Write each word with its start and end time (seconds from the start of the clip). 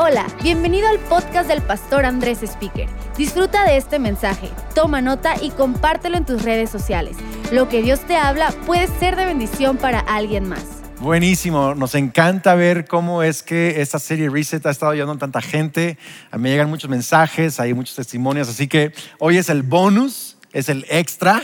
Hola, 0.00 0.28
bienvenido 0.44 0.86
al 0.86 1.00
podcast 1.00 1.48
del 1.48 1.60
pastor 1.60 2.04
Andrés 2.04 2.44
Speaker. 2.44 2.88
Disfruta 3.16 3.64
de 3.64 3.76
este 3.76 3.98
mensaje, 3.98 4.48
toma 4.72 5.00
nota 5.00 5.34
y 5.42 5.50
compártelo 5.50 6.16
en 6.16 6.24
tus 6.24 6.44
redes 6.44 6.70
sociales. 6.70 7.16
Lo 7.50 7.68
que 7.68 7.82
Dios 7.82 7.98
te 8.06 8.14
habla 8.14 8.52
puede 8.64 8.86
ser 8.86 9.16
de 9.16 9.24
bendición 9.24 9.76
para 9.76 9.98
alguien 9.98 10.48
más. 10.48 10.62
Buenísimo, 11.00 11.74
nos 11.74 11.96
encanta 11.96 12.54
ver 12.54 12.86
cómo 12.86 13.24
es 13.24 13.42
que 13.42 13.80
esta 13.80 13.98
serie 13.98 14.30
Reset 14.30 14.64
ha 14.66 14.70
estado 14.70 14.94
llevando 14.94 15.14
a 15.14 15.18
tanta 15.18 15.42
gente. 15.42 15.98
A 16.30 16.36
mí 16.36 16.44
me 16.44 16.50
llegan 16.50 16.70
muchos 16.70 16.88
mensajes, 16.88 17.58
hay 17.58 17.74
muchos 17.74 17.96
testimonios, 17.96 18.48
así 18.48 18.68
que 18.68 18.92
hoy 19.18 19.36
es 19.36 19.48
el 19.48 19.64
bonus, 19.64 20.38
es 20.52 20.68
el 20.68 20.86
extra. 20.90 21.42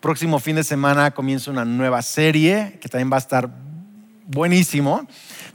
Próximo 0.00 0.40
fin 0.40 0.56
de 0.56 0.64
semana 0.64 1.12
comienza 1.12 1.48
una 1.48 1.64
nueva 1.64 2.02
serie 2.02 2.76
que 2.80 2.88
también 2.88 3.12
va 3.12 3.18
a 3.18 3.20
estar 3.20 3.50
buenísimo. 4.26 5.06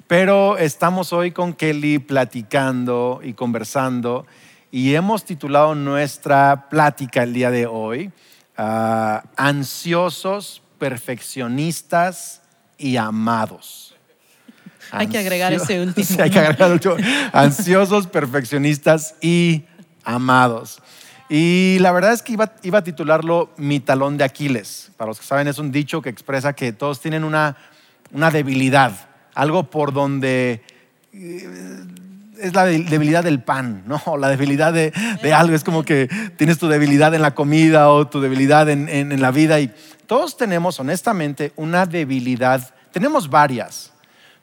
Pero 0.07 0.57
estamos 0.57 1.13
hoy 1.13 1.31
con 1.31 1.53
Kelly 1.53 1.99
platicando 1.99 3.21
y 3.23 3.33
conversando 3.33 4.25
y 4.71 4.95
hemos 4.95 5.25
titulado 5.25 5.75
nuestra 5.75 6.69
plática 6.69 7.23
el 7.23 7.33
día 7.33 7.51
de 7.51 7.65
hoy 7.65 8.11
ah, 8.57 9.23
Ansiosos, 9.35 10.61
perfeccionistas 10.77 12.41
y 12.77 12.97
amados. 12.97 13.95
Hay 14.91 15.07
que 15.07 15.19
agregar 15.19 15.53
ese 15.53 15.81
último. 15.83 16.05
Sí, 16.05 16.19
hay 16.19 16.29
que 16.29 16.39
agregar 16.39 16.67
el 16.67 16.73
último. 16.73 16.95
Ansiosos, 17.31 18.07
perfeccionistas 18.07 19.15
y 19.21 19.65
amados. 20.03 20.81
Y 21.29 21.77
la 21.81 21.91
verdad 21.91 22.13
es 22.13 22.23
que 22.23 22.33
iba, 22.33 22.53
iba 22.63 22.79
a 22.79 22.83
titularlo 22.83 23.51
Mi 23.57 23.79
talón 23.79 24.17
de 24.17 24.23
Aquiles. 24.23 24.91
Para 24.97 25.09
los 25.09 25.19
que 25.19 25.25
saben, 25.25 25.47
es 25.47 25.59
un 25.59 25.71
dicho 25.71 26.01
que 26.01 26.09
expresa 26.09 26.53
que 26.53 26.73
todos 26.73 26.99
tienen 26.99 27.23
una, 27.23 27.55
una 28.11 28.31
debilidad 28.31 29.09
algo 29.39 29.69
por 29.69 29.93
donde 29.93 30.61
eh, 31.13 31.85
es 32.39 32.53
la 32.53 32.65
debilidad 32.65 33.23
del 33.23 33.41
pan, 33.41 33.83
¿no? 33.85 34.01
La 34.17 34.29
debilidad 34.29 34.73
de, 34.73 34.91
algo. 35.33 35.55
Es 35.55 35.63
como 35.63 35.83
que 35.83 36.09
tienes 36.37 36.57
tu 36.57 36.67
debilidad 36.67 37.13
en 37.13 37.21
la 37.21 37.35
comida 37.35 37.89
o 37.89 38.07
tu 38.07 38.21
debilidad 38.21 38.69
en, 38.69 38.89
en, 38.89 39.21
la 39.21 39.31
vida. 39.31 39.59
Y 39.59 39.73
todos 40.07 40.37
tenemos, 40.37 40.79
honestamente, 40.79 41.53
una 41.55 41.85
debilidad. 41.85 42.73
Tenemos 42.91 43.29
varias, 43.29 43.93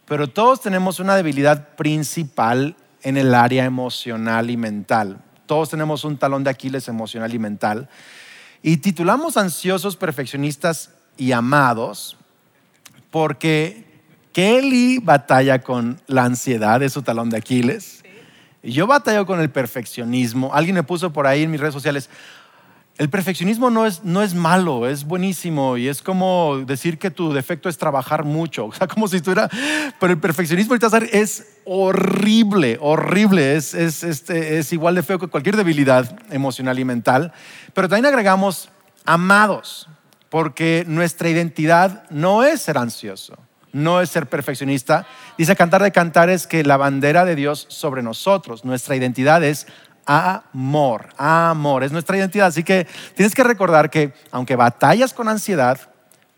pero 0.07 0.29
todos 0.29 0.61
tenemos 0.61 1.01
una 1.01 1.17
debilidad 1.17 1.69
principal 1.77 2.77
en 3.03 3.17
el 3.17 3.35
área 3.35 3.65
emocional 3.65 4.51
y 4.51 4.57
mental. 4.57 5.19
Todos 5.47 5.71
tenemos 5.71 6.05
un 6.05 6.19
talón 6.19 6.45
de 6.45 6.51
Aquiles 6.51 6.89
emocional 6.89 7.33
y 7.33 7.39
mental. 7.39 7.89
Y 8.63 8.79
titulamos 8.79 9.37
Ansiosos, 9.37 9.97
Perfeccionistas 9.97 10.91
y 11.17 11.33
Amados 11.33 12.17
porque 13.11 13.85
Kelly 14.33 14.99
batalla 14.99 15.61
con 15.61 16.01
la 16.07 16.25
ansiedad, 16.25 16.83
es 16.83 16.93
su 16.93 17.03
talón 17.03 17.31
de 17.31 17.39
Aquiles. 17.39 18.03
Yo 18.63 18.87
batallo 18.87 19.27
con 19.27 19.41
el 19.41 19.51
perfeccionismo. 19.51 20.53
Alguien 20.53 20.75
me 20.75 20.83
puso 20.83 21.13
por 21.13 21.27
ahí 21.27 21.45
en 21.45 21.51
mis 21.51 21.61
redes 21.61 21.75
sociales, 21.75 22.11
el 22.99 23.11
perfeccionismo 23.11 23.69
no 23.71 23.85
es, 23.85 24.05
no 24.05 24.23
es 24.23 24.35
malo, 24.35 24.89
es 24.89 25.05
buenísimo 25.05 25.77
y 25.77 25.89
es 25.89 26.01
como 26.01 26.63
decir 26.67 26.99
que 26.99 27.11
tu 27.11 27.33
defecto 27.33 27.69
es 27.69 27.77
trabajar 27.77 28.25
mucho, 28.25 28.67
o 28.69 28.73
sea, 28.73 28.87
como 28.87 29.07
si 29.09 29.17
estuviera, 29.17 29.51
pero 30.01 30.13
el 30.13 30.19
perfeccionismo 30.19 30.75
es 31.13 31.47
horrible, 31.65 32.79
horrible, 32.81 33.57
es, 33.57 33.75
es, 33.75 34.03
este, 34.03 34.59
es 34.59 34.73
igual 34.73 34.95
de 34.95 35.03
feo 35.03 35.19
que 35.19 35.27
cualquier 35.27 35.57
debilidad 35.57 36.19
emocional 36.31 36.79
y 36.79 36.85
mental, 36.85 37.33
pero 37.75 37.89
también 37.89 38.07
agregamos 38.07 38.71
amados, 39.05 39.89
porque 40.29 40.85
nuestra 40.87 41.29
identidad 41.29 42.05
no 42.11 42.45
es 42.45 42.63
ser 42.63 42.79
ansioso 42.79 43.37
no 43.77 44.01
es 44.01 44.09
ser 44.09 44.27
perfeccionista. 44.27 45.07
Dice 45.37 45.55
Cantar 45.55 45.83
de 45.83 45.93
Cantares 45.93 46.47
que 46.47 46.65
la 46.65 46.79
bandera 46.79 47.27
de 47.27 47.37
Dios 47.37 47.67
sobre 47.69 48.03
nosotros, 48.03 48.65
nuestra 48.65 48.97
identidad 48.97 49.45
es 49.45 49.67
amor, 50.07 51.11
amor, 51.19 51.85
es 51.85 51.93
nuestra 51.93 52.17
identidad. 52.17 52.47
Así 52.47 52.65
que 52.65 52.87
tienes 53.15 53.35
que 53.35 53.45
recordar 53.45 53.91
que 53.91 54.15
aunque 54.31 54.57
batallas 54.57 55.13
con 55.13 55.29
ansiedad, 55.29 55.79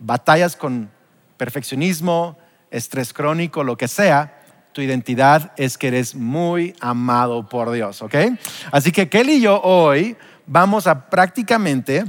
batallas 0.01 0.57
con 0.57 0.91
perfeccionismo, 1.37 2.37
estrés 2.71 3.13
crónico, 3.13 3.63
lo 3.63 3.77
que 3.77 3.87
sea, 3.87 4.43
tu 4.73 4.83
identidad 4.83 5.53
es 5.57 5.79
que 5.79 5.89
eres 5.89 6.15
muy 6.15 6.75
amado 6.81 7.49
por 7.49 7.71
Dios, 7.71 8.03
¿ok? 8.03 8.15
Así 8.73 8.91
que 8.91 9.09
Kelly 9.09 9.35
y 9.35 9.41
yo 9.43 9.61
hoy 9.63 10.17
vamos 10.47 10.87
a 10.87 11.09
prácticamente 11.09 12.05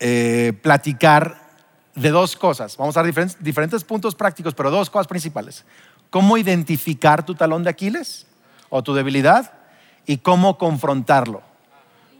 eh, 0.00 0.52
platicar 0.62 1.48
de 1.94 2.10
dos 2.10 2.36
cosas. 2.36 2.76
Vamos 2.76 2.96
a 2.96 3.02
dar 3.02 3.12
diferentes, 3.40 3.84
puntos 3.84 4.14
prácticos, 4.14 4.54
pero 4.54 4.70
dos 4.70 4.88
cosas 4.90 5.06
principales. 5.06 5.64
Cómo 6.10 6.36
identificar 6.38 7.26
tu 7.26 7.34
talón 7.34 7.64
de 7.64 7.70
Aquiles 7.70 8.26
o 8.68 8.82
tu 8.82 8.94
debilidad 8.94 9.52
y 10.06 10.18
cómo 10.18 10.58
confrontarlo. 10.58 11.42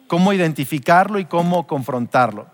Cómo 0.09 0.33
identificarlo 0.33 1.19
y 1.19 1.27
cómo 1.27 1.67
confrontarlo. 1.67 2.47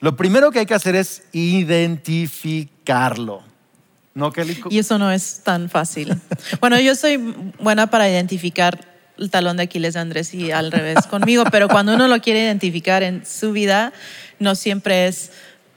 Lo 0.00 0.16
primero 0.16 0.50
que 0.50 0.58
hay 0.60 0.66
que 0.66 0.74
hacer 0.74 0.96
es 0.96 1.24
identificarlo. 1.32 3.42
¿No, 4.14 4.32
Kelly? 4.32 4.60
Y 4.70 4.78
eso 4.78 4.98
no 4.98 5.12
es 5.12 5.42
tan 5.44 5.68
fácil. 5.70 6.20
bueno, 6.60 6.80
yo 6.80 6.94
soy 6.94 7.18
buena 7.58 7.88
para 7.88 8.08
identificar 8.08 8.88
el 9.20 9.30
talón 9.30 9.58
de 9.58 9.64
Aquiles 9.64 9.94
de 9.94 10.00
Andrés 10.00 10.34
y 10.34 10.50
al 10.50 10.72
revés 10.72 11.06
conmigo, 11.06 11.44
pero 11.50 11.68
cuando 11.68 11.94
uno 11.94 12.08
lo 12.08 12.20
quiere 12.20 12.40
identificar 12.40 13.02
en 13.02 13.24
su 13.26 13.52
vida, 13.52 13.92
no 14.38 14.54
siempre 14.54 15.06
es 15.06 15.30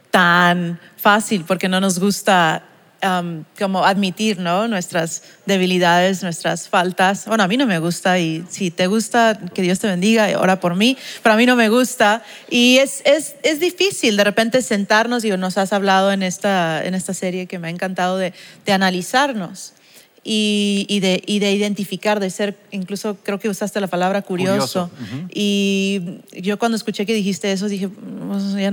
tan 0.09 0.79
fácil 0.95 1.43
porque 1.45 1.67
no 1.67 1.81
nos 1.81 1.99
gusta 1.99 2.63
um, 3.03 3.43
como 3.59 3.83
admitir 3.83 4.39
¿no? 4.39 4.67
nuestras 4.67 5.23
debilidades, 5.45 6.23
nuestras 6.23 6.69
faltas. 6.69 7.25
Bueno, 7.25 7.43
a 7.43 7.47
mí 7.47 7.57
no 7.57 7.65
me 7.65 7.79
gusta 7.79 8.17
y 8.19 8.45
si 8.49 8.71
te 8.71 8.87
gusta, 8.87 9.37
que 9.53 9.61
Dios 9.61 9.79
te 9.79 9.87
bendiga 9.87 10.31
y 10.31 10.35
ora 10.35 10.59
por 10.59 10.75
mí, 10.75 10.97
pero 11.21 11.33
a 11.33 11.37
mí 11.37 11.45
no 11.45 11.57
me 11.57 11.67
gusta. 11.67 12.23
Y 12.49 12.77
es, 12.77 13.01
es, 13.05 13.35
es 13.43 13.59
difícil 13.59 14.15
de 14.15 14.23
repente 14.23 14.61
sentarnos, 14.61 15.25
y 15.25 15.31
nos 15.31 15.57
has 15.57 15.73
hablado 15.73 16.11
en 16.11 16.23
esta, 16.23 16.83
en 16.85 16.95
esta 16.95 17.13
serie 17.13 17.47
que 17.47 17.59
me 17.59 17.67
ha 17.67 17.71
encantado 17.71 18.17
de, 18.17 18.33
de 18.65 18.71
analizarnos 18.71 19.73
y, 20.23 20.99
de, 21.01 21.21
identificar, 21.27 22.19
de 22.19 22.29
ser, 22.29 22.57
incluso 22.71 23.17
creo 23.23 23.39
que 23.39 23.49
usaste 23.49 23.81
la 23.81 23.87
palabra 23.87 24.21
curioso. 24.21 24.89
Y 25.33 26.01
yo 26.31 26.57
cuando 26.57 26.77
escuché 26.77 27.05
que 27.05 27.13
dijiste 27.13 27.51
eso, 27.51 27.67
dije, 27.67 27.89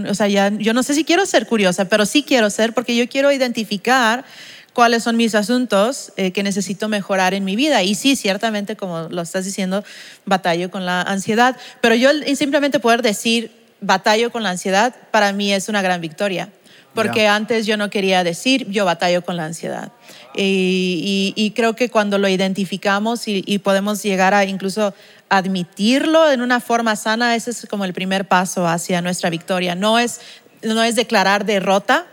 o 0.08 0.14
sea, 0.14 0.28
ya, 0.28 0.50
yo 0.50 0.72
no 0.72 0.82
sé 0.82 0.94
si 0.94 1.04
quiero 1.04 1.26
ser 1.26 1.46
curiosa, 1.46 1.86
pero 1.86 2.06
sí 2.06 2.22
quiero 2.22 2.50
ser 2.50 2.72
porque 2.72 2.96
yo 2.96 3.08
quiero 3.08 3.32
identificar 3.32 4.24
cuáles 4.72 5.02
son 5.02 5.16
mis 5.16 5.34
asuntos 5.34 6.12
eh, 6.16 6.30
que 6.30 6.44
necesito 6.44 6.88
mejorar 6.88 7.34
en 7.34 7.44
mi 7.44 7.56
vida. 7.56 7.82
Y 7.82 7.96
sí, 7.96 8.14
ciertamente, 8.14 8.76
como 8.76 9.08
lo 9.10 9.22
estás 9.22 9.44
diciendo, 9.44 9.84
batallo 10.26 10.70
con 10.70 10.86
la 10.86 11.02
ansiedad, 11.02 11.56
pero 11.80 11.96
yo 11.96 12.10
simplemente 12.36 12.78
poder 12.78 13.02
decir 13.02 13.50
batallo 13.80 14.30
con 14.30 14.42
la 14.42 14.50
ansiedad, 14.50 14.94
para 15.10 15.32
mí 15.32 15.52
es 15.52 15.68
una 15.68 15.82
gran 15.82 16.00
victoria 16.00 16.50
porque 16.94 17.28
antes 17.28 17.66
yo 17.66 17.76
no 17.76 17.90
quería 17.90 18.24
decir 18.24 18.68
yo 18.70 18.84
batallo 18.84 19.22
con 19.22 19.36
la 19.36 19.44
ansiedad. 19.44 19.92
Y, 20.34 21.52
creo 21.56 21.74
que 21.74 21.90
cuando 21.90 22.18
lo 22.18 22.28
identificamos 22.28 23.26
y, 23.26 23.58
podemos 23.58 24.02
llegar 24.02 24.34
a 24.34 24.44
incluso 24.44 24.94
admitirlo 25.28 26.30
en 26.30 26.40
una 26.40 26.60
forma 26.60 26.96
sana, 26.96 27.36
ese 27.36 27.50
es 27.50 27.66
como 27.68 27.84
el 27.84 27.92
primer 27.92 28.26
paso 28.26 28.66
hacia 28.66 29.00
nuestra 29.02 29.30
victoria. 29.30 29.74
No 29.74 29.98
es, 29.98 30.20
no 30.62 30.82
es 30.82 30.96
declarar 30.96 31.44
derrota, 31.44 32.06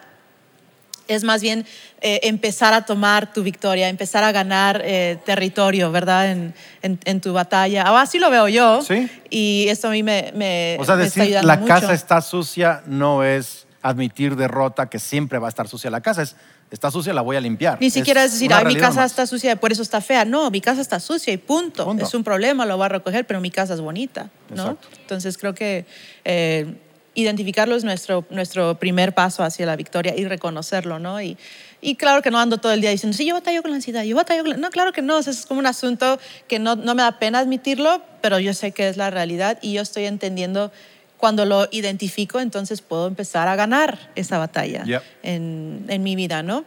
es 1.08 1.24
más 1.24 1.42
bien 1.42 1.66
eh, 2.02 2.20
empezar 2.24 2.74
a 2.74 2.86
tomar 2.86 3.32
tu 3.34 3.42
victoria, 3.42 3.88
empezar 3.88 4.24
a 4.24 4.32
ganar 4.32 4.82
eh, 4.84 5.18
territorio, 5.26 5.92
¿verdad? 5.92 6.32
En, 6.32 6.54
en, 6.82 7.22
tu 7.22 7.32
batalla. 7.34 7.92
O 7.94 7.98
así 7.98 8.20
lo 8.20 8.30
veo 8.30 8.50
yo. 8.50 8.82
Sí. 8.82 9.10
Y 9.30 9.68
esto 9.70 9.88
a 9.88 9.92
mí 9.92 10.04
me, 10.04 10.32
me 10.36 10.78
O 10.80 10.86
sea, 10.86 10.98
decir 10.98 11.38
la 11.44 11.64
casa 11.64 11.94
está 11.94 12.22
sucia 12.22 12.84
no 12.86 13.24
es 13.24 13.67
admitir 13.90 14.36
derrota, 14.36 14.90
que 14.90 15.00
siempre 15.00 15.40
va 15.40 15.48
a 15.48 15.50
estar 15.50 15.68
sucia 15.68 15.90
la 15.90 16.02
casa. 16.02 16.22
Es, 16.22 16.36
está 16.72 16.92
sucia, 16.92 17.14
la 17.14 17.22
voy 17.22 17.38
a 17.38 17.42
limpiar. 17.42 17.78
Ni 17.80 17.90
siquiera 17.90 18.24
es 18.24 18.34
decir, 18.34 18.54
ay, 18.54 18.66
mi 18.66 18.76
casa 18.76 19.06
está 19.06 19.26
sucia, 19.26 19.56
por 19.56 19.72
eso 19.72 19.82
está 19.82 20.02
fea. 20.02 20.26
No, 20.26 20.50
mi 20.52 20.62
casa 20.62 20.82
está 20.82 21.00
sucia 21.00 21.34
y 21.34 21.38
punto. 21.38 21.96
Es 22.00 22.14
un 22.14 22.24
problema, 22.24 22.66
lo 22.66 22.78
voy 22.78 22.86
a 22.86 22.90
recoger, 22.90 23.26
pero 23.26 23.40
mi 23.42 23.52
casa 23.52 23.74
es 23.74 23.82
bonita. 23.82 24.30
¿no? 24.54 24.78
Entonces 25.02 25.38
creo 25.38 25.54
que 25.54 25.86
eh, 26.26 26.76
identificarlo 27.14 27.76
es 27.76 27.84
nuestro, 27.84 28.26
nuestro 28.30 28.76
primer 28.76 29.14
paso 29.14 29.44
hacia 29.44 29.66
la 29.66 29.76
victoria 29.76 30.14
y 30.18 30.26
reconocerlo. 30.26 31.00
¿no? 31.00 31.22
Y, 31.22 31.38
y 31.80 31.96
claro 31.96 32.22
que 32.22 32.32
no 32.32 32.40
ando 32.40 32.58
todo 32.58 32.74
el 32.74 32.82
día 32.82 32.90
diciendo, 32.90 33.16
sí, 33.16 33.26
yo 33.26 33.34
batallo 33.34 33.62
con 33.62 33.72
la 33.72 33.76
ansiedad, 33.76 34.04
yo 34.04 34.16
batallo 34.16 34.44
con 34.44 34.52
la... 34.52 34.58
No, 34.58 34.70
claro 34.70 34.92
que 34.92 35.02
no, 35.02 35.20
es 35.20 35.46
como 35.46 35.60
un 35.60 35.68
asunto 35.68 36.20
que 36.48 36.60
no, 36.60 36.76
no 36.76 36.96
me 36.96 37.04
da 37.04 37.20
pena 37.20 37.40
admitirlo, 37.40 38.02
pero 38.22 38.40
yo 38.40 38.54
sé 38.54 38.72
que 38.72 38.90
es 38.90 38.98
la 38.98 39.10
realidad 39.10 39.60
y 39.62 39.74
yo 39.74 39.82
estoy 39.82 40.06
entendiendo 40.06 40.72
cuando 41.18 41.46
lo 41.46 41.68
identifico, 41.72 42.40
entonces 42.40 42.82
puedo 42.82 43.08
empezar 43.08 43.48
a 43.48 43.56
ganar 43.56 44.12
esa 44.16 44.38
batalla 44.38 44.84
en, 45.24 45.86
en, 45.88 46.04
mi 46.04 46.16
vida, 46.16 46.44
¿no? 46.44 46.64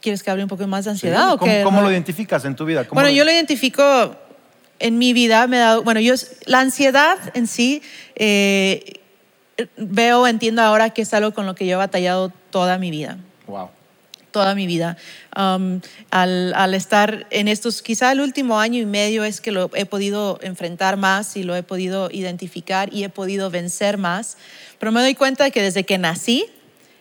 ¿Quieres 0.00 0.22
que 0.22 0.30
hable 0.30 0.42
un 0.42 0.48
poco 0.48 0.66
más 0.66 0.86
de 0.86 0.92
ansiedad? 0.92 1.36
¿Cómo, 1.36 1.52
¿Cómo, 1.62 1.82
lo 1.82 1.90
identificas 1.90 2.44
en 2.44 2.56
tu 2.56 2.64
vida? 2.64 2.86
Bueno, 2.90 3.10
yo 3.10 3.24
lo 3.24 3.30
identifico 3.30 4.16
en 4.78 4.98
mi 4.98 5.12
vida, 5.12 5.46
me 5.46 5.58
dado, 5.58 5.82
bueno, 5.82 6.00
yo, 6.00 6.14
la 6.46 6.60
ansiedad 6.60 7.18
en 7.34 7.46
sí, 7.46 7.82
eh, 8.16 8.94
veo, 9.76 10.26
entiendo 10.26 10.62
ahora 10.62 10.90
que 10.90 11.02
es 11.02 11.12
algo 11.12 11.32
con 11.32 11.44
lo 11.44 11.54
que 11.54 11.66
yo 11.66 11.74
he 11.74 11.76
batallado 11.76 12.32
toda 12.50 12.78
mi 12.78 12.90
vida. 12.90 13.18
Wow. 13.46 13.68
Toda 14.30 14.54
mi 14.54 14.66
vida. 14.66 14.96
Um, 15.36 15.80
al, 16.10 16.54
al, 16.54 16.74
estar 16.74 17.26
en 17.30 17.48
estos, 17.48 17.82
quizá 17.82 18.12
el 18.12 18.20
último 18.20 18.58
año 18.58 18.80
y 18.80 18.86
medio 18.86 19.24
es 19.24 19.40
que 19.40 19.52
lo 19.52 19.70
he 19.74 19.86
podido 19.86 20.38
enfrentar 20.42 20.96
más 20.96 21.36
y 21.36 21.42
lo 21.42 21.56
he 21.56 21.62
podido 21.62 22.10
identificar 22.10 22.92
y 22.92 23.04
he 23.04 23.08
podido 23.08 23.50
vencer 23.50 23.98
más. 23.98 24.36
Pero 24.78 24.92
me 24.92 25.00
doy 25.00 25.14
cuenta 25.14 25.44
de 25.44 25.50
que 25.50 25.62
desde 25.62 25.84
que 25.84 25.98
nací, 25.98 26.46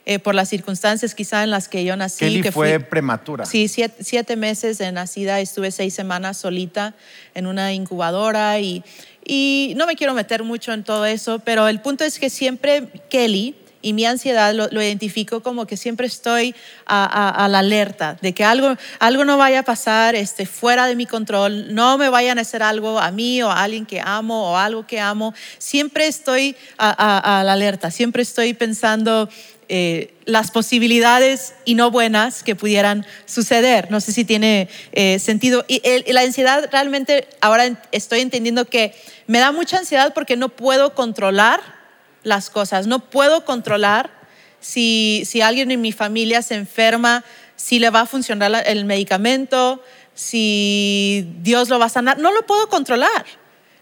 eh, 0.05 0.17
por 0.17 0.33
las 0.33 0.49
circunstancias 0.49 1.13
quizá 1.13 1.43
en 1.43 1.51
las 1.51 1.67
que 1.67 1.83
yo 1.83 1.95
nací. 1.95 2.25
Kelly 2.25 2.41
que 2.41 2.51
fue 2.51 2.79
prematura. 2.79 3.45
Sí, 3.45 3.67
siete, 3.67 4.03
siete, 4.03 4.35
meses 4.35 4.79
de 4.79 4.91
nacida, 4.91 5.39
estuve 5.39 5.69
seis 5.69 5.93
semanas 5.93 6.37
solita 6.37 6.95
en 7.35 7.45
una 7.45 7.73
incubadora 7.73 8.59
y, 8.59 8.83
y 9.23 9.73
no 9.77 9.85
me 9.85 9.95
quiero 9.95 10.15
meter 10.15 10.43
mucho 10.43 10.73
en 10.73 10.83
todo 10.83 11.05
eso, 11.05 11.37
pero 11.37 11.67
el 11.67 11.79
punto 11.81 12.05
es 12.05 12.17
que 12.17 12.31
siempre 12.31 12.87
Kelly 13.11 13.55
y 13.81 13.93
mi 13.93 14.05
ansiedad 14.05 14.53
lo, 14.53 14.67
lo, 14.71 14.81
identifico 14.81 15.41
como 15.41 15.65
que 15.65 15.77
siempre 15.77 16.07
estoy 16.07 16.55
a, 16.85 17.03
a, 17.05 17.45
a, 17.45 17.47
la 17.47 17.59
alerta 17.59 18.17
de 18.21 18.33
que 18.33 18.43
algo, 18.43 18.75
algo 18.99 19.25
no 19.25 19.37
vaya 19.37 19.59
a 19.59 19.63
pasar 19.63 20.15
este, 20.15 20.45
fuera 20.45 20.85
de 20.87 20.95
mi 20.95 21.05
control, 21.05 21.73
no 21.73 21.97
me 21.97 22.09
vayan 22.09 22.37
a 22.37 22.41
hacer 22.41 22.63
algo 22.63 22.99
a 22.99 23.11
mí 23.11 23.41
o 23.41 23.49
a 23.49 23.63
alguien 23.63 23.85
que 23.85 24.01
amo 24.01 24.51
o 24.51 24.57
algo 24.57 24.85
que 24.85 24.99
amo. 24.99 25.33
Siempre 25.57 26.07
estoy 26.07 26.55
a, 26.77 27.39
a 27.39 27.43
la 27.43 27.53
alerta, 27.53 27.91
siempre 27.91 28.23
estoy 28.23 28.53
pensando 28.53 29.29
eh, 29.71 30.15
las 30.25 30.49
posibilidades 30.49 31.53
y 31.63 31.75
no 31.75 31.91
buenas 31.91 32.41
que 32.41 32.55
pudieran 32.55 33.05
suceder. 33.25 33.91
No 33.91 34.01
sé 34.01 34.11
si 34.11 34.25
tiene 34.25 34.67
eh, 34.93 35.19
sentido. 35.19 35.63
Y 35.67 35.79
el, 35.83 36.05
la 36.07 36.21
ansiedad 36.21 36.67
realmente, 36.71 37.27
ahora 37.39 37.79
estoy 37.91 38.21
entendiendo 38.21 38.65
que 38.65 38.95
me 39.27 39.37
da 39.37 39.51
mucha 39.51 39.77
ansiedad 39.77 40.11
porque 40.15 40.37
no 40.37 40.49
puedo 40.49 40.95
controlar 40.95 41.78
las 42.23 42.49
cosas, 42.49 42.87
no 42.87 42.99
puedo 42.99 43.45
controlar 43.45 44.11
si, 44.59 45.23
si 45.25 45.41
alguien 45.41 45.71
en 45.71 45.81
mi 45.81 45.91
familia 45.91 46.41
se 46.41 46.55
enferma, 46.55 47.23
si 47.55 47.79
le 47.79 47.89
va 47.89 48.01
a 48.01 48.05
funcionar 48.05 48.63
el 48.65 48.85
medicamento, 48.85 49.83
si 50.13 51.27
Dios 51.41 51.69
lo 51.69 51.79
va 51.79 51.85
a 51.85 51.89
sanar, 51.89 52.19
no 52.19 52.31
lo 52.31 52.45
puedo 52.45 52.67
controlar 52.69 53.25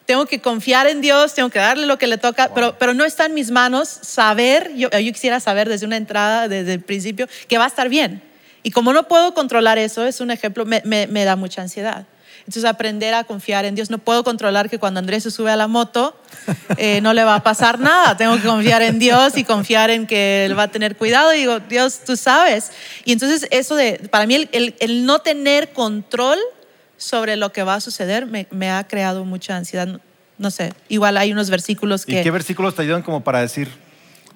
tengo 0.08 0.26
que 0.26 0.40
confiar 0.40 0.88
en 0.88 1.02
Dios, 1.02 1.34
tengo 1.34 1.50
que 1.50 1.60
darle 1.60 1.86
lo 1.86 1.98
que 1.98 2.08
le 2.08 2.18
toca, 2.18 2.48
wow. 2.48 2.56
pero, 2.56 2.78
pero 2.80 2.94
no 2.94 3.04
está 3.04 3.26
en 3.26 3.34
mis 3.34 3.52
manos 3.52 3.90
saber, 3.90 4.74
yo, 4.74 4.90
yo 4.90 5.14
quisiera 5.14 5.42
saber 5.42 5.68
desde 5.68 5.86
una 5.86 5.98
entrada, 5.98 6.48
desde 6.48 6.74
el 6.74 6.82
principio, 6.82 7.28
que 7.48 7.58
va 7.58 7.66
a 7.66 7.68
estar 7.68 7.90
bien. 7.90 8.24
Y 8.64 8.72
como 8.72 8.94
no 8.94 9.08
puedo 9.10 9.34
controlar 9.34 9.78
eso, 9.78 10.06
es 10.06 10.22
un 10.22 10.32
ejemplo, 10.32 10.66
me, 10.66 10.82
me, 10.86 11.08
me 11.08 11.26
da 11.26 11.36
mucha 11.36 11.62
ansiedad. 11.62 12.06
Entonces 12.48 12.64
aprender 12.64 13.14
a 13.14 13.26
confiar 13.26 13.66
en 13.66 13.76
Dios. 13.76 13.90
No 13.90 13.98
puedo 13.98 14.24
controlar 14.24 14.70
que 14.70 14.80
cuando 14.80 15.00
Andrés 15.00 15.24
se 15.24 15.32
sube 15.32 15.52
a 15.52 15.58
la 15.58 15.68
moto 15.68 16.16
eh, 16.78 17.02
no 17.02 17.14
le 17.14 17.26
va 17.26 17.36
a 17.36 17.44
pasar 17.44 17.78
nada. 17.82 18.16
Tengo 18.16 18.38
que 18.38 18.44
confiar 18.44 18.82
en 18.82 19.00
Dios 19.00 19.38
y 19.38 19.44
confiar 19.44 19.90
en 19.90 20.08
que 20.08 20.46
Él 20.46 20.58
va 20.58 20.64
a 20.64 20.68
tener 20.70 20.96
cuidado. 20.96 21.34
Y 21.34 21.40
digo, 21.40 21.60
Dios, 21.60 22.00
tú 22.06 22.16
sabes. 22.16 22.72
Y 23.04 23.12
entonces 23.12 23.48
eso 23.52 23.76
de, 23.76 24.08
para 24.10 24.26
mí 24.26 24.36
el, 24.36 24.50
el, 24.54 24.76
el 24.80 25.06
no 25.06 25.20
tener 25.20 25.74
control 25.74 26.40
sobre 26.96 27.36
lo 27.36 27.52
que 27.52 27.64
va 27.64 27.76
a 27.76 27.82
suceder 27.82 28.26
me, 28.26 28.48
me 28.50 28.72
ha 28.72 28.88
creado 28.88 29.26
mucha 29.26 29.58
ansiedad. 29.58 29.86
No, 29.86 30.00
no, 30.38 30.50
sé, 30.50 30.72
igual 30.88 31.18
hay 31.18 31.34
unos 31.34 31.50
versículos 31.50 32.06
que... 32.06 32.22
¿Y 32.22 32.24
qué 32.24 32.32
versículos 32.32 32.76
te 32.76 32.82
ayudan 32.82 33.02
como 33.02 33.22
para 33.26 33.42
decir? 33.42 33.70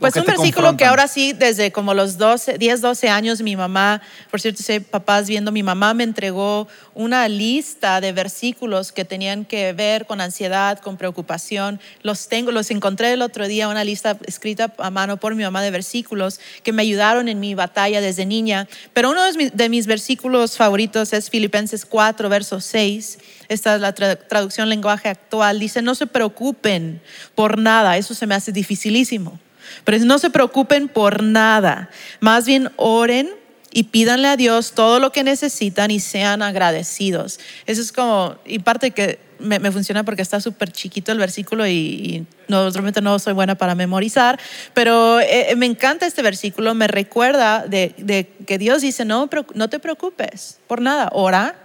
Pues 0.01 0.15
un 0.15 0.25
versículo 0.25 0.75
que 0.77 0.85
ahora 0.85 1.07
sí, 1.07 1.31
desde 1.31 1.71
como 1.71 1.93
los 1.93 2.17
12, 2.17 2.57
10, 2.57 2.81
12 2.81 3.07
años, 3.09 3.43
mi 3.43 3.55
mamá, 3.55 4.01
por 4.31 4.41
cierto, 4.41 4.63
sé, 4.63 4.81
papás 4.81 5.27
viendo, 5.27 5.51
mi 5.51 5.61
mamá 5.61 5.93
me 5.93 6.03
entregó 6.03 6.67
una 6.95 7.27
lista 7.27 8.01
de 8.01 8.11
versículos 8.11 8.91
que 8.91 9.05
tenían 9.05 9.45
que 9.45 9.73
ver 9.73 10.07
con 10.07 10.19
ansiedad, 10.19 10.79
con 10.79 10.97
preocupación. 10.97 11.79
Los 12.01 12.29
tengo, 12.29 12.51
los 12.51 12.71
encontré 12.71 13.13
el 13.13 13.21
otro 13.21 13.47
día, 13.47 13.67
una 13.67 13.83
lista 13.83 14.17
escrita 14.25 14.73
a 14.79 14.89
mano 14.89 15.17
por 15.17 15.35
mi 15.35 15.43
mamá 15.43 15.61
de 15.61 15.69
versículos 15.69 16.39
que 16.63 16.73
me 16.73 16.81
ayudaron 16.81 17.27
en 17.27 17.39
mi 17.39 17.53
batalla 17.53 18.01
desde 18.01 18.25
niña. 18.25 18.67
Pero 18.93 19.11
uno 19.11 19.23
de 19.23 19.37
mis, 19.37 19.55
de 19.55 19.69
mis 19.69 19.85
versículos 19.85 20.57
favoritos 20.57 21.13
es 21.13 21.29
Filipenses 21.29 21.85
4, 21.85 22.27
verso 22.27 22.59
6. 22.59 23.19
Esta 23.49 23.75
es 23.75 23.81
la 23.81 23.93
tra 23.93 24.15
traducción 24.15 24.67
lenguaje 24.67 25.09
actual. 25.09 25.59
Dice, 25.59 25.83
no 25.83 25.93
se 25.93 26.07
preocupen 26.07 27.03
por 27.35 27.59
nada. 27.59 27.97
Eso 27.97 28.15
se 28.15 28.25
me 28.25 28.33
hace 28.33 28.51
dificilísimo. 28.51 29.39
Pero 29.83 29.97
no 30.05 30.19
se 30.19 30.29
preocupen 30.29 30.87
por 30.87 31.23
nada, 31.23 31.89
más 32.19 32.45
bien 32.45 32.71
oren 32.75 33.29
y 33.73 33.83
pídanle 33.83 34.27
a 34.27 34.37
Dios 34.37 34.73
todo 34.73 34.99
lo 34.99 35.11
que 35.11 35.23
necesitan 35.23 35.91
y 35.91 35.99
sean 35.99 36.41
agradecidos. 36.41 37.39
Eso 37.65 37.81
es 37.81 37.91
como, 37.91 38.35
y 38.45 38.59
parte 38.59 38.91
que 38.91 39.19
me, 39.39 39.71
funciona 39.71 40.03
porque 40.03 40.21
está 40.21 40.39
súper 40.39 40.71
chiquito 40.71 41.11
el 41.11 41.17
versículo 41.17 41.65
y, 41.67 42.25
no, 42.47 42.69
realmente 42.69 43.01
no 43.01 43.17
soy 43.17 43.33
buena 43.33 43.55
para 43.55 43.75
memorizar, 43.75 44.39
pero 44.73 45.19
eh, 45.19 45.53
me 45.55 45.65
encanta 45.65 46.05
este 46.05 46.21
versículo, 46.21 46.75
me 46.75 46.87
recuerda 46.87 47.65
de, 47.65 47.95
de 47.97 48.27
que 48.45 48.57
Dios 48.57 48.81
dice, 48.81 49.05
no, 49.05 49.29
no 49.55 49.69
te 49.69 49.79
preocupes 49.79 50.59
por 50.67 50.81
nada, 50.81 51.09
ora, 51.13 51.55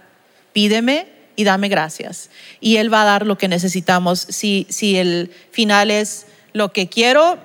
pídeme 0.53 1.07
y 1.35 1.43
dame 1.43 1.69
gracias. 1.69 2.29
Y 2.59 2.77
Él 2.77 2.91
va 2.91 3.03
a 3.03 3.05
dar 3.05 3.25
lo 3.25 3.37
que 3.37 3.47
necesitamos. 3.47 4.19
Si, 4.19 4.65
si 4.69 4.97
el 4.97 5.31
final 5.51 5.91
es 5.91 6.25
lo 6.51 6.73
que 6.73 6.89
quiero, 6.89 7.37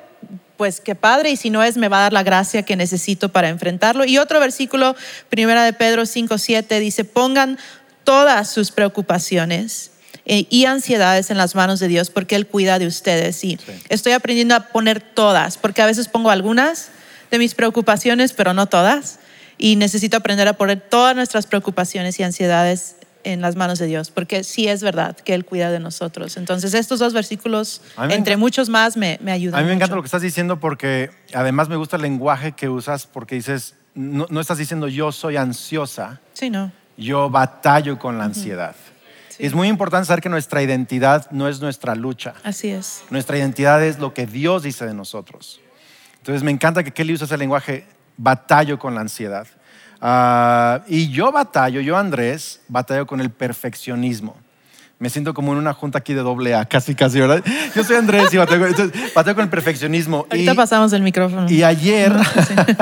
pues 0.63 0.81
qué 0.81 0.95
padre, 0.95 1.33
y 1.33 1.37
si 1.37 1.51
no 1.51 1.61
es, 1.65 1.77
me 1.77 1.89
va 1.89 1.99
a 1.99 2.01
dar 2.03 2.13
la 2.13 2.23
gracia 2.23 2.63
que 2.63 2.77
necesito 2.77 3.31
para 3.31 3.49
enfrentarlo. 3.49 4.05
Y 4.05 4.19
otro 4.19 4.39
versículo, 4.39 4.95
primera 5.29 5.65
de 5.65 5.73
Pedro 5.73 6.07
5, 6.07 6.39
7, 6.39 6.79
dice, 6.79 7.05
pongan 7.05 7.59
todas 8.05 8.49
sus 8.49 8.71
preocupaciones 8.71 9.91
eh, 10.25 10.47
y 10.51 10.67
ansiedades 10.67 11.33
en 11.33 11.37
las 11.37 11.57
manos 11.57 11.81
de 11.81 11.89
Dios, 11.89 12.11
porque 12.11 12.37
Él 12.37 12.47
cuida 12.47 12.79
de 12.79 12.87
ustedes. 12.87 13.43
Y 13.43 13.57
sí. 13.57 13.73
estoy 13.89 14.13
aprendiendo 14.13 14.55
a 14.55 14.69
poner 14.69 15.01
todas, 15.01 15.57
porque 15.57 15.83
a 15.83 15.87
veces 15.87 16.07
pongo 16.07 16.31
algunas 16.31 16.91
de 17.33 17.41
mis 17.41 17.57
preocupaciones, 17.57 18.33
pero 18.33 18.55
no 18.55 18.67
todas. 18.67 19.19
Y 19.59 19.75
necesito 19.75 20.17
aprender 20.17 20.47
a 20.47 20.53
poner 20.53 20.81
todas 20.81 21.17
nuestras 21.17 21.47
preocupaciones 21.47 22.21
y 22.21 22.23
ansiedades 22.23 22.95
en 23.25 23.41
las 23.41 23.57
manos 23.57 23.79
de 23.79 23.87
Dios, 23.87 24.11
porque 24.11 24.45
sí 24.45 24.69
es 24.69 24.83
verdad 24.83 25.17
que 25.17 25.35
Él 25.35 25.45
cuida 25.45 25.71
de 25.71 25.81
nosotros. 25.81 26.37
Entonces, 26.37 26.75
estos 26.75 26.99
dos 26.99 27.13
versículos, 27.13 27.83
entre 28.11 28.37
muchos 28.37 28.69
más, 28.69 28.97
me, 28.97 29.19
me 29.23 29.33
ayudan. 29.33 29.61
A 29.61 29.63
mí 29.63 29.67
me 29.67 29.73
mucho. 29.73 29.77
encanta 29.77 29.97
lo 29.97 30.03
que 30.03 30.07
estás 30.07 30.23
diciendo 30.23 30.59
porque 30.61 31.11
además 31.35 31.69
me 31.69 31.77
gusta 31.77 31.97
el 31.97 32.03
lenguaje 32.03 32.53
que 32.53 32.69
usas 32.69 33.07
porque 33.07 33.35
dices, 33.35 33.75
no, 33.95 34.27
no 34.31 34.41
estás 34.41 34.59
diciendo 34.59 34.89
yo 34.89 35.13
soy 35.13 35.37
ansiosa, 35.37 36.21
sí, 36.33 36.51
no. 36.51 36.73
yo 36.97 37.31
batallo 37.31 37.99
con 37.99 38.19
la 38.19 38.25
ansiedad. 38.25 38.75
Uh 38.75 38.89
-huh. 38.89 39.37
Sí. 39.37 39.47
Es 39.47 39.55
muy 39.55 39.69
importante 39.69 40.07
saber 40.07 40.23
que 40.23 40.29
nuestra 40.29 40.63
identidad 40.63 41.31
no 41.31 41.49
es 41.49 41.61
nuestra 41.61 41.95
lucha. 41.95 42.35
Así 42.45 42.69
es. 42.69 43.03
Nuestra 43.09 43.39
identidad 43.39 43.83
es 43.83 43.99
lo 43.99 44.13
que 44.13 44.27
Dios 44.27 44.63
dice 44.63 44.85
de 44.85 44.93
nosotros. 44.93 45.61
Entonces 46.19 46.43
me 46.43 46.51
encanta 46.51 46.85
que 46.85 46.93
Kelly 46.93 47.15
usa 47.15 47.25
ese 47.25 47.39
lenguaje, 47.39 47.87
batallo 48.17 48.79
con 48.79 48.95
la 48.95 49.01
ansiedad. 49.01 49.47
Uh, 50.03 50.83
y 50.89 51.11
yo 51.11 51.31
batallo, 51.31 51.81
yo 51.81 51.97
Andrés, 51.97 52.61
batallo 52.67 53.07
con 53.07 53.21
el 53.21 53.31
perfeccionismo. 53.31 54.35
Me 54.99 55.09
siento 55.09 55.33
como 55.33 55.53
en 55.53 55.59
una 55.59 55.73
junta 55.75 55.99
aquí 55.99 56.13
de 56.13 56.23
doble 56.23 56.57
A, 56.57 56.65
casi, 56.65 56.97
casi, 56.97 57.21
¿verdad? 57.21 57.43
Yo 57.75 57.85
soy 57.85 57.97
Andrés 57.97 58.35
y 58.35 58.37
batallo, 58.37 58.67
entonces, 58.67 59.15
batallo 59.15 59.37
con 59.37 59.45
el 59.45 59.51
perfeccionismo. 59.51 60.27
Ahorita 60.29 60.53
y, 60.53 60.57
pasamos 60.57 60.93
el 60.93 61.03
micrófono. 61.03 61.49
Y 61.49 61.63
ayer, 61.63 62.13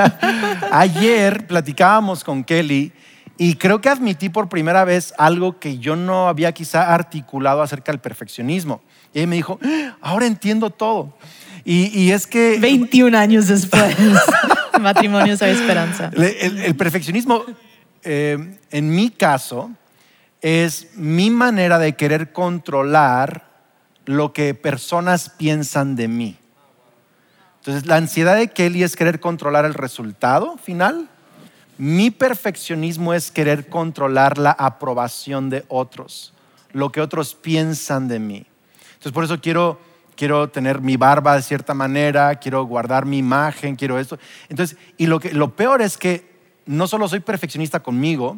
ayer 0.71 1.45
platicábamos 1.45 2.23
con 2.23 2.43
Kelly 2.43 2.91
y 3.37 3.55
creo 3.55 3.81
que 3.81 3.89
admití 3.89 4.29
por 4.29 4.49
primera 4.49 4.83
vez 4.83 5.13
algo 5.19 5.59
que 5.59 5.77
yo 5.77 5.95
no 5.95 6.27
había 6.27 6.51
quizá 6.53 6.91
articulado 6.91 7.61
acerca 7.61 7.91
del 7.91 8.01
perfeccionismo. 8.01 8.81
Y 9.13 9.19
ella 9.19 9.27
me 9.27 9.35
dijo, 9.35 9.59
¡Ah! 9.63 9.95
ahora 10.01 10.25
entiendo 10.25 10.71
todo. 10.71 11.13
Y, 11.63 11.87
y 11.99 12.11
es 12.11 12.25
que... 12.25 12.57
21 12.59 13.15
años 13.15 13.47
después. 13.47 13.95
Matrimonios 14.81 15.41
hay 15.41 15.51
esperanza. 15.51 16.11
El, 16.15 16.75
perfeccionismo, 16.75 17.43
eh, 18.03 18.57
en 18.71 18.89
mi 18.89 19.09
caso, 19.09 19.71
es 20.41 20.89
mi 20.95 21.29
manera 21.29 21.77
de 21.79 21.93
querer 21.93 22.31
controlar 22.31 23.45
lo 24.05 24.33
que 24.33 24.53
personas 24.53 25.29
piensan 25.29 25.95
de 25.95 26.07
mí. 26.07 26.37
Entonces, 27.59 27.85
la 27.85 27.97
ansiedad 27.97 28.35
de 28.35 28.47
Kelly 28.47 28.83
es 28.83 28.95
querer 28.95 29.19
controlar 29.19 29.65
el 29.65 29.75
resultado 29.75 30.57
final. 30.57 31.07
Mi 31.77 32.09
perfeccionismo 32.09 33.13
es 33.13 33.29
querer 33.29 33.67
controlar 33.67 34.37
la 34.37 34.51
aprobación 34.51 35.49
de 35.49 35.63
otros, 35.67 36.33
lo 36.71 36.91
que 36.91 37.01
otros 37.01 37.35
piensan 37.35 38.07
de 38.07 38.19
mí. 38.19 38.45
Entonces, 38.93 39.11
por 39.11 39.23
eso 39.23 39.39
quiero 39.39 39.79
quiero 40.21 40.49
tener 40.49 40.81
mi 40.81 40.97
barba 40.97 41.35
de 41.35 41.41
cierta 41.41 41.73
manera, 41.73 42.35
quiero 42.35 42.63
guardar 42.65 43.07
mi 43.07 43.17
imagen, 43.17 43.75
quiero 43.75 43.97
esto. 43.97 44.19
Entonces, 44.49 44.77
y 44.95 45.07
lo, 45.07 45.19
que, 45.19 45.33
lo 45.33 45.55
peor 45.55 45.81
es 45.81 45.97
que 45.97 46.29
no 46.67 46.85
solo 46.85 47.07
soy 47.07 47.21
perfeccionista 47.21 47.79
conmigo, 47.79 48.37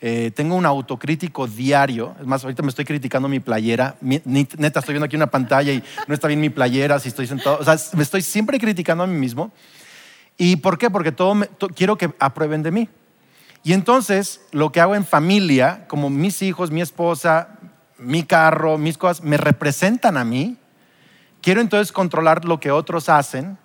eh, 0.00 0.30
tengo 0.34 0.54
un 0.54 0.64
autocrítico 0.64 1.46
diario. 1.46 2.16
Es 2.18 2.26
más, 2.26 2.42
ahorita 2.44 2.62
me 2.62 2.70
estoy 2.70 2.86
criticando 2.86 3.28
mi 3.28 3.40
playera. 3.40 3.94
Mi, 4.00 4.22
neta, 4.24 4.80
estoy 4.80 4.94
viendo 4.94 5.04
aquí 5.04 5.16
una 5.16 5.26
pantalla 5.26 5.70
y 5.70 5.84
no 6.06 6.14
está 6.14 6.28
bien 6.28 6.40
mi 6.40 6.48
playera, 6.48 6.98
si 6.98 7.08
estoy 7.08 7.26
sentado. 7.26 7.58
O 7.60 7.62
sea, 7.62 7.76
me 7.92 8.02
estoy 8.02 8.22
siempre 8.22 8.58
criticando 8.58 9.04
a 9.04 9.06
mí 9.06 9.18
mismo. 9.18 9.52
¿Y 10.38 10.56
por 10.56 10.78
qué? 10.78 10.88
Porque 10.88 11.12
todo, 11.12 11.34
me, 11.34 11.46
to, 11.46 11.68
quiero 11.68 11.98
que 11.98 12.10
aprueben 12.20 12.62
de 12.62 12.70
mí. 12.70 12.88
Y 13.62 13.74
entonces, 13.74 14.40
lo 14.50 14.72
que 14.72 14.80
hago 14.80 14.94
en 14.94 15.04
familia, 15.04 15.84
como 15.88 16.08
mis 16.08 16.40
hijos, 16.40 16.70
mi 16.70 16.80
esposa, 16.80 17.58
mi 17.98 18.22
carro, 18.22 18.78
mis 18.78 18.96
cosas, 18.96 19.22
me 19.22 19.36
representan 19.36 20.16
a 20.16 20.24
mí 20.24 20.56
quiero 21.48 21.62
entonces 21.62 21.92
controlar 21.92 22.44
lo 22.44 22.60
que 22.60 22.70
otros 22.70 23.08
hacen, 23.08 23.56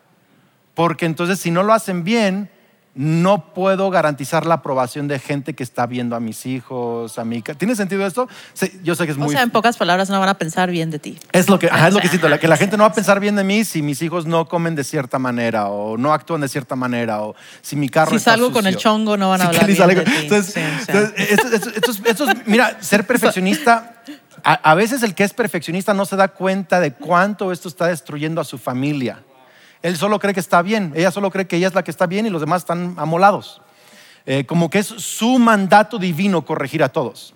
porque 0.74 1.06
entonces 1.06 1.38
si 1.38 1.52
no 1.52 1.64
lo 1.64 1.74
hacen 1.74 2.06
bien, 2.06 2.50
no 2.96 3.54
puedo 3.54 3.90
garantizar 3.90 4.46
la 4.46 4.54
aprobación 4.56 5.10
de 5.10 5.20
gente 5.20 5.54
que 5.54 5.64
está 5.64 5.86
viendo 5.86 6.16
a 6.16 6.22
mis 6.22 6.46
hijos, 6.46 7.20
a 7.20 7.26
mi... 7.26 7.42
¿Tiene 7.42 7.76
sentido 7.76 8.06
esto? 8.06 8.30
Sí, 8.54 8.80
yo 8.84 8.96
sé 8.96 9.06
que 9.06 9.12
es 9.12 9.18
O 9.18 9.22
muy... 9.22 9.32
sea, 9.32 9.42
en 9.42 9.50
pocas 9.50 9.76
palabras, 9.76 10.10
no 10.10 10.18
van 10.18 10.30
a 10.30 10.38
pensar 10.38 10.72
bien 10.72 10.92
de 10.92 11.00
ti. 11.00 11.20
Es 11.34 11.50
lo 11.50 11.60
que, 11.60 11.68
ajá, 11.68 11.90
es 11.90 11.94
lo 11.94 12.00
que 12.00 12.08
siento, 12.08 12.30
que 12.40 12.48
la 12.48 12.56
gente 12.64 12.78
no 12.78 12.84
va 12.84 12.90
a 12.92 12.94
pensar 12.94 13.20
bien 13.20 13.36
de 13.36 13.44
mí 13.44 13.66
si 13.66 13.82
mis 13.82 14.02
hijos 14.02 14.26
no 14.26 14.48
comen 14.48 14.76
de 14.76 14.86
cierta 14.86 15.20
manera 15.20 15.68
o 15.68 15.98
no 15.98 16.14
actúan 16.14 16.40
de 16.40 16.48
cierta 16.48 16.78
manera 16.78 17.22
o 17.24 17.36
si 17.62 17.76
mi 17.76 17.90
carro 17.90 18.12
Si 18.12 18.16
está 18.18 18.32
salgo 18.32 18.54
con 18.54 18.66
el 18.66 18.76
sucio. 18.76 18.92
chongo, 18.92 19.18
no 19.18 19.30
van 19.30 19.42
a 19.42 19.46
hablar 19.48 19.66
bien 19.68 19.88
de 19.90 20.02
ti. 20.06 20.12
Entonces, 20.22 20.56
o 22.22 22.26
mira, 22.46 22.78
ser 22.80 23.06
perfeccionista, 23.08 24.04
a, 24.44 24.54
a 24.72 24.76
veces 24.76 25.04
el 25.04 25.16
que 25.16 25.24
es 25.24 25.34
perfeccionista 25.34 25.94
no 25.94 26.06
se 26.06 26.16
da 26.16 26.28
cuenta 26.30 26.80
de 26.80 26.94
cuánto 26.94 27.52
esto 27.52 27.68
está 27.68 27.88
destruyendo 27.88 28.42
a 28.42 28.44
su 28.44 28.58
familia. 28.58 29.24
Él 29.82 29.98
solo 29.98 30.18
cree 30.20 30.34
que 30.34 30.40
está 30.40 30.62
bien, 30.62 30.94
ella 30.96 31.12
solo 31.12 31.30
cree 31.30 31.46
que 31.46 31.58
ella 31.58 31.68
es 31.68 31.76
la 31.76 31.84
que 31.84 31.92
está 31.92 32.06
bien 32.06 32.26
y 32.26 32.30
los 32.30 32.42
demás 32.42 32.62
están 32.62 32.96
amolados. 32.98 33.62
Eh, 34.26 34.46
como 34.46 34.70
que 34.70 34.80
es 34.80 34.88
su 34.88 35.38
mandato 35.40 35.98
divino 35.98 36.46
corregir 36.46 36.84
a 36.84 36.90
todos. 36.90 37.34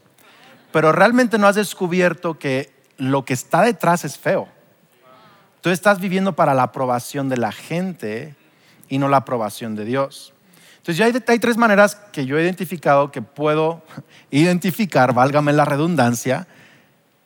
Pero 0.72 0.92
realmente 0.94 1.38
no 1.38 1.48
has 1.48 1.56
descubierto 1.56 2.40
que 2.40 2.72
lo 2.98 3.26
que 3.26 3.34
está 3.34 3.62
detrás 3.62 4.06
es 4.06 4.18
feo. 4.18 4.48
Tú 5.62 5.70
estás 5.70 6.00
viviendo 6.00 6.34
para 6.34 6.54
la 6.54 6.64
aprobación 6.64 7.28
de 7.28 7.38
la 7.38 7.52
gente 7.52 8.36
y 8.88 8.98
no 8.98 9.10
la 9.10 9.18
aprobación 9.18 9.76
de 9.76 9.84
Dios. 9.84 10.34
Entonces, 10.78 10.98
ya 10.98 11.06
hay, 11.06 11.24
hay 11.28 11.40
tres 11.40 11.58
maneras 11.58 11.96
que 12.14 12.26
yo 12.26 12.38
he 12.38 12.44
identificado 12.44 13.12
que 13.12 13.22
puedo 13.22 13.84
identificar, 14.32 15.14
válgame 15.14 15.52
la 15.52 15.66
redundancia, 15.66 16.48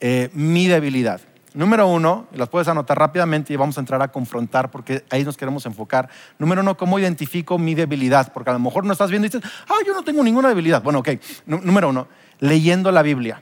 eh, 0.02 0.30
mi 0.34 0.68
debilidad. 0.68 1.22
Número 1.54 1.86
uno, 1.88 2.28
y 2.34 2.38
las 2.38 2.48
puedes 2.50 2.68
anotar 2.68 2.98
rápidamente 2.98 3.52
y 3.54 3.58
vamos 3.58 3.78
a 3.78 3.82
entrar 3.82 4.02
a 4.02 4.08
confrontar 4.10 4.72
porque 4.72 5.04
ahí 5.10 5.24
nos 5.24 5.36
queremos 5.38 5.66
enfocar. 5.66 6.10
Número 6.40 6.62
uno, 6.62 6.76
¿cómo 6.78 6.98
identifico 6.98 7.58
mi 7.58 7.76
debilidad? 7.76 8.32
Porque 8.34 8.50
a 8.50 8.54
lo 8.54 8.60
mejor 8.60 8.86
no 8.86 8.94
estás 8.94 9.10
viendo 9.10 9.26
y 9.28 9.30
dices, 9.30 9.50
ah, 9.68 9.76
yo 9.86 9.94
no 9.94 10.04
tengo 10.04 10.24
ninguna 10.24 10.48
debilidad. 10.50 10.82
Bueno, 10.82 11.00
ok. 11.00 11.10
Nú- 11.46 11.60
número 11.62 11.90
uno, 11.90 12.08
leyendo 12.40 12.92
la 12.92 13.02
Biblia. 13.02 13.42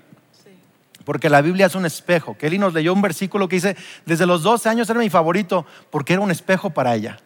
Porque 1.06 1.30
la 1.30 1.42
Biblia 1.42 1.68
es 1.68 1.76
un 1.76 1.86
espejo. 1.86 2.36
Kelly 2.38 2.58
nos 2.60 2.74
leyó 2.74 2.94
un 2.94 3.02
versículo 3.02 3.48
que 3.48 3.56
dice, 3.58 3.76
desde 4.06 4.26
los 4.26 4.42
12 4.44 4.70
años 4.70 4.90
era 4.90 5.00
mi 5.00 5.10
favorito 5.10 5.66
porque 5.92 6.14
era 6.14 6.22
un 6.22 6.32
espejo 6.32 6.72
para 6.72 6.94
ella. 6.96 7.18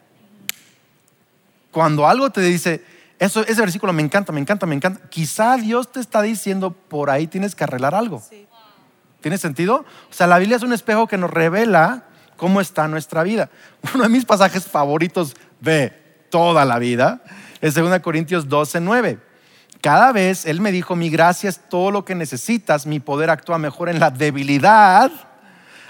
Cuando 1.70 2.06
algo 2.06 2.30
te 2.30 2.40
dice, 2.40 2.84
eso, 3.18 3.40
ese 3.46 3.60
versículo 3.60 3.92
me 3.92 4.02
encanta, 4.02 4.32
me 4.32 4.40
encanta, 4.40 4.66
me 4.66 4.74
encanta, 4.74 5.00
quizá 5.08 5.56
Dios 5.56 5.90
te 5.90 6.00
está 6.00 6.22
diciendo, 6.22 6.70
por 6.72 7.10
ahí 7.10 7.26
tienes 7.26 7.54
que 7.54 7.64
arreglar 7.64 7.94
algo. 7.94 8.22
¿Tiene 9.24 9.38
sentido? 9.38 9.86
O 10.10 10.12
sea, 10.12 10.26
la 10.26 10.38
Biblia 10.38 10.58
es 10.58 10.62
un 10.62 10.74
espejo 10.74 11.06
que 11.06 11.16
nos 11.16 11.30
revela 11.30 12.04
cómo 12.36 12.60
está 12.60 12.88
nuestra 12.88 13.22
vida. 13.22 13.48
Uno 13.94 14.02
de 14.02 14.10
mis 14.10 14.26
pasajes 14.26 14.66
favoritos 14.66 15.34
de 15.60 16.26
toda 16.28 16.66
la 16.66 16.78
vida 16.78 17.22
es 17.62 17.72
2 17.72 18.00
Corintios 18.00 18.50
12, 18.50 18.80
9. 18.82 19.18
Cada 19.80 20.12
vez 20.12 20.44
Él 20.44 20.60
me 20.60 20.72
dijo, 20.72 20.94
mi 20.94 21.08
gracia 21.08 21.48
es 21.48 21.58
todo 21.70 21.90
lo 21.90 22.04
que 22.04 22.14
necesitas, 22.14 22.84
mi 22.84 23.00
poder 23.00 23.30
actúa 23.30 23.56
mejor 23.56 23.88
en 23.88 23.98
la 23.98 24.10
debilidad. 24.10 25.10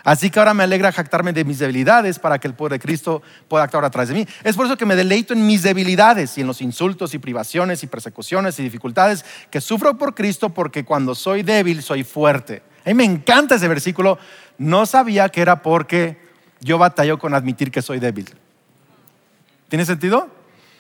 Así 0.04 0.30
que 0.30 0.38
ahora 0.38 0.54
me 0.54 0.62
alegra 0.62 0.92
jactarme 0.92 1.32
de 1.32 1.44
mis 1.44 1.58
debilidades 1.58 2.20
para 2.20 2.38
que 2.38 2.46
el 2.46 2.54
poder 2.54 2.74
de 2.74 2.78
Cristo 2.78 3.20
pueda 3.48 3.64
actuar 3.64 3.84
a 3.84 3.90
través 3.90 4.10
de 4.10 4.14
mí. 4.14 4.28
Es 4.44 4.54
por 4.54 4.66
eso 4.66 4.76
que 4.76 4.86
me 4.86 4.94
deleito 4.94 5.34
en 5.34 5.44
mis 5.44 5.64
debilidades 5.64 6.38
y 6.38 6.42
en 6.42 6.46
los 6.46 6.60
insultos 6.60 7.14
y 7.14 7.18
privaciones 7.18 7.82
y 7.82 7.88
persecuciones 7.88 8.60
y 8.60 8.62
dificultades 8.62 9.24
que 9.50 9.60
sufro 9.60 9.98
por 9.98 10.14
Cristo 10.14 10.50
porque 10.50 10.84
cuando 10.84 11.16
soy 11.16 11.42
débil 11.42 11.82
soy 11.82 12.04
fuerte. 12.04 12.62
A 12.84 12.88
mí 12.88 12.94
me 12.94 13.04
encanta 13.04 13.54
ese 13.54 13.68
versículo. 13.68 14.18
No 14.58 14.86
sabía 14.86 15.28
que 15.28 15.40
era 15.40 15.62
porque 15.62 16.18
yo 16.60 16.78
batallo 16.78 17.18
con 17.18 17.34
admitir 17.34 17.70
que 17.70 17.82
soy 17.82 17.98
débil. 17.98 18.28
¿Tiene 19.68 19.84
sentido? 19.84 20.28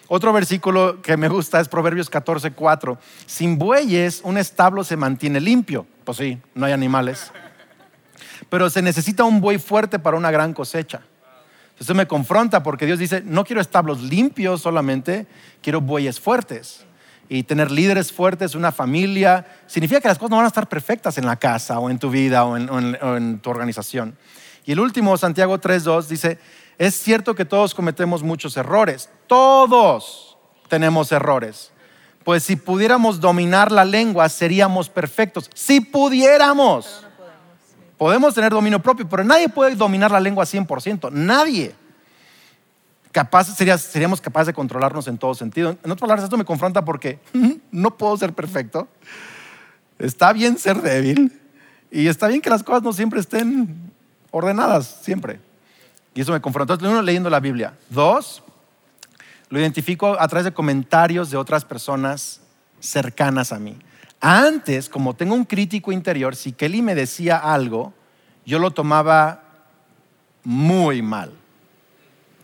Otro 0.08 0.32
versículo 0.32 1.00
que 1.00 1.16
me 1.16 1.28
gusta 1.28 1.60
es 1.60 1.68
Proverbios 1.68 2.10
14, 2.10 2.52
4. 2.52 2.98
Sin 3.26 3.58
bueyes 3.58 4.20
un 4.22 4.36
establo 4.36 4.84
se 4.84 4.96
mantiene 4.96 5.40
limpio. 5.40 5.86
Pues 6.04 6.18
sí, 6.18 6.38
no 6.54 6.66
hay 6.66 6.72
animales. 6.72 7.32
Pero 8.50 8.68
se 8.68 8.82
necesita 8.82 9.24
un 9.24 9.40
buey 9.40 9.58
fuerte 9.58 9.98
para 9.98 10.16
una 10.16 10.30
gran 10.30 10.52
cosecha. 10.52 11.00
Eso 11.80 11.94
me 11.94 12.06
confronta 12.06 12.62
porque 12.62 12.86
Dios 12.86 12.98
dice, 12.98 13.22
no 13.24 13.44
quiero 13.44 13.60
establos 13.60 14.02
limpios 14.02 14.60
solamente, 14.60 15.26
quiero 15.60 15.80
bueyes 15.80 16.20
fuertes. 16.20 16.84
Y 17.28 17.42
tener 17.44 17.70
líderes 17.70 18.12
fuertes, 18.12 18.54
una 18.54 18.70
familia, 18.72 19.46
significa 19.66 20.00
que 20.00 20.08
las 20.08 20.18
cosas 20.18 20.30
no 20.30 20.36
van 20.36 20.44
a 20.44 20.48
estar 20.48 20.68
perfectas 20.68 21.16
en 21.18 21.26
la 21.26 21.36
casa 21.36 21.78
o 21.78 21.88
en 21.88 21.98
tu 21.98 22.10
vida 22.10 22.44
o 22.44 22.56
en, 22.56 22.68
o 22.68 22.78
en- 22.78 22.98
o 23.02 23.16
en 23.16 23.38
tu 23.40 23.50
organización. 23.50 24.16
Y 24.66 24.72
el 24.72 24.80
último, 24.80 25.16
Santiago 25.16 25.58
3.2, 25.58 26.06
dice, 26.08 26.38
es 26.78 26.94
cierto 26.94 27.34
que 27.34 27.44
todos 27.44 27.74
cometemos 27.74 28.22
muchos 28.22 28.56
errores, 28.56 29.08
todos 29.26 30.36
tenemos 30.68 31.12
errores. 31.12 31.70
Pues 32.24 32.42
si 32.42 32.56
pudiéramos 32.56 33.20
dominar 33.20 33.70
la 33.70 33.84
lengua, 33.84 34.28
seríamos 34.28 34.88
perfectos. 34.88 35.50
Si 35.54 35.80
pudiéramos. 35.80 37.04
Podemos 37.98 38.34
tener 38.34 38.50
dominio 38.50 38.80
propio, 38.80 39.08
pero 39.08 39.22
nadie 39.24 39.48
puede 39.48 39.74
dominar 39.76 40.10
la 40.10 40.20
lengua 40.20 40.44
100%. 40.44 41.10
Nadie. 41.12 41.74
Capaz, 43.14 43.44
sería- 43.54 43.78
seríamos 43.78 44.20
capaces 44.20 44.48
de 44.48 44.54
controlarnos 44.54 45.06
en 45.06 45.18
todo 45.18 45.36
sentido. 45.36 45.70
En 45.70 45.76
otras 45.92 46.00
palabras, 46.00 46.24
esto 46.24 46.36
me 46.36 46.44
confronta 46.44 46.84
porque 46.84 47.20
no 47.70 47.96
puedo 47.96 48.16
ser 48.16 48.32
perfecto. 48.32 48.88
Está 50.00 50.32
bien 50.32 50.58
ser 50.58 50.82
débil. 50.82 51.40
Y 51.92 52.08
está 52.08 52.26
bien 52.26 52.40
que 52.40 52.50
las 52.50 52.64
cosas 52.64 52.82
no 52.82 52.92
siempre 52.92 53.20
estén 53.20 53.92
ordenadas, 54.32 54.98
siempre. 55.02 55.38
Y 56.12 56.22
eso 56.22 56.32
me 56.32 56.40
confronta. 56.40 56.72
Entonces, 56.74 56.92
uno, 56.92 57.02
leyendo 57.02 57.30
la 57.30 57.38
Biblia. 57.38 57.74
Dos, 57.88 58.42
lo 59.48 59.60
identifico 59.60 60.18
a 60.20 60.26
través 60.26 60.44
de 60.46 60.52
comentarios 60.52 61.30
de 61.30 61.36
otras 61.36 61.64
personas 61.64 62.40
cercanas 62.80 63.52
a 63.52 63.60
mí. 63.60 63.78
Antes, 64.20 64.88
como 64.88 65.14
tengo 65.14 65.36
un 65.36 65.44
crítico 65.44 65.92
interior, 65.92 66.34
si 66.34 66.50
Kelly 66.50 66.82
me 66.82 66.96
decía 66.96 67.36
algo, 67.36 67.94
yo 68.44 68.58
lo 68.58 68.72
tomaba 68.72 69.44
muy 70.42 71.00
mal. 71.00 71.30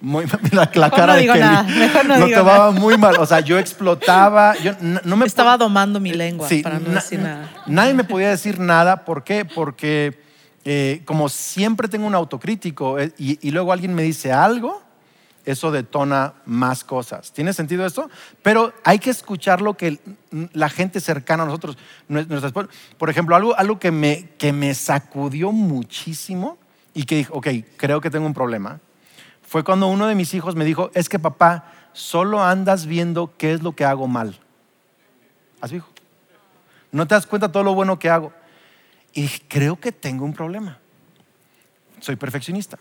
Muy, 0.00 0.25
la, 0.52 0.71
la 0.75 0.90
cara 0.90 1.07
no 1.09 1.12
de 1.14 1.21
digo 1.21 1.35
Kelly. 1.35 1.45
nada, 1.45 1.62
mejor 1.64 2.07
no 2.07 2.19
lo 2.19 2.26
digo 2.26 2.38
tomaba 2.38 2.71
muy 2.71 2.97
mal. 2.97 3.16
O 3.19 3.26
sea, 3.26 3.40
yo 3.40 3.59
explotaba. 3.59 4.57
Yo 4.59 4.73
no 4.80 5.16
me 5.16 5.26
Estaba 5.26 5.57
domando 5.59 6.00
mi 6.00 6.12
lengua 6.12 6.49
Sí, 6.49 6.62
para 6.62 6.78
no 6.78 6.90
decir 6.90 7.19
nada. 7.21 7.50
Nadie 7.66 7.95
me 7.95 8.04
podía 8.04 8.30
decir 8.30 8.59
nada. 8.59 9.04
¿Por 9.04 9.25
qué? 9.25 9.45
Porque 9.45 10.19
eh, 10.64 11.02
como 11.04 11.28
siempre 11.28 11.88
tengo 11.88 12.07
un 12.07 12.14
autocrítico 12.14 12.99
eh, 12.99 13.12
y, 13.19 13.38
y 13.47 13.50
luego 13.50 13.73
alguien 13.73 13.95
me 13.95 14.02
dice 14.02 14.33
algo, 14.33 14.83
eso 15.45 15.71
detona 15.71 16.35
más 16.47 16.85
cosas. 16.85 17.33
¿Tiene 17.33 17.52
sentido 17.52 17.85
esto? 17.87 18.09
Pero 18.42 18.73
hay 18.85 18.99
que 18.99 19.11
escuchar 19.11 19.61
lo 19.62 19.75
que 19.76 19.99
la 20.52 20.69
gente 20.69 21.00
cercana 21.00 21.42
a 21.42 21.47
nosotros, 21.47 21.76
nue- 22.09 22.26
nuestras 22.26 22.52
por 22.99 23.11
ejemplo, 23.11 23.35
algo, 23.37 23.57
algo 23.59 23.78
que, 23.78 23.90
me, 23.90 24.28
que 24.38 24.52
me 24.52 24.75
sacudió 24.75 25.50
muchísimo 25.52 26.59
y 26.95 27.04
que 27.04 27.16
dije, 27.16 27.30
ok, 27.33 27.49
creo 27.76 28.00
que 28.00 28.11
tengo 28.11 28.26
un 28.26 28.35
problema, 28.35 28.80
fue 29.50 29.64
cuando 29.64 29.88
uno 29.88 30.07
de 30.07 30.14
mis 30.14 30.33
hijos 30.33 30.54
me 30.54 30.64
dijo, 30.64 30.92
es 30.95 31.09
que 31.09 31.19
papá, 31.19 31.64
solo 31.92 32.40
andas 32.40 32.87
viendo 32.87 33.35
qué 33.37 33.52
es 33.52 33.64
lo 33.64 33.73
que 33.75 33.85
hago 33.85 34.07
mal. 34.07 34.38
Así 35.61 35.75
dijo. 35.75 35.88
No 36.92 37.09
te 37.09 37.16
das 37.16 37.26
cuenta 37.26 37.50
todo 37.50 37.64
lo 37.64 37.75
bueno 37.75 37.99
que 37.99 38.09
hago. 38.09 38.33
Y 39.12 39.26
creo 39.49 39.80
que 39.80 39.90
tengo 39.90 40.25
un 40.25 40.35
problema. 40.35 40.78
Soy 41.99 42.14
perfeccionista. 42.14 42.78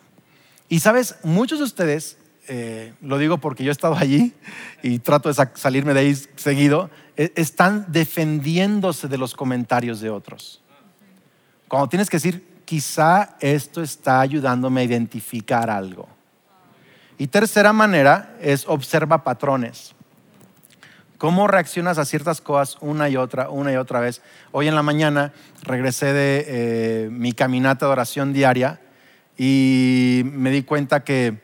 Y 0.68 0.80
sabes, 0.82 1.16
muchos 1.24 1.58
de 1.58 1.66
ustedes, 1.66 2.20
eh, 2.48 2.94
lo 3.02 3.18
digo 3.18 3.40
porque 3.40 3.64
yo 3.64 3.72
he 3.72 3.74
estado 3.74 3.96
allí 3.98 4.36
y 4.84 5.00
trato 5.00 5.28
de 5.28 5.34
sa- 5.34 5.52
salirme 5.56 5.96
de 5.96 6.02
ahí 6.02 6.16
seguido, 6.36 6.92
e- 7.18 7.34
están 7.36 7.88
defendiéndose 7.92 9.08
de 9.08 9.18
los 9.18 9.34
comentarios 9.34 10.02
de 10.02 10.12
otros. 10.12 10.62
Cuando 11.68 11.90
tienes 11.90 12.12
que 12.12 12.18
decir, 12.18 12.48
quizá 12.66 13.38
esto 13.40 13.82
está 13.82 14.20
ayudándome 14.22 14.82
a 14.82 14.84
identificar 14.84 15.72
algo. 15.72 16.08
Y 17.20 17.28
tercera 17.28 17.74
manera 17.74 18.34
es 18.42 18.66
observa 18.66 19.26
patrones. 19.26 19.94
¿Cómo 21.18 21.50
reaccionas 21.50 21.98
a 21.98 22.06
ciertas 22.06 22.40
cosas 22.40 22.78
una 22.80 23.10
y 23.10 23.18
otra, 23.18 23.50
una 23.50 23.74
y 23.74 23.76
otra 23.76 24.00
vez? 24.00 24.22
Hoy 24.54 24.70
en 24.70 24.76
la 24.76 24.84
mañana 24.84 25.34
regresé 25.64 26.14
de 26.14 26.46
eh, 26.48 27.10
mi 27.12 27.34
caminata 27.34 27.88
de 27.88 27.92
oración 27.92 28.32
diaria 28.32 28.80
y 29.38 30.22
me 30.32 30.50
di 30.50 30.64
cuenta 30.64 31.04
que 31.04 31.42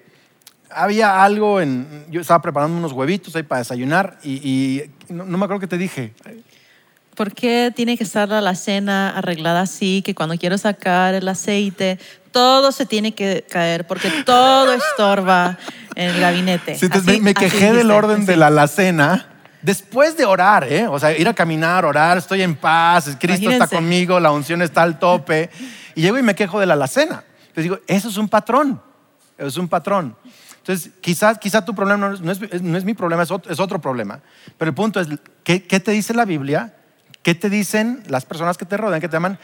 había 0.69 1.21
algo 1.21 1.59
en... 1.59 2.05
Yo 2.09 2.21
estaba 2.21 2.41
preparando 2.41 2.77
unos 2.77 2.93
huevitos 2.93 3.35
ahí 3.35 3.43
para 3.43 3.59
desayunar 3.59 4.17
y, 4.23 4.81
no, 5.09 5.25
me 5.25 5.43
acuerdo 5.43 5.59
qué 5.59 5.67
te 5.67 5.77
dije. 5.77 6.13
¿Por 7.15 7.33
qué 7.33 7.71
tiene 7.75 7.97
que 7.97 8.03
estar 8.03 8.27
la 8.27 8.55
cena 8.55 9.17
arreglada 9.17 9.61
así, 9.61 10.01
que 10.01 10.13
cuando 10.13 10.37
quiero 10.37 10.57
sacar 10.57 11.13
el 11.13 11.27
aceite, 11.27 11.97
todo 12.31 12.71
se 12.71 12.85
tiene 12.85 13.13
que 13.13 13.45
caer, 13.49 13.87
porque 13.87 14.11
todo 14.25 14.73
estorba 14.73 15.57
en 15.95 16.09
el 16.09 16.19
gabinete? 16.19 16.75
Sí, 16.75 16.85
entonces 16.85 17.09
Así- 17.09 17.19
me, 17.19 17.29
me 17.29 17.33
quejé 17.33 17.71
del 17.73 17.89
orden 17.91 18.25
de 18.25 18.35
la 18.35 18.47
alacena 18.47 19.29
después 19.65 20.15
de 20.15 20.25
orar, 20.25 20.71
¿eh? 20.71 20.87
O 20.87 20.99
sea, 20.99 21.17
ir 21.17 21.27
a 21.27 21.33
caminar, 21.33 21.85
orar, 21.85 22.17
estoy 22.17 22.43
en 22.43 22.55
paz, 22.55 23.05
Cristo 23.19 23.49
está 23.49 23.55
Imagínense. 23.55 23.75
conmigo, 23.75 24.19
la 24.19 24.31
unción 24.31 24.61
está 24.61 24.83
al 24.83 24.99
tope. 24.99 25.49
Y 25.95 26.01
llego 26.01 26.19
y 26.19 26.21
me 26.23 26.35
quejo 26.35 26.59
de 26.59 26.67
la 26.67 26.73
alacena. 26.73 27.23
Entonces 27.39 27.63
digo, 27.63 27.79
eso 27.87 28.09
es 28.09 28.17
un 28.17 28.29
patrón. 28.29 28.81
es 29.37 29.57
un 29.57 29.67
patrón. 29.67 30.15
Entonces, 30.57 30.91
quizás 31.01 31.37
quizá 31.37 31.63
tu 31.63 31.75
problema 31.75 32.09
no 32.09 32.13
es, 32.13 32.61
no 32.61 32.77
es, 32.77 32.83
mi 32.83 32.93
problema, 32.93 33.23
es 33.23 33.31
otro, 33.31 33.51
es 33.51 33.59
otro, 33.59 33.79
problema. 33.79 34.19
Pero 34.57 34.69
el 34.69 34.75
punto 34.75 34.99
es, 34.99 35.07
¿qué, 35.43 35.63
¿qué, 35.63 35.79
te 35.79 35.91
dice 35.91 36.13
la 36.13 36.25
Biblia? 36.25 36.73
¿Qué 37.25 37.33
te 37.33 37.49
dicen 37.49 38.03
las 38.05 38.23
personas 38.23 38.55
que 38.55 38.65
te 38.65 38.77
rodean, 38.77 39.01
que 39.01 39.09
te 39.09 39.17
aman? 39.17 39.39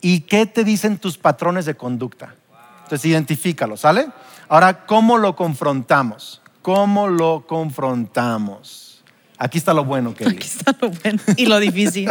¿Y 0.00 0.22
qué 0.22 0.44
te 0.44 0.64
dicen 0.64 0.98
tus 0.98 1.16
patrones 1.16 1.66
de 1.66 1.76
conducta? 1.76 2.34
Entonces, 2.82 3.04
identifícalo, 3.04 3.76
¿sale? 3.76 4.08
Ahora, 4.48 4.86
¿cómo 4.86 5.18
lo 5.18 5.36
confrontamos? 5.36 6.42
¿Cómo 6.62 7.06
lo 7.06 7.46
confrontamos? 7.46 9.04
Aquí 9.38 9.58
está 9.58 9.72
lo 9.72 9.84
bueno, 9.84 10.12
Kelly. 10.14 10.34
Aquí 10.34 10.48
está 10.48 10.76
lo 10.80 10.90
bueno 10.90 11.22
y 11.36 11.46
lo 11.46 11.60
difícil. 11.60 12.10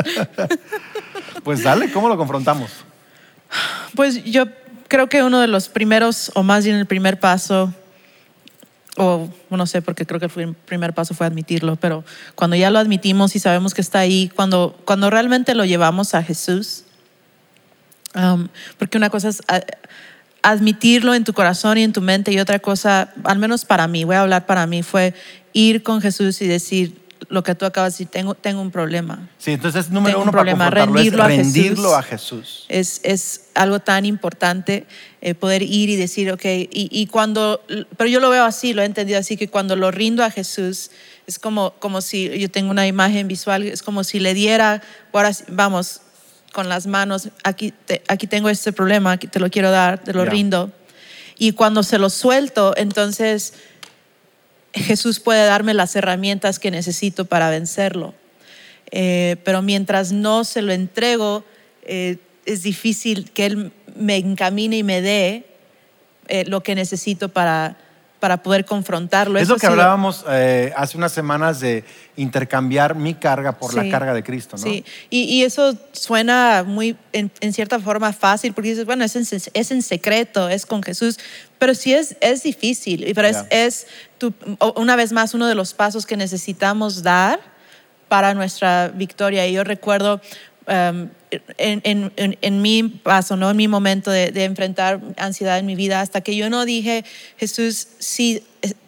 pues 1.43 1.61
dale, 1.61 1.91
¿cómo 1.91 2.07
lo 2.07 2.15
confrontamos? 2.15 2.71
Pues 3.97 4.23
yo 4.23 4.45
creo 4.87 5.09
que 5.09 5.23
uno 5.23 5.41
de 5.41 5.47
los 5.47 5.67
primeros, 5.67 6.31
o 6.35 6.43
más 6.43 6.63
bien 6.63 6.77
el 6.77 6.85
primer 6.85 7.19
paso, 7.19 7.73
o 9.01 9.29
no 9.55 9.65
sé, 9.65 9.81
porque 9.81 10.05
creo 10.05 10.19
que 10.19 10.27
el 10.41 10.53
primer 10.53 10.93
paso 10.93 11.13
fue 11.13 11.25
admitirlo, 11.25 11.75
pero 11.75 12.03
cuando 12.35 12.55
ya 12.55 12.69
lo 12.69 12.79
admitimos 12.79 13.35
y 13.35 13.39
sabemos 13.39 13.73
que 13.73 13.81
está 13.81 13.99
ahí, 13.99 14.31
cuando, 14.35 14.77
cuando 14.85 15.09
realmente 15.09 15.55
lo 15.55 15.65
llevamos 15.65 16.13
a 16.13 16.23
Jesús, 16.23 16.83
um, 18.15 18.47
porque 18.77 18.97
una 18.97 19.09
cosa 19.09 19.29
es 19.29 19.41
admitirlo 20.43 21.15
en 21.15 21.23
tu 21.23 21.33
corazón 21.33 21.77
y 21.77 21.83
en 21.83 21.93
tu 21.93 22.01
mente 22.01 22.31
y 22.31 22.39
otra 22.39 22.59
cosa, 22.59 23.13
al 23.23 23.39
menos 23.39 23.65
para 23.65 23.87
mí, 23.87 24.03
voy 24.03 24.15
a 24.15 24.21
hablar 24.21 24.45
para 24.45 24.67
mí, 24.67 24.83
fue 24.83 25.13
ir 25.53 25.83
con 25.83 26.01
Jesús 26.01 26.41
y 26.41 26.47
decir, 26.47 27.00
lo 27.29 27.43
que 27.43 27.55
tú 27.55 27.65
acabas 27.65 27.93
de 27.93 28.03
decir, 28.03 28.07
tengo, 28.07 28.35
tengo 28.35 28.61
un 28.61 28.71
problema. 28.71 29.29
Sí, 29.37 29.51
entonces 29.51 29.89
número 29.89 30.21
uno 30.21 30.31
para 30.31 30.69
rendirlo, 30.69 31.27
es 31.27 31.37
rendirlo 31.37 31.95
a 31.95 32.01
Jesús. 32.01 32.65
Es, 32.67 33.01
es 33.03 33.49
algo 33.53 33.79
tan 33.79 34.05
importante 34.05 34.85
eh, 35.21 35.35
poder 35.35 35.61
ir 35.61 35.89
y 35.89 35.95
decir, 35.95 36.31
ok, 36.31 36.45
y, 36.45 36.69
y, 36.71 37.07
cuando, 37.07 37.63
pero 37.97 38.09
yo 38.09 38.19
lo 38.19 38.29
veo 38.29 38.43
así, 38.43 38.73
lo 38.73 38.81
he 38.81 38.85
entendido 38.85 39.19
así, 39.19 39.37
que 39.37 39.47
cuando 39.47 39.75
lo 39.75 39.91
rindo 39.91 40.23
a 40.23 40.31
Jesús, 40.31 40.91
es 41.27 41.39
como, 41.39 41.73
como 41.79 42.01
si 42.01 42.37
yo 42.39 42.49
tengo 42.49 42.71
una 42.71 42.87
imagen 42.87 43.27
visual, 43.27 43.63
es 43.63 43.83
como 43.83 44.03
si 44.03 44.19
le 44.19 44.33
diera, 44.33 44.81
ahora 45.13 45.31
vamos, 45.47 46.01
con 46.51 46.69
las 46.69 46.87
manos, 46.87 47.29
aquí, 47.43 47.73
aquí 48.07 48.27
tengo 48.27 48.49
este 48.49 48.73
problema, 48.73 49.13
aquí 49.13 49.27
te 49.27 49.39
lo 49.39 49.49
quiero 49.49 49.71
dar, 49.71 49.99
te 49.99 50.13
lo 50.13 50.25
rindo. 50.25 50.71
Y 51.37 51.53
cuando 51.53 51.81
se 51.81 51.97
lo 51.97 52.09
suelto, 52.09 52.73
entonces 52.77 53.53
Jesús 54.73 55.19
puede 55.19 55.45
darme 55.45 55.73
las 55.73 55.95
herramientas 55.95 56.59
que 56.59 56.71
necesito 56.71 57.25
para 57.25 57.49
vencerlo. 57.49 58.13
Eh, 58.91 59.37
pero 59.43 59.61
mientras 59.61 60.11
no 60.11 60.43
se 60.43 60.61
lo 60.61 60.73
entrego, 60.73 61.45
eh, 61.83 62.17
es 62.45 62.63
difícil 62.63 63.31
que 63.31 63.45
Él 63.45 63.71
me 63.95 64.17
encamine 64.17 64.77
y 64.77 64.83
me 64.83 65.01
dé 65.01 65.45
eh, 66.27 66.45
lo 66.45 66.61
que 66.61 66.75
necesito 66.75 67.29
para, 67.29 67.77
para 68.21 68.43
poder 68.43 68.65
confrontarlo. 68.65 69.39
Es 69.39 69.49
lo 69.49 69.57
que 69.57 69.65
hablábamos 69.65 70.23
hace 70.75 70.97
unas 70.97 71.11
semanas 71.11 71.59
de 71.59 71.83
intercambiar 72.15 72.93
mi 72.93 73.15
carga 73.15 73.57
por 73.57 73.73
la 73.73 73.89
carga 73.89 74.13
de 74.13 74.21
Cristo, 74.21 74.57
¿no? 74.57 74.63
Sí, 74.63 74.85
y, 75.09 75.43
eso 75.43 75.75
suena 75.91 76.63
muy, 76.65 76.95
en, 77.13 77.31
cierta 77.51 77.79
forma, 77.79 78.13
fácil, 78.13 78.53
porque 78.53 78.69
dices, 78.69 78.85
bueno, 78.85 79.03
es 79.03 79.15
en, 79.15 79.25
es 79.53 79.71
en 79.71 79.81
secreto, 79.81 80.49
es 80.49 80.67
con 80.67 80.83
Jesús, 80.83 81.17
pero 81.57 81.73
sí 81.73 81.93
es, 81.93 82.15
es 82.21 82.43
difícil, 82.43 83.11
pero 83.15 83.27
es, 83.27 83.43
es 83.49 83.87
una 84.75 84.95
vez 84.95 85.11
más 85.11 85.33
uno 85.33 85.47
de 85.47 85.55
los 85.55 85.73
pasos 85.73 86.05
que 86.05 86.15
necesitamos 86.15 87.01
dar 87.01 87.39
para 88.07 88.35
nuestra 88.35 88.89
victoria. 88.89 89.47
Y 89.47 89.53
yo 89.53 89.63
recuerdo 89.63 90.21
um, 90.67 91.09
en, 91.57 91.81
en, 91.83 92.37
en, 92.41 92.61
mi 92.61 92.83
paso, 92.83 93.35
¿no? 93.35 93.49
en 93.49 93.57
mi 93.57 93.67
momento 93.67 94.11
de, 94.11 94.43
enfrentar 94.43 94.99
ansiedad 95.17 95.59
en 95.59 95.65
mi 95.65 95.75
vida, 95.75 96.01
hasta 96.01 96.21
que 96.21 96.35
yo 96.35 96.49
no 96.49 96.65
dije, 96.65 97.05
Jesús, 97.37 97.87
sí, 97.99 98.43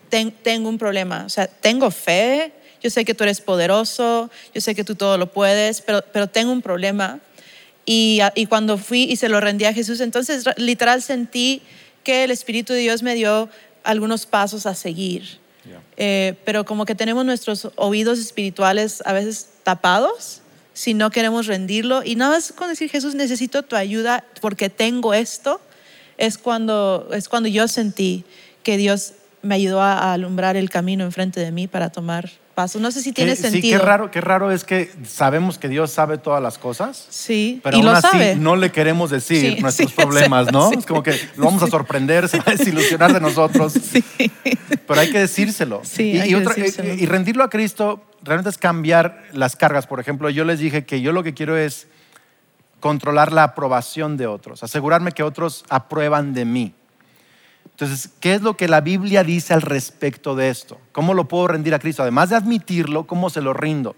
tengo 0.09 0.69
un 0.69 0.77
problema, 0.77 1.23
o 1.25 1.29
sea, 1.29 1.47
tengo 1.47 1.89
fe, 1.89 2.51
yo 2.81 2.89
sé 2.89 3.05
que 3.05 3.13
tú 3.13 3.23
eres 3.23 3.39
poderoso, 3.39 4.29
yo 4.53 4.61
sé 4.61 4.75
que 4.75 4.83
tú 4.83 4.95
todo 4.95 5.17
lo 5.17 5.31
puedes, 5.31 5.81
pero, 5.81 6.03
pero 6.11 6.27
tengo 6.27 6.51
un 6.51 6.61
problema. 6.61 7.19
Y, 7.85 8.19
y 8.35 8.45
cuando 8.45 8.77
fui 8.77 9.03
y 9.03 9.15
se 9.15 9.29
lo 9.29 9.39
rendí 9.39 9.65
a 9.65 9.73
Jesús, 9.73 10.01
entonces 10.01 10.45
literal 10.57 11.01
sentí 11.01 11.61
que 12.03 12.25
el 12.25 12.31
Espíritu 12.31 12.73
de 12.73 12.79
Dios 12.79 13.01
me 13.01 13.15
dio 13.15 13.49
algunos 13.83 14.25
pasos 14.25 14.65
a 14.65 14.75
seguir. 14.75 15.41
Eh, 15.95 16.35
pero 16.43 16.65
como 16.65 16.85
que 16.85 16.95
tenemos 16.95 17.23
nuestros 17.23 17.69
oídos 17.75 18.19
espirituales 18.19 19.01
a 19.05 19.13
veces 19.13 19.47
tapados 19.63 20.42
si 20.73 20.93
no 20.93 21.11
queremos 21.11 21.47
rendirlo. 21.47 22.03
Y 22.03 22.15
nada 22.15 22.31
más 22.31 22.51
con 22.51 22.69
decir, 22.69 22.89
Jesús, 22.89 23.15
necesito 23.15 23.63
tu 23.63 23.75
ayuda 23.75 24.23
porque 24.41 24.69
tengo 24.69 25.13
esto, 25.13 25.61
es 26.17 26.37
cuando, 26.37 27.09
es 27.13 27.29
cuando 27.29 27.49
yo 27.49 27.67
sentí 27.67 28.25
que 28.63 28.77
Dios 28.77 29.13
me 29.41 29.55
ayudó 29.55 29.81
a 29.81 30.13
alumbrar 30.13 30.55
el 30.55 30.69
camino 30.69 31.03
enfrente 31.03 31.39
de 31.39 31.51
mí 31.51 31.67
para 31.67 31.89
tomar 31.89 32.31
pasos. 32.53 32.81
No 32.81 32.91
sé 32.91 33.01
si 33.01 33.11
tiene 33.11 33.35
sentido. 33.35 33.61
Sí, 33.61 33.69
qué 33.71 33.77
raro, 33.77 34.11
qué 34.11 34.21
raro 34.21 34.51
es 34.51 34.63
que 34.63 34.91
sabemos 35.05 35.57
que 35.57 35.67
Dios 35.69 35.91
sabe 35.91 36.17
todas 36.17 36.41
las 36.41 36.57
cosas. 36.57 37.05
Sí, 37.09 37.59
pero 37.63 37.77
aún 37.77 37.87
así 37.87 38.35
no 38.37 38.55
le 38.55 38.71
queremos 38.71 39.09
decir 39.09 39.61
nuestros 39.61 39.91
problemas, 39.93 40.51
¿no? 40.51 40.71
Es 40.71 40.85
como 40.85 41.03
que 41.03 41.11
lo 41.35 41.45
vamos 41.45 41.63
a 41.63 41.67
sorprender, 41.67 42.29
se 42.29 42.37
va 42.37 42.45
a 42.47 42.51
desilusionar 42.51 43.13
de 43.13 43.19
nosotros. 43.19 43.73
Sí. 43.93 44.03
Pero 44.87 44.99
hay 44.99 45.11
que 45.11 45.19
decírselo. 45.19 45.81
Sí, 45.83 46.13
y, 46.13 46.19
hay 46.19 46.29
que 46.29 46.39
decírselo. 46.39 46.93
y 46.93 47.05
rendirlo 47.05 47.43
a 47.43 47.49
Cristo 47.49 48.01
realmente 48.23 48.49
es 48.49 48.57
cambiar 48.57 49.23
las 49.33 49.55
cargas. 49.55 49.87
Por 49.87 49.99
ejemplo, 49.99 50.29
yo 50.29 50.45
les 50.45 50.59
dije 50.59 50.85
que 50.85 51.01
yo 51.01 51.11
lo 51.11 51.23
que 51.23 51.33
quiero 51.33 51.57
es 51.57 51.87
controlar 52.79 53.31
la 53.31 53.43
aprobación 53.43 54.17
de 54.17 54.27
otros, 54.27 54.63
asegurarme 54.63 55.11
que 55.11 55.23
otros 55.23 55.63
aprueban 55.69 56.33
de 56.33 56.45
mí. 56.45 56.73
Entonces, 57.71 58.09
¿qué 58.19 58.35
es 58.35 58.41
lo 58.41 58.55
que 58.55 58.67
la 58.67 58.81
Biblia 58.81 59.23
dice 59.23 59.53
al 59.53 59.61
respecto 59.61 60.35
de 60.35 60.49
esto? 60.49 60.79
¿Cómo 60.91 61.13
lo 61.13 61.27
puedo 61.27 61.47
rendir 61.47 61.73
a 61.73 61.79
Cristo? 61.79 62.03
Además 62.03 62.29
de 62.29 62.35
admitirlo, 62.35 63.07
¿cómo 63.07 63.29
se 63.29 63.41
lo 63.41 63.53
rindo? 63.53 63.95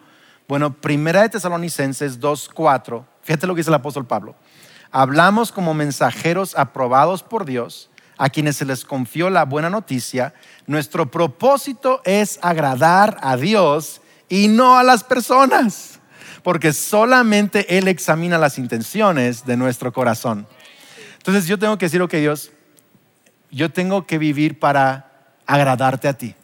Bueno, 0.47 0.73
primera 0.73 1.23
de 1.23 1.29
Tesalonicenses 1.29 2.19
2.4, 2.19 3.03
fíjate 3.21 3.47
lo 3.47 3.55
que 3.55 3.59
dice 3.59 3.71
el 3.71 3.75
apóstol 3.75 4.05
Pablo. 4.05 4.35
Hablamos 4.91 5.51
como 5.51 5.73
mensajeros 5.73 6.55
aprobados 6.57 7.21
por 7.21 7.45
Dios, 7.45 7.89
a 8.17 8.29
quienes 8.29 8.55
se 8.55 8.65
les 8.65 8.85
confió 8.85 9.29
la 9.29 9.45
buena 9.45 9.69
noticia. 9.69 10.33
Nuestro 10.67 11.11
propósito 11.11 12.01
es 12.05 12.39
agradar 12.41 13.17
a 13.21 13.35
Dios 13.35 14.01
y 14.29 14.47
no 14.47 14.77
a 14.77 14.83
las 14.83 15.03
personas, 15.03 15.99
porque 16.43 16.73
solamente 16.73 17.77
Él 17.77 17.87
examina 17.87 18.37
las 18.37 18.57
intenciones 18.57 19.45
de 19.45 19.57
nuestro 19.57 19.91
corazón. 19.91 20.47
Entonces 21.17 21.47
yo 21.47 21.59
tengo 21.59 21.77
que 21.77 21.87
decir, 21.87 22.01
ok 22.01 22.13
Dios, 22.13 22.51
yo 23.55 23.71
tengo 23.71 24.05
que 24.05 24.17
vivir 24.17 24.59
para 24.59 25.09
agradarte 25.45 26.09
a 26.09 26.13
ti. 26.13 26.35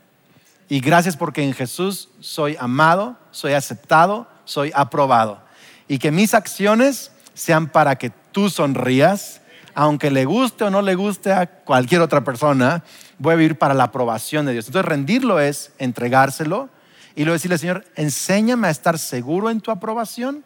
Y 0.70 0.80
gracias 0.80 1.18
porque 1.18 1.44
en 1.44 1.54
Jesús 1.54 2.08
soy 2.22 2.56
amado, 2.58 3.18
soy 3.32 3.52
aceptado, 3.52 4.30
soy 4.46 4.72
aprobado. 4.74 5.44
Y 5.90 6.00
que 6.00 6.10
mis 6.10 6.34
acciones 6.34 7.12
sean 7.34 7.68
para 7.68 7.98
que 7.98 8.12
tú 8.32 8.50
sonrías, 8.50 9.42
aunque 9.76 10.10
le 10.10 10.24
guste 10.24 10.64
o 10.64 10.70
no 10.70 10.82
le 10.82 10.96
guste 10.96 11.34
a 11.34 11.48
cualquier 11.48 12.00
otra 12.00 12.24
persona, 12.24 12.86
voy 13.18 13.34
a 13.34 13.36
vivir 13.38 13.58
para 13.58 13.74
la 13.74 13.84
aprobación 13.84 14.46
de 14.46 14.54
Dios. 14.54 14.68
Entonces 14.68 14.88
rendirlo 14.88 15.42
es 15.42 15.74
entregárselo 15.80 16.70
y 17.14 17.26
luego 17.26 17.34
decirle, 17.34 17.58
Señor, 17.58 17.84
enséñame 17.98 18.70
a 18.70 18.72
estar 18.72 18.98
seguro 18.98 19.50
en 19.50 19.60
tu 19.60 19.72
aprobación. 19.72 20.46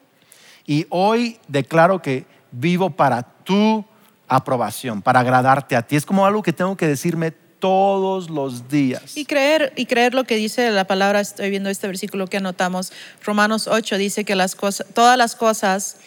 Y 0.66 0.88
hoy 0.90 1.38
declaro 1.48 2.02
que 2.02 2.26
vivo 2.50 2.90
para 2.90 3.22
tu 3.22 3.86
aprobación, 4.28 5.02
para 5.02 5.20
agradarte 5.20 5.76
a 5.76 5.82
ti. 5.82 5.96
Es 5.96 6.06
como 6.06 6.26
algo 6.26 6.44
que 6.44 6.54
tengo 6.54 6.76
que 6.78 6.88
decirme 6.88 7.32
todos 7.60 8.30
los 8.30 8.68
días. 8.70 9.18
Y 9.18 9.26
creer, 9.26 9.74
y 9.76 9.86
creer 9.86 10.14
lo 10.14 10.24
que 10.26 10.36
dice 10.36 10.70
la 10.72 10.86
palabra, 10.86 11.20
estoy 11.20 11.50
viendo 11.50 11.70
este 11.70 11.88
versículo 11.88 12.28
que 12.28 12.38
anotamos, 12.38 12.92
Romanos 13.24 13.68
8 13.68 13.98
dice 13.98 14.24
que 14.26 14.36
las 14.36 14.56
cosas, 14.56 14.88
todas 14.94 15.18
las 15.18 15.36
cosas 15.36 15.98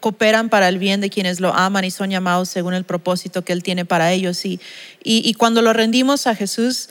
cooperan 0.00 0.48
para 0.48 0.68
el 0.68 0.78
bien 0.78 1.00
de 1.00 1.10
quienes 1.10 1.40
lo 1.40 1.54
aman 1.54 1.84
y 1.84 1.90
son 1.90 2.10
llamados 2.10 2.48
según 2.48 2.74
el 2.74 2.84
propósito 2.84 3.44
que 3.44 3.52
Él 3.52 3.62
tiene 3.62 3.84
para 3.84 4.12
ellos. 4.12 4.44
Y, 4.44 4.60
y, 5.02 5.28
y 5.28 5.34
cuando 5.34 5.62
lo 5.62 5.72
rendimos 5.72 6.26
a 6.26 6.34
Jesús, 6.34 6.88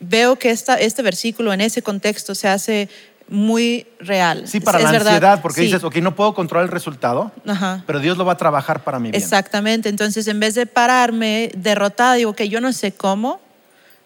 veo 0.00 0.36
que 0.36 0.50
esta, 0.50 0.76
este 0.76 1.02
versículo 1.02 1.52
en 1.52 1.60
ese 1.60 1.82
contexto 1.82 2.34
se 2.34 2.48
hace 2.48 2.88
muy 3.28 3.86
real. 4.00 4.46
Sí, 4.46 4.60
para 4.60 4.78
la 4.78 4.90
ansiedad, 4.90 5.40
porque 5.40 5.62
dices, 5.62 5.82
ok, 5.84 5.96
no 5.96 6.14
puedo 6.14 6.34
controlar 6.34 6.66
el 6.66 6.72
resultado, 6.72 7.32
pero 7.86 8.00
Dios 8.00 8.18
lo 8.18 8.24
va 8.24 8.32
a 8.32 8.36
trabajar 8.36 8.84
para 8.84 8.98
mi 8.98 9.10
bien. 9.10 9.22
Exactamente, 9.22 9.88
entonces 9.88 10.26
en 10.28 10.40
vez 10.40 10.54
de 10.54 10.66
pararme 10.66 11.50
derrotada, 11.56 12.14
digo 12.14 12.34
que 12.34 12.48
yo 12.48 12.60
no 12.60 12.72
sé 12.72 12.92
cómo, 12.92 13.40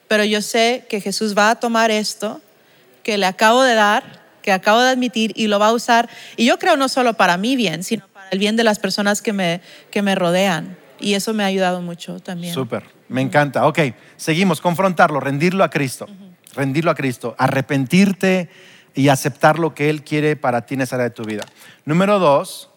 pero 0.09 0.25
yo 0.25 0.43
sé 0.43 0.87
que 0.89 1.01
Jesús 1.01 1.37
va 1.37 1.51
a 1.51 1.57
tomar 1.57 1.91
esto 1.91 2.41
que 3.03 3.19
le 3.19 3.27
acabo 3.27 3.63
de 3.63 3.75
dar, 3.75 4.23
que 4.43 4.53
acabo 4.53 4.81
de 4.81 4.91
admitir 4.91 5.33
y 5.35 5.47
lo 5.49 5.59
va 5.59 5.69
a 5.69 5.73
usar, 5.73 6.09
y 6.37 6.47
yo 6.47 6.59
creo 6.59 6.77
no 6.77 6.89
solo 6.89 7.15
para 7.15 7.37
mi 7.37 7.57
bien, 7.57 7.83
sino 7.83 8.07
para 8.09 8.29
el 8.31 8.39
bien 8.39 8.57
de 8.57 8.65
las 8.65 8.79
personas 8.79 9.23
que 9.23 9.33
me, 9.33 9.61
que 9.91 10.03
me 10.03 10.15
rodean. 10.15 10.77
Y 10.99 11.15
eso 11.15 11.35
me 11.35 11.43
ha 11.43 11.47
ayudado 11.47 11.83
mucho 11.83 12.21
también. 12.21 12.55
Súper, 12.55 12.85
me 13.09 13.21
encanta. 13.21 13.67
Ok, 13.67 13.81
seguimos, 14.17 14.61
confrontarlo, 14.61 15.21
rendirlo 15.21 15.63
a 15.63 15.71
Cristo, 15.71 16.07
rendirlo 16.55 16.91
a 16.91 16.95
Cristo, 16.95 17.35
arrepentirte 17.39 18.49
y 18.97 19.09
aceptar 19.09 19.61
lo 19.61 19.75
que 19.75 19.91
Él 19.91 20.03
quiere 20.03 20.35
para 20.35 20.67
ti 20.67 20.75
en 20.75 20.81
esa 20.81 20.97
área 20.97 21.05
de 21.05 21.15
tu 21.15 21.23
vida. 21.23 21.45
Número 21.85 22.19
dos, 22.19 22.71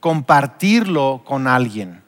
compartirlo 0.00 1.22
con 1.24 1.46
alguien. 1.46 2.02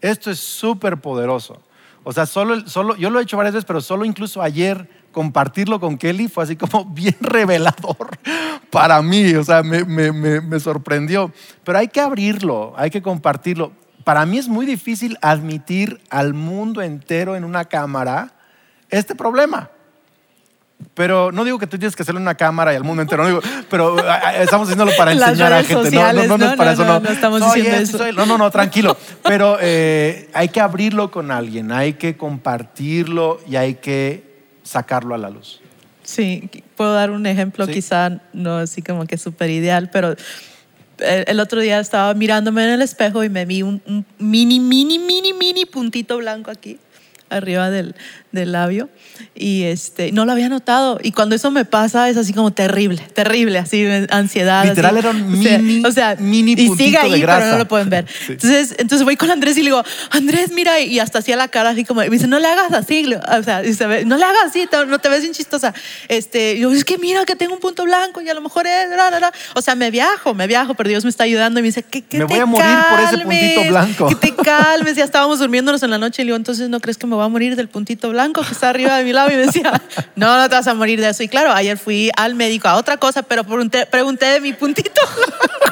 Esto 0.00 0.30
es 0.30 0.40
súper 0.40 0.98
poderoso. 0.98 1.62
O 2.02 2.12
sea, 2.12 2.26
solo, 2.26 2.66
solo, 2.68 2.96
yo 2.96 3.08
lo 3.10 3.20
he 3.20 3.22
hecho 3.22 3.36
varias 3.36 3.54
veces, 3.54 3.66
pero 3.66 3.80
solo 3.80 4.04
incluso 4.04 4.42
ayer 4.42 4.88
compartirlo 5.12 5.80
con 5.80 5.96
Kelly 5.96 6.28
fue 6.28 6.44
así 6.44 6.56
como 6.56 6.84
bien 6.94 7.16
revelador 7.20 8.18
para 8.70 9.02
mí, 9.02 9.34
o 9.34 9.44
sea, 9.44 9.62
me, 9.62 9.84
me, 9.84 10.12
me, 10.12 10.40
me 10.40 10.60
sorprendió. 10.60 11.32
Pero 11.64 11.78
hay 11.78 11.88
que 11.88 12.00
abrirlo, 12.00 12.72
hay 12.76 12.90
que 12.90 13.02
compartirlo. 13.02 13.72
Para 14.04 14.24
mí 14.26 14.38
es 14.38 14.48
muy 14.48 14.66
difícil 14.66 15.18
admitir 15.20 16.00
al 16.10 16.34
mundo 16.34 16.80
entero 16.80 17.36
en 17.36 17.44
una 17.44 17.66
cámara 17.66 18.32
este 18.88 19.14
problema. 19.14 19.70
Pero 20.94 21.30
no 21.32 21.44
digo 21.44 21.58
que 21.58 21.66
tú 21.66 21.78
tienes 21.78 21.94
que 21.94 22.02
hacerlo 22.02 22.18
en 22.18 22.22
una 22.22 22.34
cámara 22.34 22.72
y 22.72 22.76
al 22.76 22.84
mundo 22.84 23.02
entero, 23.02 23.22
no 23.22 23.28
digo, 23.28 23.40
pero 23.68 23.96
estamos 24.40 24.66
haciéndolo 24.68 24.92
para 24.96 25.14
Las 25.14 25.30
enseñar 25.30 25.52
a 25.52 25.62
gente. 25.62 25.84
sociales, 25.84 26.26
no, 26.28 26.36
no, 26.36 26.38
no, 26.38 26.44
no, 26.46 26.50
es 26.52 26.56
para 26.56 26.70
no, 26.70 26.74
eso, 26.74 26.84
no, 26.84 26.92
no. 26.94 27.00
no 27.00 27.10
estamos 27.10 27.40
Soy 27.40 27.60
diciendo 27.62 27.82
eso. 27.82 27.98
soy- 27.98 28.12
No, 28.12 28.26
no, 28.26 28.38
no, 28.38 28.50
tranquilo. 28.50 28.96
Pero 29.22 29.58
eh, 29.60 30.28
hay 30.32 30.48
que 30.48 30.60
abrirlo 30.60 31.10
con 31.10 31.30
alguien, 31.30 31.70
hay 31.72 31.94
que 31.94 32.16
compartirlo 32.16 33.40
y 33.48 33.56
hay 33.56 33.74
que 33.74 34.24
sacarlo 34.62 35.14
a 35.14 35.18
la 35.18 35.30
luz. 35.30 35.60
Sí, 36.02 36.48
puedo 36.76 36.92
dar 36.94 37.10
un 37.10 37.24
ejemplo, 37.26 37.66
Sí. 37.66 37.72
quizá 37.74 38.18
no 38.32 38.56
así 38.58 38.82
como 38.82 39.06
que 39.06 39.16
súper 39.18 39.50
ideal, 39.50 39.90
pero 39.92 40.16
el, 40.98 41.24
el 41.26 41.40
otro 41.40 41.60
día 41.60 41.78
estaba 41.78 42.12
mirándome 42.14 42.64
en 42.64 42.70
el 42.70 42.82
espejo 42.82 43.22
y 43.22 43.28
me 43.28 43.44
vi 43.46 43.62
un, 43.62 43.80
un 43.86 44.04
mini, 44.18 44.58
mini, 44.60 44.98
mini, 44.98 45.32
mini 45.32 45.64
puntito 45.66 46.16
blanco 46.18 46.50
aquí, 46.50 46.78
arriba 47.30 47.70
del, 47.70 47.94
del 48.32 48.52
labio, 48.52 48.88
y 49.34 49.64
este, 49.64 50.12
no 50.12 50.24
lo 50.24 50.32
había 50.32 50.48
notado. 50.48 50.98
Y 51.02 51.12
cuando 51.12 51.34
eso 51.34 51.50
me 51.50 51.64
pasa 51.64 52.08
es 52.08 52.16
así 52.16 52.32
como 52.32 52.52
terrible, 52.52 53.02
terrible, 53.14 53.58
así 53.58 53.86
ansiedad. 54.10 54.64
Literal 54.66 54.96
así. 54.98 55.06
era 55.06 55.10
un 55.16 55.34
O 55.38 55.42
sea, 55.42 55.58
mini- 55.58 55.86
o 55.86 55.92
sea, 55.92 56.16
mini 56.18 56.52
y 56.52 56.56
sigue 56.56 56.68
puntito 56.68 56.90
de 56.90 56.98
ahí, 56.98 57.10
pero 57.12 57.22
grasa. 57.22 57.52
no 57.52 57.58
lo 57.58 57.68
pueden 57.68 57.90
ver. 57.90 58.06
Sí. 58.26 58.32
Entonces, 58.32 58.74
entonces 58.78 59.04
voy 59.04 59.16
con 59.16 59.30
Andrés 59.30 59.56
y 59.56 59.60
le 59.60 59.66
digo, 59.70 59.82
Andrés, 60.10 60.50
mira, 60.52 60.80
y 60.80 60.98
hasta 61.00 61.18
hacía 61.20 61.36
la 61.36 61.48
cara 61.48 61.70
así 61.70 61.84
como, 61.84 62.02
y 62.02 62.06
me 62.10 62.16
dice, 62.16 62.26
no 62.28 62.38
le 62.38 62.46
hagas 62.46 62.72
así, 62.72 63.04
o 63.14 63.42
sea, 63.42 63.64
y 63.64 63.72
se 63.74 63.86
ve, 63.86 64.04
no 64.04 64.16
le 64.16 64.24
hagas 64.24 64.44
así, 64.46 64.68
no 64.86 64.98
te 64.98 65.08
ves 65.08 65.20
bien 65.22 65.32
chistosa. 65.32 65.72
Este, 66.08 66.54
y 66.54 66.60
yo, 66.60 66.72
es 66.72 66.84
que 66.84 66.98
mira 66.98 67.24
que 67.24 67.36
tengo 67.36 67.54
un 67.54 67.60
punto 67.60 67.84
blanco 67.84 68.20
y 68.20 68.28
a 68.28 68.34
lo 68.34 68.40
mejor 68.40 68.66
es, 68.66 68.90
ra, 68.90 69.10
ra, 69.10 69.18
ra". 69.18 69.32
o 69.54 69.62
sea, 69.62 69.74
me 69.74 69.90
viajo, 69.90 70.34
me 70.34 70.46
viajo, 70.46 70.74
pero 70.74 70.88
Dios 70.88 71.04
me 71.04 71.10
está 71.10 71.24
ayudando 71.24 71.60
y 71.60 71.62
me 71.62 71.68
dice, 71.68 71.82
que, 71.82 72.02
que 72.02 72.18
Me 72.18 72.24
te 72.26 72.32
voy 72.34 72.38
a 72.40 72.46
morir 72.46 72.66
por 72.90 73.00
ese 73.00 73.16
calmes, 73.18 73.54
puntito 73.54 73.70
blanco. 73.70 74.08
Que 74.08 74.14
te 74.16 74.34
calmes, 74.44 74.96
ya 74.96 75.04
estábamos 75.04 75.38
durmiéndonos 75.38 75.82
en 75.82 75.90
la 75.90 75.98
noche 75.98 76.22
y 76.22 76.24
le 76.24 76.28
digo, 76.30 76.36
entonces 76.36 76.68
no 76.68 76.80
crees 76.80 76.96
que 76.98 77.06
me 77.06 77.16
voy 77.20 77.26
a 77.26 77.28
morir 77.28 77.56
del 77.56 77.68
puntito 77.68 78.10
blanco 78.10 78.42
que 78.42 78.52
está 78.52 78.70
arriba 78.70 78.96
de 78.96 79.04
mi 79.04 79.12
lado 79.12 79.30
y 79.30 79.36
me 79.36 79.46
decía, 79.46 79.72
no, 80.16 80.36
no 80.36 80.48
te 80.48 80.54
vas 80.56 80.66
a 80.66 80.74
morir 80.74 81.00
de 81.00 81.10
eso. 81.10 81.22
Y 81.22 81.28
claro, 81.28 81.52
ayer 81.52 81.78
fui 81.78 82.10
al 82.16 82.34
médico 82.34 82.68
a 82.68 82.76
otra 82.76 82.96
cosa, 82.96 83.22
pero 83.22 83.44
pregunté, 83.44 83.86
pregunté 83.86 84.26
de 84.26 84.40
mi 84.40 84.52
puntito 84.52 85.00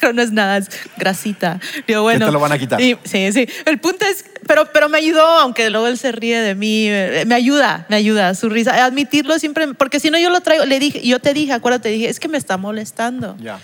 pero 0.00 0.12
no 0.12 0.22
es 0.22 0.32
nada, 0.32 0.58
es 0.58 0.68
grasita. 0.96 1.60
Digo, 1.86 2.02
bueno, 2.02 2.26
te 2.26 2.32
lo 2.32 2.40
van 2.40 2.52
a 2.52 2.58
quitar. 2.58 2.80
y- 2.80 2.96
sí, 3.04 3.32
sí. 3.32 3.46
El 3.66 3.78
punto 3.78 4.04
es, 4.06 4.24
pero, 4.46 4.66
pero 4.72 4.88
me 4.88 4.98
ayudó, 4.98 5.24
aunque 5.26 5.68
luego 5.70 5.86
él 5.88 5.98
se 5.98 6.12
ríe 6.12 6.40
de 6.40 6.54
mí, 6.54 6.86
eh, 6.88 7.24
me 7.26 7.34
ayuda, 7.34 7.86
me 7.88 7.96
ayuda, 7.96 8.34
su 8.34 8.48
risa. 8.48 8.84
Admitirlo 8.84 9.38
siempre, 9.38 9.68
porque 9.74 10.00
si 10.00 10.10
no 10.10 10.18
yo 10.18 10.30
lo 10.30 10.40
traigo, 10.40 10.64
le 10.64 10.78
dije, 10.78 11.06
yo 11.06 11.18
te 11.18 11.34
dije, 11.34 11.52
acuérdate, 11.52 11.88
dije, 11.90 12.08
es 12.08 12.20
que 12.20 12.28
me 12.28 12.38
está 12.38 12.56
molestando. 12.56 13.36
Ya. 13.40 13.58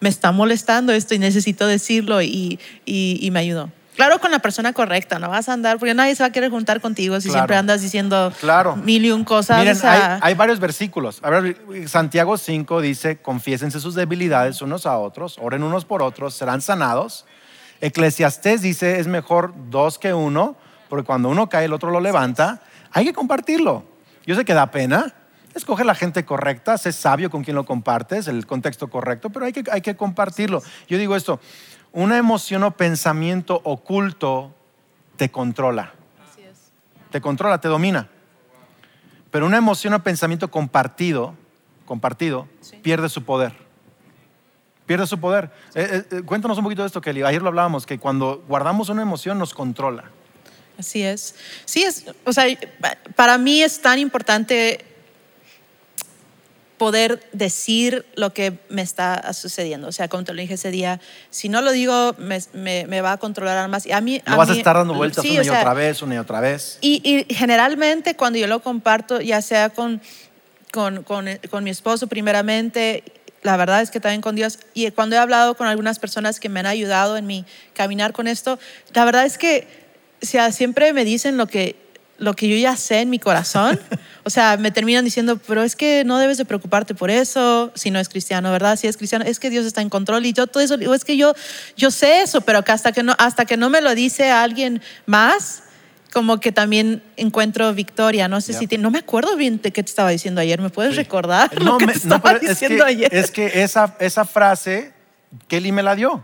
Me 0.00 0.08
está 0.08 0.32
molestando 0.32 0.92
esto 0.92 1.14
y 1.14 1.18
necesito 1.18 1.66
decirlo 1.66 2.22
y, 2.22 2.58
y, 2.86 3.18
y 3.20 3.30
me 3.30 3.40
ayudó. 3.40 3.70
Claro, 4.00 4.18
con 4.18 4.30
la 4.30 4.38
persona 4.38 4.72
correcta, 4.72 5.18
no 5.18 5.28
vas 5.28 5.50
a 5.50 5.52
andar, 5.52 5.78
porque 5.78 5.92
nadie 5.92 6.14
se 6.14 6.22
va 6.22 6.28
a 6.28 6.32
querer 6.32 6.50
juntar 6.50 6.80
contigo 6.80 7.20
si 7.20 7.28
Claro. 7.28 7.40
siempre 7.40 7.56
andas 7.56 7.82
diciendo 7.82 8.32
Claro. 8.40 8.74
mil 8.76 9.04
y 9.04 9.10
un 9.10 9.24
cosas. 9.24 9.58
Miren, 9.58 9.76
o 9.76 9.78
sea, 9.78 10.14
hay, 10.14 10.20
hay 10.22 10.34
varios 10.34 10.58
versículos. 10.58 11.20
A 11.22 11.28
ver, 11.28 11.58
Santiago 11.86 12.38
5 12.38 12.80
dice, 12.80 13.18
confiésense 13.20 13.78
sus 13.78 13.94
debilidades 13.94 14.62
unos 14.62 14.86
a 14.86 14.96
otros, 14.96 15.36
oren 15.38 15.62
unos 15.62 15.84
por 15.84 16.00
otros, 16.02 16.32
serán 16.34 16.62
sanados. 16.62 17.26
Eclesiastés 17.82 18.62
dice, 18.62 19.00
es 19.00 19.06
mejor 19.06 19.52
dos 19.68 19.98
que 19.98 20.14
uno, 20.14 20.56
porque 20.88 21.04
cuando 21.04 21.28
uno 21.28 21.50
cae 21.50 21.66
el 21.66 21.74
otro 21.74 21.90
lo 21.90 22.00
levanta. 22.00 22.62
Hay 22.92 23.04
que 23.04 23.12
compartirlo. 23.12 23.84
Yo 24.24 24.34
sé 24.34 24.46
que 24.46 24.54
da 24.54 24.70
pena. 24.70 25.12
Escoge 25.52 25.84
la 25.84 25.96
gente 25.96 26.24
correcta, 26.24 26.78
sé 26.78 26.92
sabio 26.92 27.28
con 27.28 27.42
quien 27.42 27.56
lo 27.56 27.64
compartes, 27.66 28.28
el 28.28 28.46
contexto 28.46 28.88
correcto, 28.88 29.30
pero 29.30 29.46
hay 29.46 29.52
que, 29.52 29.64
hay 29.72 29.80
que 29.80 29.96
compartirlo. 29.96 30.62
Yo 30.88 30.96
digo 30.96 31.16
esto, 31.16 31.40
una 31.92 32.18
emoción 32.18 32.62
o 32.64 32.70
pensamiento 32.70 33.60
oculto 33.64 34.54
te 35.16 35.30
controla. 35.30 35.94
Te 37.10 37.20
controla, 37.20 37.60
te 37.60 37.68
domina. 37.68 38.08
Pero 39.30 39.46
una 39.46 39.56
emoción 39.56 39.94
o 39.94 40.02
pensamiento 40.02 40.50
compartido, 40.50 41.34
compartido, 41.84 42.48
pierde 42.82 43.08
su 43.08 43.24
poder. 43.24 43.52
Pierde 44.86 45.06
su 45.06 45.20
poder. 45.20 45.50
Eh, 45.74 46.04
eh, 46.10 46.16
eh, 46.16 46.22
cuéntanos 46.22 46.58
un 46.58 46.64
poquito 46.64 46.82
de 46.82 46.86
esto, 46.86 47.00
Kelly. 47.00 47.22
Ayer 47.22 47.42
lo 47.42 47.48
hablábamos, 47.48 47.86
que 47.86 47.98
cuando 47.98 48.44
guardamos 48.48 48.88
una 48.88 49.02
emoción 49.02 49.38
nos 49.38 49.54
controla. 49.54 50.10
Así 50.78 51.02
es. 51.02 51.34
Sí, 51.64 51.82
es, 51.82 52.06
o 52.24 52.32
sea, 52.32 52.46
para 53.14 53.38
mí 53.38 53.62
es 53.62 53.82
tan 53.82 53.98
importante 53.98 54.84
poder 56.80 57.20
decir 57.34 58.06
lo 58.14 58.32
que 58.32 58.54
me 58.70 58.80
está 58.80 59.34
sucediendo. 59.34 59.86
O 59.88 59.92
sea, 59.92 60.08
como 60.08 60.24
te 60.24 60.32
lo 60.32 60.40
dije 60.40 60.54
ese 60.54 60.70
día, 60.70 60.98
si 61.28 61.50
no 61.50 61.60
lo 61.60 61.72
digo, 61.72 62.14
me, 62.16 62.38
me- 62.54 62.86
me 62.86 63.02
va 63.02 63.12
a 63.12 63.16
controlar 63.18 63.68
más. 63.68 63.84
Y 63.84 63.92
a 63.92 64.00
mí, 64.00 64.22
No 64.26 64.32
a 64.32 64.36
vas 64.38 64.48
a 64.48 64.52
mí- 64.52 64.58
estar 64.58 64.76
dando 64.76 64.94
vueltas 64.94 65.20
sí, 65.22 65.32
una 65.32 65.40
o 65.40 65.42
y 65.42 65.44
sea, 65.44 65.58
otra 65.58 65.74
vez, 65.74 66.00
una 66.00 66.14
y 66.14 66.18
otra 66.18 66.40
vez. 66.40 66.78
y, 66.80 67.02
y 67.28 67.34
generalmente 67.34 68.16
cuando 68.16 68.38
yo 68.38 68.46
lo 68.46 68.60
comparto, 68.62 69.20
ya 69.20 69.42
sea 69.42 69.68
con, 69.68 70.00
con, 70.72 71.02
con, 71.02 71.26
con 71.50 71.64
mi 71.64 71.68
esposo 71.68 72.06
primeramente, 72.06 73.04
la 73.42 73.58
verdad 73.58 73.82
es 73.82 73.90
que 73.90 74.00
también 74.00 74.22
con 74.22 74.34
Dios, 74.34 74.58
y 74.72 74.90
cuando 74.92 75.16
he 75.16 75.18
hablado 75.18 75.56
con 75.58 75.66
algunas 75.66 75.98
personas 75.98 76.40
que 76.40 76.48
me 76.48 76.60
han 76.60 76.66
ayudado 76.66 77.18
en 77.18 77.26
mi 77.26 77.44
caminar 77.74 78.14
con 78.14 78.26
esto, 78.26 78.58
la 78.94 79.04
verdad 79.04 79.26
es 79.26 79.36
que 79.36 79.66
o 80.22 80.26
sea, 80.26 80.50
siempre 80.50 80.94
me 80.94 81.04
dicen 81.04 81.36
lo 81.36 81.46
que, 81.46 81.76
lo 82.20 82.34
que 82.34 82.48
yo 82.48 82.56
ya 82.56 82.76
sé 82.76 83.00
en 83.00 83.10
mi 83.10 83.18
corazón. 83.18 83.80
O 84.22 84.28
sea, 84.28 84.58
me 84.58 84.70
terminan 84.70 85.02
diciendo, 85.02 85.40
pero 85.46 85.62
es 85.62 85.74
que 85.74 86.04
no 86.04 86.18
debes 86.18 86.36
de 86.36 86.44
preocuparte 86.44 86.94
por 86.94 87.10
eso, 87.10 87.72
si 87.74 87.90
no 87.90 87.98
es 87.98 88.10
cristiano, 88.10 88.52
¿verdad? 88.52 88.76
Si 88.76 88.86
es 88.86 88.98
cristiano, 88.98 89.24
es 89.26 89.40
que 89.40 89.48
Dios 89.48 89.64
está 89.64 89.80
en 89.80 89.88
control 89.88 90.26
y 90.26 90.34
yo 90.34 90.46
todo 90.46 90.62
eso, 90.62 90.76
digo, 90.76 90.92
es 90.92 91.06
que 91.06 91.16
yo, 91.16 91.32
yo 91.74 91.90
sé 91.90 92.20
eso, 92.20 92.42
pero 92.42 92.62
que 92.62 92.70
hasta, 92.70 92.92
que 92.92 93.02
no, 93.02 93.14
hasta 93.18 93.46
que 93.46 93.56
no 93.56 93.70
me 93.70 93.80
lo 93.80 93.94
dice 93.94 94.30
alguien 94.30 94.82
más, 95.06 95.62
como 96.12 96.38
que 96.38 96.52
también 96.52 97.02
encuentro 97.16 97.72
victoria. 97.72 98.28
No 98.28 98.42
sé 98.42 98.52
Ya. 98.52 98.58
si 98.58 98.66
te- 98.66 98.76
no 98.76 98.90
me 98.90 98.98
acuerdo 98.98 99.36
bien 99.36 99.58
de 99.62 99.72
qué 99.72 99.82
te 99.82 99.88
estaba 99.88 100.10
diciendo 100.10 100.42
ayer. 100.42 100.60
¿Me 100.60 100.68
puedes 100.68 100.92
Sí. 100.92 100.98
recordar 100.98 101.50
lo 101.58 101.64
No, 101.64 101.78
que 101.78 101.86
me- 101.86 101.92
te 101.94 102.06
no, 102.06 102.16
estaba 102.16 102.36
es 102.36 102.40
diciendo 102.42 102.84
que, 102.84 102.90
ayer? 102.90 103.14
es 103.14 103.30
que 103.30 103.62
esa, 103.62 103.96
esa 104.00 104.26
frase, 104.26 104.92
Kelly 105.48 105.72
me 105.72 105.82
la 105.82 105.94
dio. 105.96 106.22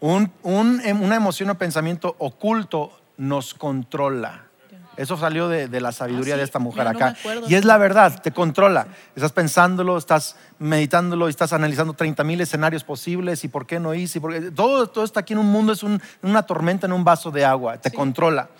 Un, 0.00 0.30
un- 0.42 0.82
em, 0.84 1.00
una 1.02 1.16
emoción 1.16 1.48
o 1.48 1.56
pensamiento 1.56 2.14
oculto 2.18 3.00
nos 3.16 3.54
controla. 3.54 4.48
Eso 4.96 5.16
salió 5.16 5.48
de, 5.48 5.68
de 5.68 5.80
la 5.80 5.90
sabiduría 5.90 6.34
Ah, 6.34 6.36
sí. 6.36 6.38
de 6.40 6.44
esta 6.44 6.58
mujer 6.58 6.86
Mira, 6.92 7.08
acá. 7.08 7.18
y 7.48 7.54
es 7.54 7.64
la 7.64 7.78
verdad, 7.78 8.20
te 8.22 8.30
controla. 8.32 8.88
Estás 9.16 9.32
pensándolo, 9.32 9.96
estás 9.96 10.36
meditándolo 10.58 11.28
y 11.28 11.30
estás 11.30 11.52
analizando 11.54 11.94
30 11.94 12.22
mil 12.24 12.40
escenarios 12.40 12.84
posibles 12.84 13.42
y 13.44 13.48
por 13.48 13.66
qué 13.66 13.80
no 13.80 13.94
hice. 13.94 14.18
y 14.18 14.20
por 14.20 14.32
qué- 14.32 14.50
todo, 14.50 14.88
todo 14.88 15.04
está 15.04 15.20
aquí 15.20 15.32
en 15.32 15.38
un 15.38 15.46
mundo, 15.50 15.72
es 15.72 15.82
un- 15.82 16.00
una 16.22 16.42
tormenta 16.42 16.86
en 16.86 16.92
un 16.92 17.04
vaso 17.04 17.30
de 17.30 17.44
agua, 17.44 17.78
te 17.78 17.90
controla. 17.90 18.50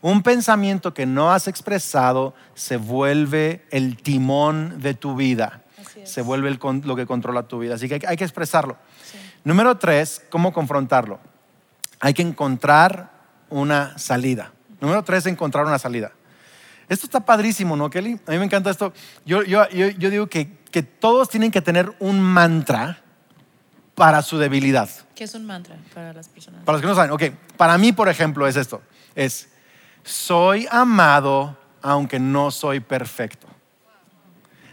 Un 0.00 0.22
pensamiento 0.22 0.94
que 0.94 1.04
no 1.06 1.32
has 1.32 1.48
expresado 1.48 2.34
se 2.54 2.76
vuelve 2.76 3.66
el 3.70 3.96
timón 4.00 4.80
de 4.80 4.94
tu 4.94 5.14
vida. 5.16 5.62
Se 6.04 6.22
vuelve 6.22 6.48
el 6.48 6.58
lo 6.84 6.96
que 6.96 7.04
controla 7.04 7.42
tu 7.42 7.58
vida. 7.58 7.74
Así 7.74 7.88
que 7.88 7.94
hay, 7.96 8.00
hay 8.06 8.16
que 8.16 8.24
expresarlo. 8.24 8.76
Número 9.44 9.76
tres, 9.76 10.22
¿cómo 10.30 10.52
confrontarlo? 10.52 11.18
Hay 12.00 12.14
que 12.14 12.22
encontrar 12.22 13.10
una 13.50 13.98
salida. 13.98 14.52
Número 14.80 15.02
tres, 15.02 15.26
encontrar 15.26 15.66
una 15.66 15.78
salida. 15.78 16.12
Esto 16.88 17.06
está 17.06 17.20
padrísimo, 17.20 17.76
¿no, 17.76 17.88
Kelly? 17.88 18.18
A 18.26 18.32
mí 18.32 18.38
me 18.38 18.44
encanta 18.44 18.70
esto. 18.70 18.92
Yo, 19.24 19.42
yo, 19.42 19.68
yo, 19.70 19.88
yo 19.90 20.10
digo 20.10 20.26
que, 20.26 20.58
que 20.70 20.82
todos 20.82 21.28
tienen 21.28 21.50
que 21.50 21.62
tener 21.62 21.94
un 22.00 22.20
mantra 22.20 23.02
para 23.94 24.22
su 24.22 24.38
debilidad. 24.38 24.88
¿Qué 25.14 25.24
es 25.24 25.34
un 25.34 25.44
mantra 25.44 25.76
para 25.94 26.12
las 26.12 26.28
personas? 26.28 26.64
Para 26.64 26.76
los 26.76 26.82
que 26.82 26.88
no 26.88 26.94
saben, 26.94 27.10
ok, 27.10 27.22
para 27.56 27.76
mí, 27.78 27.92
por 27.92 28.08
ejemplo, 28.08 28.46
es 28.46 28.56
esto. 28.56 28.82
Es, 29.14 29.50
soy 30.02 30.66
amado 30.70 31.56
aunque 31.82 32.18
no 32.18 32.50
soy 32.50 32.80
perfecto. 32.80 33.46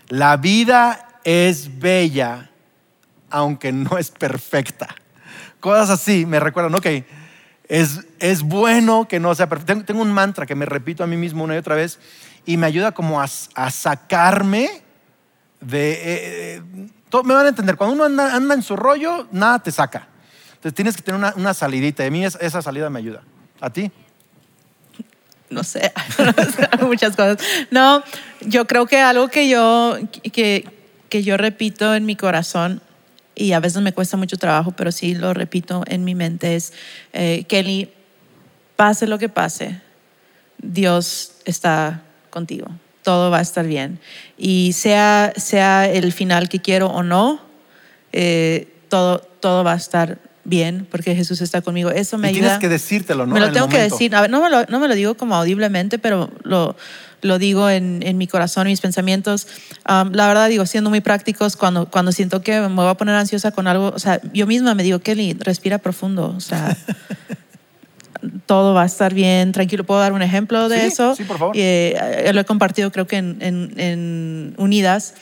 La 0.10 0.38
vida 0.38 1.20
es 1.24 1.80
bella 1.80 2.50
aunque 3.30 3.72
no 3.72 3.98
es 3.98 4.10
perfecta. 4.12 4.88
Cosas 5.60 5.89
así 5.89 6.26
me 6.26 6.39
recuerdan, 6.39 6.74
ok, 6.76 6.88
es, 7.69 8.01
es 8.19 8.43
bueno 8.43 9.08
que 9.08 9.19
no 9.19 9.34
sea 9.36 9.47
perfecto. 9.49 9.84
Tengo, 9.86 10.01
un 10.01 10.12
mantra 10.12 10.45
que 10.45 10.56
me 10.56 10.65
repito 10.65 11.03
a 11.03 11.08
mí 11.08 11.17
mismo 11.17 11.43
una 11.43 11.56
y 11.56 11.58
otra 11.58 11.75
vez 11.75 11.99
y 12.45 12.58
me 12.58 12.65
ayuda 12.67 12.91
como 12.93 13.21
a, 13.21 13.25
a 13.56 13.71
sacarme 13.71 14.69
de... 15.60 15.91
eh, 15.91 15.99
eh, 16.03 16.62
todo- 17.10 17.23
me 17.23 17.34
van 17.34 17.45
a 17.45 17.49
entender, 17.49 17.75
cuando 17.77 17.95
uno 17.95 18.03
anda, 18.06 18.36
anda 18.36 18.53
en 18.56 18.62
su 18.63 18.75
rollo, 18.75 19.27
nada 19.32 19.60
te 19.60 19.71
saca. 19.71 20.08
Entonces 20.49 20.73
tienes 20.73 20.95
que 20.95 21.01
tener 21.01 21.19
una, 21.19 21.34
una 21.36 21.53
salidita. 21.53 22.03
Y 22.03 22.08
a 22.08 22.12
mí 22.12 22.25
es- 22.25 22.38
esa 22.41 22.62
salida 22.62 22.89
me 22.89 22.99
ayuda. 22.99 23.21
¿A 23.62 23.69
ti? 23.69 23.91
no 25.49 25.63
sé, 25.63 25.93
muchas 26.82 27.15
cosas. 27.15 27.38
No, 27.71 28.03
yo 28.41 28.67
creo 28.67 28.86
que 28.86 28.99
algo 28.99 29.30
que 29.30 29.47
yo, 29.47 29.97
que, 30.34 30.67
que 31.08 31.23
yo 31.23 31.38
repito 31.38 31.95
en 31.95 32.06
mi 32.06 32.17
corazón, 32.17 32.82
y 33.38 33.54
a 33.54 33.60
veces 33.60 33.82
me 33.82 33.93
cuesta 33.93 34.17
mucho 34.17 34.38
trabajo, 34.38 34.71
pero 34.71 34.91
sí 34.91 35.13
lo 35.13 35.34
repito 35.34 35.84
en 35.88 36.04
mi 36.04 36.15
mente, 36.15 36.56
es, 36.56 36.73
eh, 37.13 37.45
Kelly, 37.47 37.89
pase 38.76 39.06
lo 39.08 39.19
que 39.19 39.30
pase, 39.30 39.80
Dios 40.58 41.34
está 41.45 42.02
contigo. 42.30 42.67
Todo 43.04 43.32
va 43.32 43.38
a 43.38 43.41
estar 43.41 43.65
bien. 43.65 44.00
Y 44.38 44.73
sea, 44.73 45.34
sea 45.38 45.89
el 45.89 46.12
final 46.12 46.50
que 46.50 46.60
quiero 46.60 46.88
o 46.88 47.04
no, 47.04 47.39
eh, 48.12 48.73
todo, 48.89 49.19
todo 49.19 49.63
va 49.63 49.73
a 49.73 49.78
estar 49.78 50.17
bien 50.43 50.88
porque 50.89 51.13
Jesús 51.15 51.41
está 51.41 51.62
conmigo. 51.62 51.91
Eso 51.91 52.17
me 52.17 52.28
y 52.28 52.32
ayuda. 52.32 52.41
tienes 52.41 52.60
que 52.60 52.69
decírtelo, 52.69 53.26
¿no? 53.26 53.34
Me 53.34 53.39
En 53.39 53.41
lo 53.41 53.47
el 53.47 53.54
tengo 53.54 53.69
que 53.69 53.80
decir. 53.80 54.15
A 54.15 54.21
ver, 54.21 54.30
no 54.30 54.41
me 54.41 54.50
lo, 54.50 54.65
no 54.65 54.80
me 54.80 54.88
lo 54.88 54.95
digo 54.95 55.15
como 55.15 55.36
audiblemente, 55.36 56.00
pero 56.00 56.32
lo, 56.43 56.76
lo 57.21 57.39
digo 57.39 57.69
en, 57.69 58.01
en 58.03 58.17
mi 58.17 58.27
corazón, 58.27 58.67
en 58.67 58.71
mis 58.71 58.82
pensamientos. 58.82 59.47
Um, 59.89 60.12
la 60.13 60.27
verdad, 60.27 60.49
digo, 60.49 60.65
siendo 60.65 60.89
muy 60.89 61.01
prácticos, 61.01 61.56
cuando, 61.56 61.89
cuando 61.89 62.12
siento 62.12 62.41
que 62.41 62.60
me 62.62 62.67
voy 62.67 62.88
a 62.88 62.93
poner 62.95 63.15
ansiosa 63.15 63.51
con 63.51 63.67
algo, 63.67 63.91
o 63.95 63.99
sea, 63.99 64.21
yo 64.34 64.45
misma 64.47 64.75
me 64.75 64.84
digo, 64.84 64.99
Kelly, 64.99 65.34
respira 65.39 65.77
profundo. 65.80 66.34
O 66.36 66.39
sea, 66.39 66.77
todo 68.45 68.73
va 68.73 68.84
a 68.84 68.86
estar 68.86 69.13
bien, 69.13 69.51
tranquilo. 69.51 69.84
¿Puedo 69.84 69.99
dar 69.99 70.13
un 70.13 70.21
ejemplo 70.21 70.69
de 70.69 70.82
Sí, 70.82 70.88
eso? 70.88 71.15
sí, 71.15 71.23
por 71.23 71.38
favor. 71.38 71.56
Eh, 71.58 72.30
lo 72.34 72.39
he 72.41 72.45
compartido, 72.45 72.91
creo 72.91 73.08
que 73.08 73.17
en, 73.17 73.38
en- 73.41 73.73
en 73.80 74.53
Unidas 74.58 75.13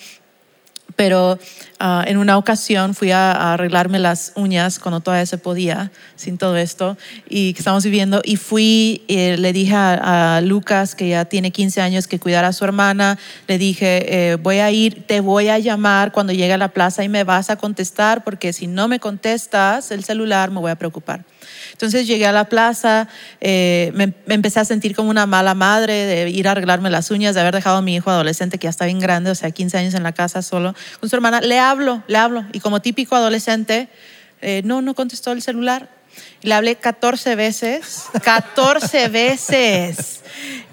pero 0.95 1.37
ah, 1.79 2.03
en 2.07 2.17
una 2.17 2.37
ocasión 2.37 2.93
fui 2.93 3.11
a, 3.11 3.53
arreglarme 3.53 3.99
las 3.99 4.31
uñas 4.35 4.79
cuando 4.79 4.99
todavía 4.99 5.25
se 5.25 5.37
podía, 5.37 5.91
sin 6.15 6.37
todo 6.37 6.55
esto, 6.57 6.97
y 7.29 7.53
estamos 7.57 7.83
viviendo, 7.83 8.21
y 8.23 8.37
fui, 8.37 9.03
eh, 9.07 9.37
le 9.37 9.53
dije 9.53 9.75
a, 9.75 10.37
a 10.37 10.41
Lucas, 10.41 10.95
que 10.95 11.09
ya 11.09 11.25
tiene 11.25 11.51
15 11.51 11.81
años, 11.81 12.07
que 12.07 12.19
cuidara 12.19 12.49
a 12.49 12.53
su 12.53 12.63
hermana, 12.63 13.17
le 13.47 13.57
dije, 13.57 14.31
eh, 14.31 14.35
voy 14.35 14.59
a 14.59 14.71
ir, 14.71 15.05
te 15.05 15.19
voy 15.19 15.49
a 15.49 15.59
llamar 15.59 16.11
cuando 16.11 16.33
llegue 16.33 16.53
a 16.53 16.57
la 16.57 16.69
plaza 16.69 17.03
y 17.03 17.09
me 17.09 17.23
vas 17.23 17.49
a 17.49 17.57
contestar, 17.57 18.23
porque 18.23 18.53
si 18.53 18.67
no 18.67 18.87
me 18.87 18.99
contestas 18.99 19.91
el 19.91 20.03
celular 20.03 20.51
me 20.51 20.59
voy 20.59 20.71
a 20.71 20.75
preocupar. 20.75 21.23
Entonces 21.71 22.07
llegué 22.07 22.25
a 22.25 22.31
la 22.31 22.45
plaza, 22.45 23.07
eh, 23.41 23.91
me, 23.93 24.13
me 24.25 24.35
empecé 24.35 24.59
a 24.59 24.65
sentir 24.65 24.95
como 24.95 25.09
una 25.09 25.25
mala 25.25 25.53
madre 25.53 26.05
de 26.05 26.29
ir 26.29 26.47
a 26.47 26.51
arreglarme 26.51 26.89
las 26.89 27.11
uñas, 27.11 27.35
de 27.35 27.41
haber 27.41 27.53
dejado 27.53 27.77
a 27.77 27.81
mi 27.81 27.95
hijo 27.95 28.09
adolescente 28.09 28.57
que 28.57 28.65
ya 28.65 28.69
está 28.69 28.85
bien 28.85 28.99
grande, 28.99 29.31
o 29.31 29.35
sea, 29.35 29.51
15 29.51 29.77
años 29.77 29.93
en 29.93 30.03
la 30.03 30.13
casa 30.13 30.41
solo, 30.41 30.75
con 30.99 31.09
su 31.09 31.15
hermana. 31.15 31.41
Le 31.41 31.59
hablo, 31.59 32.03
le 32.07 32.17
hablo. 32.17 32.45
Y 32.53 32.59
como 32.59 32.81
típico 32.81 33.15
adolescente, 33.15 33.89
eh, 34.41 34.61
no, 34.63 34.81
no 34.81 34.93
contestó 34.93 35.31
el 35.31 35.41
celular. 35.41 35.89
Le 36.41 36.53
hablé 36.53 36.75
14 36.75 37.35
veces, 37.35 38.03
14 38.23 39.07
veces. 39.09 40.21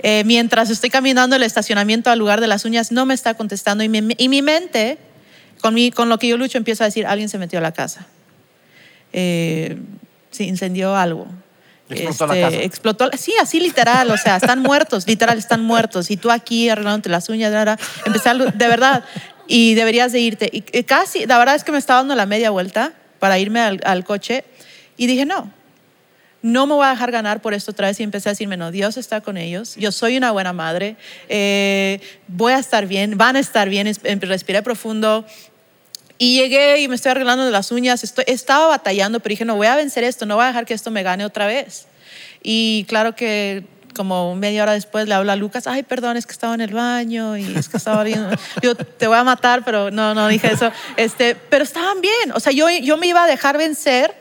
Eh, 0.00 0.22
mientras 0.24 0.70
estoy 0.70 0.90
caminando 0.90 1.36
el 1.36 1.42
estacionamiento 1.42 2.10
al 2.10 2.18
lugar 2.18 2.40
de 2.40 2.46
las 2.46 2.64
uñas, 2.64 2.92
no 2.92 3.06
me 3.06 3.14
está 3.14 3.34
contestando. 3.34 3.82
Y 3.82 3.88
mi, 3.88 4.14
y 4.18 4.28
mi 4.28 4.42
mente, 4.42 4.98
con, 5.60 5.74
mi, 5.74 5.90
con 5.90 6.08
lo 6.08 6.18
que 6.18 6.28
yo 6.28 6.36
lucho, 6.36 6.58
empieza 6.58 6.84
a 6.84 6.88
decir, 6.88 7.06
alguien 7.06 7.28
se 7.28 7.38
metió 7.38 7.58
a 7.58 7.62
la 7.62 7.72
casa. 7.72 8.06
Se 10.32 10.44
incendió 10.44 10.96
algo. 10.96 11.28
Explotó 11.88 12.26
la 12.26 12.40
casa. 12.40 12.56
explotó, 12.62 13.10
sí, 13.16 13.34
así 13.40 13.60
literal, 13.60 14.10
o 14.10 14.16
sea, 14.16 14.36
están 14.36 14.60
muertos, 14.60 15.06
literal, 15.06 15.38
están 15.38 15.62
muertos. 15.62 16.10
Y 16.10 16.16
tú 16.16 16.30
aquí 16.30 16.68
arreglándote 16.68 17.08
las 17.08 17.28
uñas, 17.28 17.52
a, 17.54 17.76
de 18.34 18.68
verdad, 18.68 19.04
y 19.46 19.74
deberías 19.74 20.12
de 20.12 20.20
irte. 20.20 20.50
Y 20.52 20.62
casi, 20.84 21.26
la 21.26 21.38
verdad 21.38 21.54
es 21.54 21.64
que 21.64 21.72
me 21.72 21.78
estaba 21.78 22.00
dando 22.00 22.14
la 22.14 22.26
media 22.26 22.50
vuelta 22.50 22.92
para 23.18 23.38
irme 23.38 23.60
al, 23.60 23.80
al 23.84 24.04
coche 24.04 24.44
y 24.96 25.06
dije, 25.06 25.26
no, 25.26 25.52
no 26.42 26.66
me 26.66 26.74
voy 26.74 26.86
a 26.86 26.90
dejar 26.90 27.12
ganar 27.12 27.40
por 27.40 27.54
esto 27.54 27.70
otra 27.70 27.86
vez 27.86 28.00
y 28.00 28.02
empecé 28.02 28.28
a 28.28 28.32
decirme, 28.32 28.56
no, 28.56 28.70
Dios 28.70 28.96
está 28.96 29.20
con 29.20 29.36
ellos, 29.36 29.76
yo 29.76 29.92
soy 29.92 30.16
una 30.16 30.32
buena 30.32 30.52
madre, 30.52 30.96
eh, 31.28 32.00
voy 32.26 32.52
a 32.52 32.58
estar 32.58 32.86
bien, 32.86 33.16
van 33.16 33.36
a 33.36 33.38
estar 33.38 33.68
bien, 33.68 33.86
em, 33.86 34.20
respiré 34.20 34.62
profundo. 34.62 35.24
Y 36.22 36.36
llegué 36.36 36.80
y 36.80 36.86
me 36.86 36.94
estoy 36.94 37.10
arreglando 37.10 37.50
las 37.50 37.72
uñas, 37.72 38.04
estoy, 38.04 38.22
estaba 38.28 38.68
batallando, 38.68 39.18
pero 39.18 39.32
dije, 39.32 39.44
no 39.44 39.56
voy 39.56 39.66
a 39.66 39.74
vencer 39.74 40.04
esto, 40.04 40.24
no 40.24 40.36
voy 40.36 40.44
a 40.44 40.46
dejar 40.46 40.66
que 40.66 40.72
esto 40.72 40.92
me 40.92 41.02
gane 41.02 41.24
otra 41.24 41.48
vez. 41.48 41.88
Y 42.44 42.84
claro 42.86 43.16
que 43.16 43.64
como 43.96 44.36
media 44.36 44.62
hora 44.62 44.74
después 44.74 45.08
le 45.08 45.14
hablo 45.14 45.32
a 45.32 45.34
Lucas, 45.34 45.66
ay, 45.66 45.82
perdón, 45.82 46.16
es 46.16 46.26
que 46.26 46.30
estaba 46.30 46.54
en 46.54 46.60
el 46.60 46.72
baño 46.72 47.36
y 47.36 47.52
es 47.56 47.68
que 47.68 47.76
estaba 47.76 48.04
viendo, 48.04 48.30
yo 48.62 48.76
te 48.76 49.08
voy 49.08 49.16
a 49.16 49.24
matar, 49.24 49.64
pero 49.64 49.90
no, 49.90 50.14
no 50.14 50.28
dije 50.28 50.52
eso. 50.52 50.70
Este, 50.96 51.34
pero 51.34 51.64
estaban 51.64 52.00
bien, 52.00 52.30
o 52.32 52.38
sea, 52.38 52.52
yo, 52.52 52.70
yo 52.70 52.96
me 52.98 53.08
iba 53.08 53.24
a 53.24 53.26
dejar 53.26 53.58
vencer 53.58 54.14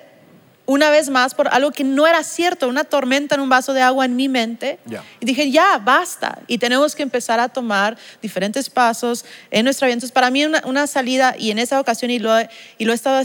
una 0.71 0.89
vez 0.89 1.09
más 1.09 1.33
por 1.33 1.49
algo 1.49 1.71
que 1.71 1.83
no 1.83 2.07
era 2.07 2.23
cierto, 2.23 2.69
una 2.69 2.85
tormenta 2.85 3.35
en 3.35 3.41
un 3.41 3.49
vaso 3.49 3.73
de 3.73 3.81
agua 3.81 4.05
en 4.05 4.15
mi 4.15 4.29
mente. 4.29 4.79
Ya. 4.85 5.03
Y 5.19 5.25
dije, 5.25 5.51
ya, 5.51 5.77
basta. 5.79 6.39
Y 6.47 6.59
tenemos 6.59 6.95
que 6.95 7.03
empezar 7.03 7.41
a 7.41 7.49
tomar 7.49 7.97
diferentes 8.21 8.69
pasos 8.69 9.25
en 9.49 9.65
nuestra 9.65 9.87
vida. 9.87 9.95
Entonces, 9.95 10.13
para 10.13 10.31
mí 10.31 10.45
una, 10.45 10.61
una 10.65 10.87
salida, 10.87 11.35
y 11.37 11.51
en 11.51 11.59
esa 11.59 11.77
ocasión, 11.77 12.09
y 12.09 12.19
lo, 12.19 12.31
y 12.77 12.85
lo 12.85 12.93
he 12.93 12.95
estado, 12.95 13.21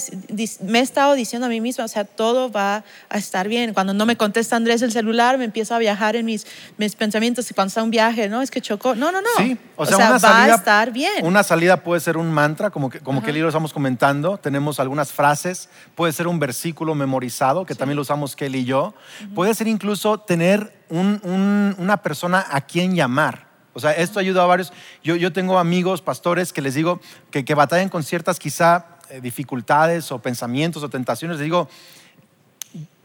me 0.64 0.80
he 0.80 0.82
estado 0.82 1.14
diciendo 1.14 1.46
a 1.46 1.48
mí 1.48 1.60
misma, 1.60 1.84
o 1.84 1.88
sea, 1.88 2.04
todo 2.04 2.50
va 2.50 2.82
a 3.08 3.18
estar 3.18 3.46
bien. 3.46 3.74
Cuando 3.74 3.94
no 3.94 4.06
me 4.06 4.16
contesta 4.16 4.56
Andrés 4.56 4.82
el 4.82 4.90
celular, 4.90 5.38
me 5.38 5.44
empiezo 5.44 5.72
a 5.76 5.78
viajar 5.78 6.16
en 6.16 6.26
mis, 6.26 6.48
mis 6.78 6.96
pensamientos. 6.96 7.48
Y 7.48 7.54
cuando 7.54 7.68
está 7.68 7.82
un 7.84 7.92
viaje, 7.92 8.28
no, 8.28 8.42
es 8.42 8.50
que 8.50 8.60
chocó. 8.60 8.96
No, 8.96 9.12
no, 9.12 9.20
no. 9.20 9.28
Sí, 9.36 9.56
o 9.76 9.86
sea, 9.86 9.98
una 9.98 10.10
va 10.10 10.18
salida, 10.18 10.54
a 10.54 10.56
estar 10.56 10.90
bien. 10.90 11.24
Una 11.24 11.44
salida 11.44 11.76
puede 11.76 12.00
ser 12.00 12.16
un 12.16 12.28
mantra, 12.28 12.70
como 12.70 12.90
que, 12.90 12.98
como 12.98 13.20
que 13.20 13.26
Kelly 13.26 13.40
lo 13.40 13.48
estamos 13.48 13.72
comentando. 13.72 14.36
Tenemos 14.36 14.80
algunas 14.80 15.12
frases. 15.12 15.68
Puede 15.94 16.12
ser 16.12 16.26
un 16.26 16.40
versículo 16.40 16.96
memorizado, 16.96 17.35
que 17.66 17.74
también 17.74 17.96
lo 17.96 18.02
usamos 18.02 18.34
Kelly 18.36 18.58
y 18.60 18.64
yo. 18.64 18.94
Puede 19.34 19.54
ser 19.54 19.68
incluso 19.68 20.18
tener 20.18 20.72
un- 20.88 21.20
un- 21.22 21.74
una 21.78 21.96
persona 21.98 22.44
a 22.50 22.60
quien 22.60 22.94
llamar. 22.94 23.46
O 23.74 23.80
sea, 23.80 23.92
esto 23.92 24.18
ayuda 24.18 24.42
a 24.42 24.46
varios. 24.46 24.72
Yo, 25.04 25.16
yo 25.16 25.32
tengo 25.32 25.58
amigos, 25.58 26.00
pastores, 26.02 26.52
que 26.52 26.62
les 26.62 26.74
digo 26.74 27.00
que, 27.30 27.44
que 27.44 27.54
batallan 27.54 27.88
con 27.90 28.02
ciertas 28.02 28.38
quizá 28.38 28.86
eh, 29.10 29.20
dificultades 29.20 30.10
o 30.10 30.18
pensamientos 30.18 30.82
o 30.82 30.88
tentaciones. 30.88 31.36
Les 31.36 31.44
digo, 31.44 31.68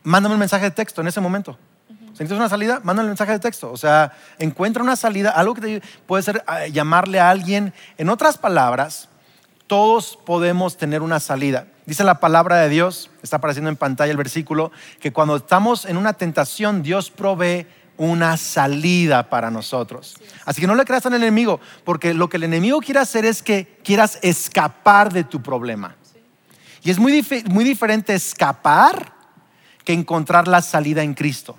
mándame 0.04 0.36
un 0.36 0.40
mensaje 0.40 0.66
de 0.66 0.72
texto 0.72 1.02
en 1.02 1.08
ese 1.08 1.20
momento. 1.22 1.58
Si 1.88 2.24
necesitas 2.24 2.38
una 2.38 2.50
salida, 2.50 2.82
mándale 2.84 3.06
un 3.08 3.12
mensaje 3.12 3.32
de 3.34 3.40
texto. 3.40 3.72
O 3.72 3.78
sea, 3.78 4.12
encuentra 4.40 4.84
una 4.84 4.96
salida, 4.96 5.32
algo 5.32 5.54
que 5.54 5.62
te 5.62 5.82
puede 6.08 6.24
ser 6.24 6.44
eh, 6.60 6.72
llamarle 6.72 7.20
a 7.20 7.30
alguien. 7.30 7.74
En 7.98 8.10
otras 8.10 8.38
palabras, 8.38 9.08
todos 9.72 10.20
podemos 10.26 10.76
tener 10.76 11.02
una 11.02 11.22
salida. 11.22 11.66
Dice 11.86 12.04
la 12.04 12.20
palabra 12.20 12.58
de 12.58 12.68
Dios, 12.68 13.10
está 13.24 13.38
apareciendo 13.38 13.70
en 13.70 13.78
pantalla 13.78 14.12
el 14.12 14.18
versículo, 14.18 14.70
que 15.00 15.14
cuando 15.14 15.38
estamos 15.38 15.86
en 15.86 15.96
una 15.96 16.12
tentación, 16.12 16.84
Dios 16.84 17.10
provee 17.10 17.68
una 17.96 18.36
salida 18.36 19.30
para 19.30 19.50
nosotros. 19.50 20.18
Así 20.44 20.60
que 20.60 20.68
no 20.68 20.76
le 20.76 20.84
creas 20.84 21.06
al 21.06 21.14
enemigo, 21.14 21.62
porque 21.86 22.14
lo 22.14 22.28
que 22.28 22.36
el 22.36 22.44
enemigo 22.44 22.82
quiere 22.82 23.00
hacer 23.00 23.24
es 23.24 23.42
que 23.42 23.80
quieras 23.82 24.20
escapar 24.22 25.14
de 25.14 25.24
tu 25.24 25.42
problema. 25.42 25.96
Y 26.84 26.90
es 26.92 27.00
muy, 27.00 27.14
dif- 27.22 27.46
muy 27.46 27.64
diferente 27.64 28.14
escapar 28.14 29.14
que 29.86 29.94
encontrar 29.94 30.50
la 30.50 30.62
salida 30.62 31.02
en 31.02 31.14
Cristo. 31.14 31.58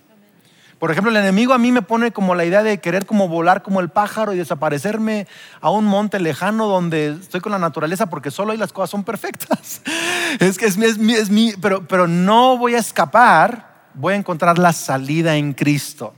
Por 0.83 0.90
ejemplo, 0.90 1.12
el 1.12 1.16
enemigo 1.16 1.55
a 1.55 1.59
mí 1.59 1.71
me 1.71 1.83
pone 1.83 2.11
como 2.11 2.35
la 2.35 2.45
idea 2.45 2.64
de 2.64 2.81
querer 2.81 3.07
como 3.07 3.29
volar 3.29 3.62
como 3.62 3.79
el 3.79 3.88
pájaro 3.88 4.33
y 4.33 4.37
desaparecerme 4.37 5.29
a 5.61 5.71
un 5.71 5.85
monte 5.85 6.18
lejano 6.18 6.66
donde 6.66 7.11
estoy 7.21 7.40
con 7.40 7.53
la 7.53 7.61
naturaleza 7.61 8.07
porque 8.07 8.33
solo 8.33 8.51
ahí 8.51 8.59
las 8.59 8.73
cosas 8.73 8.90
son 8.90 9.05
perfectas. 9.05 9.81
Es 10.40 10.59
que 10.59 10.66
es 10.66 10.77
mi, 10.77 10.87
es 10.87 10.99
mi, 10.99 11.12
es 11.14 11.31
mi- 11.31 11.53
pero, 11.62 11.87
pero 11.87 12.09
no 12.09 12.59
voy 12.59 12.75
a 12.75 12.79
escapar, 12.79 13.90
voy 13.95 14.14
a 14.14 14.16
encontrar 14.16 14.59
la 14.59 14.73
salida 14.73 15.37
en 15.37 15.53
Cristo. 15.53 16.14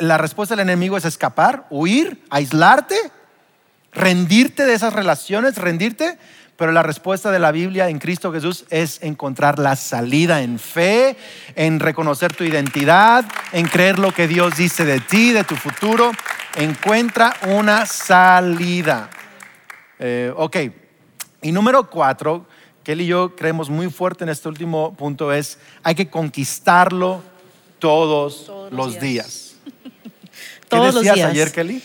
La 0.00 0.18
respuesta 0.18 0.56
del 0.56 0.68
enemigo 0.68 0.96
es 0.96 1.04
escapar, 1.04 1.68
huir, 1.70 2.24
aislarte, 2.28 2.96
rendirte 3.92 4.66
de 4.66 4.74
esas 4.74 4.94
relaciones, 4.94 5.58
rendirte, 5.58 6.18
pero 6.62 6.70
la 6.70 6.84
respuesta 6.84 7.32
de 7.32 7.40
la 7.40 7.50
Biblia 7.50 7.88
en 7.88 7.98
Cristo 7.98 8.32
Jesús 8.32 8.66
es 8.70 9.02
encontrar 9.02 9.58
la 9.58 9.74
salida 9.74 10.42
en 10.42 10.60
fe, 10.60 11.16
en 11.56 11.80
reconocer 11.80 12.36
tu 12.36 12.44
identidad, 12.44 13.24
en 13.50 13.66
creer 13.66 13.98
lo 13.98 14.12
que 14.12 14.28
Dios 14.28 14.56
dice 14.56 14.84
de 14.84 15.00
ti, 15.00 15.32
de 15.32 15.42
tu 15.42 15.56
futuro. 15.56 16.12
Encuentra 16.54 17.34
una 17.48 17.84
salida. 17.84 19.10
Eh, 19.98 20.32
ok, 20.36 20.56
y 21.42 21.50
número 21.50 21.90
cuatro, 21.90 22.46
que 22.84 22.92
él 22.92 23.00
y 23.00 23.06
yo 23.06 23.34
creemos 23.34 23.68
muy 23.68 23.90
fuerte 23.90 24.22
en 24.22 24.30
este 24.30 24.48
último 24.48 24.94
punto 24.94 25.32
es, 25.32 25.58
hay 25.82 25.96
que 25.96 26.08
conquistarlo 26.10 27.24
todos, 27.80 28.46
Todos 28.46 28.72
los 28.72 29.00
días. 29.00 29.56
Todos 30.68 30.90
¿Qué 30.90 30.92
los 30.92 30.94
decías 30.94 31.16
días. 31.16 31.30
ayer, 31.32 31.50
Kelly? 31.50 31.82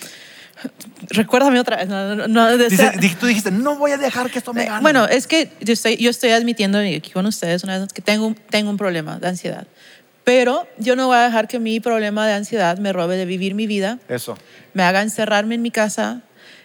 Recuérdame 1.10 1.60
otra 1.60 1.78
vez. 1.78 1.88
No, 1.88 2.16
no, 2.16 2.28
no, 2.28 2.58
Dice- 2.58 2.92
tú 3.20 3.26
dijiste, 3.28 3.52
no 3.52 3.76
voy 3.76 3.92
a 3.92 3.98
dejar 3.98 4.30
que 4.30 4.40
esto 4.40 4.54
me 4.54 4.66
gane. 4.66 4.82
Bueno, 4.82 5.06
es 5.06 5.28
que 5.28 5.50
yo 5.62 5.74
estoy, 5.74 5.98
yo 5.98 6.10
estoy 6.10 6.32
admitiendo 6.32 6.80
aquí 6.80 7.12
con 7.12 7.26
ustedes 7.26 7.64
una 7.64 7.80
vez 7.80 7.94
que 7.94 8.02
tengo, 8.02 8.36
tengo 8.50 8.70
un 8.70 8.78
problema 8.78 9.18
de 9.20 9.28
ansiedad. 9.28 9.68
Pero 10.24 10.68
yo 10.78 10.96
no 10.98 11.08
voy 11.08 11.18
a 11.18 11.22
dejar 11.22 11.48
que 11.48 11.58
mi 11.60 11.80
problema 11.80 12.28
de 12.28 12.34
ansiedad 12.34 12.78
me 12.80 12.92
robe 12.92 13.16
de 13.16 13.26
vivir 13.26 13.56
mi 13.56 13.66
vida, 13.66 14.00
Eso. 14.10 14.38
me 14.74 14.84
haga 14.84 15.02
encerrarme 15.02 15.56
en 15.56 15.62
mi 15.62 15.72
casa, 15.72 16.22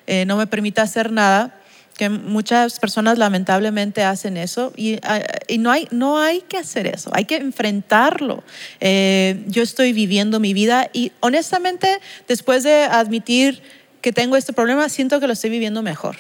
eh, 0.08 0.24
no 0.26 0.36
me 0.36 0.48
permita 0.48 0.82
hacer 0.82 1.12
nada, 1.12 1.54
que 1.96 2.08
muchas 2.08 2.80
personas 2.80 3.18
lamentablemente 3.18 4.02
hacen 4.02 4.36
eso 4.36 4.72
y, 4.76 4.98
ah, 5.04 5.20
y 5.46 5.58
no, 5.58 5.70
hay, 5.70 5.86
no 5.92 6.18
hay 6.18 6.40
que 6.40 6.58
hacer 6.58 6.88
eso, 6.88 7.10
hay 7.14 7.24
que 7.26 7.36
enfrentarlo. 7.36 8.42
Eh, 8.80 9.44
yo 9.46 9.62
estoy 9.62 9.92
viviendo 9.92 10.40
mi 10.40 10.54
vida 10.54 10.88
y 10.92 11.12
honestamente 11.20 12.00
después 12.26 12.64
de 12.64 12.84
admitir 12.84 13.62
que 14.02 14.12
tengo 14.12 14.36
este 14.36 14.52
problema, 14.52 14.88
siento 14.88 15.20
que 15.20 15.26
lo 15.26 15.32
estoy 15.32 15.48
viviendo 15.48 15.80
mejor. 15.80 16.16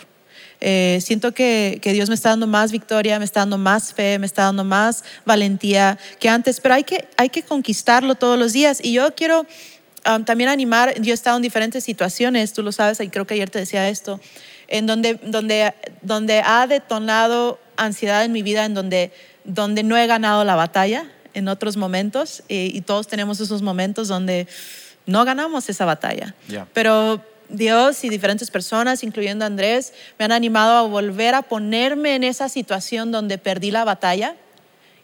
Eh, 0.64 1.00
siento 1.02 1.32
que, 1.32 1.80
que 1.82 1.92
Dios 1.92 2.08
me 2.08 2.14
está 2.14 2.28
dando 2.28 2.46
más 2.46 2.70
victoria, 2.70 3.18
me 3.18 3.24
está 3.24 3.40
dando 3.40 3.58
más 3.58 3.92
fe, 3.92 4.20
me 4.20 4.26
está 4.26 4.44
dando 4.44 4.62
más 4.62 5.02
valentía 5.26 5.98
que 6.20 6.28
antes, 6.28 6.60
pero 6.60 6.76
hay 6.76 6.84
que, 6.84 7.08
hay 7.16 7.30
que 7.30 7.42
conquistarlo 7.42 8.14
todos 8.14 8.38
los 8.38 8.52
días. 8.52 8.78
Y 8.80 8.92
yo 8.92 9.12
quiero 9.16 9.44
um, 10.06 10.24
también 10.24 10.48
animar, 10.48 10.94
yo 11.00 11.10
he 11.10 11.14
estado 11.14 11.36
en 11.36 11.42
diferentes 11.42 11.82
situaciones, 11.82 12.52
tú 12.52 12.62
lo 12.62 12.70
sabes, 12.70 13.00
y 13.00 13.08
creo 13.08 13.26
que 13.26 13.34
ayer 13.34 13.50
te 13.50 13.58
decía 13.58 13.88
esto, 13.88 14.20
en 14.68 14.86
donde, 14.86 15.14
donde, 15.14 15.74
donde 16.00 16.42
ha 16.46 16.68
detonado 16.68 17.58
ansiedad 17.76 18.24
en 18.24 18.30
mi 18.30 18.42
vida, 18.42 18.64
en 18.64 18.74
donde, 18.74 19.10
donde 19.42 19.82
no 19.82 19.96
he 19.96 20.06
ganado 20.06 20.44
la 20.44 20.54
batalla 20.54 21.10
en 21.34 21.48
otros 21.48 21.76
momentos, 21.76 22.44
y, 22.46 22.70
y 22.72 22.82
todos 22.82 23.08
tenemos 23.08 23.40
esos 23.40 23.62
momentos 23.62 24.06
donde 24.06 24.46
no 25.06 25.24
ganamos 25.24 25.68
esa 25.68 25.84
batalla. 25.84 26.36
Ya. 26.46 26.68
Pero 26.72 27.31
Dios 27.52 28.02
y 28.04 28.08
diferentes 28.08 28.50
personas, 28.50 29.02
incluyendo 29.04 29.44
Andrés, 29.44 29.92
me 30.18 30.24
han 30.24 30.32
animado 30.32 30.76
a 30.78 30.82
volver 30.82 31.34
a 31.34 31.42
ponerme 31.42 32.14
en 32.14 32.24
esa 32.24 32.48
situación 32.48 33.12
donde 33.12 33.38
perdí 33.38 33.70
la 33.70 33.84
batalla 33.84 34.34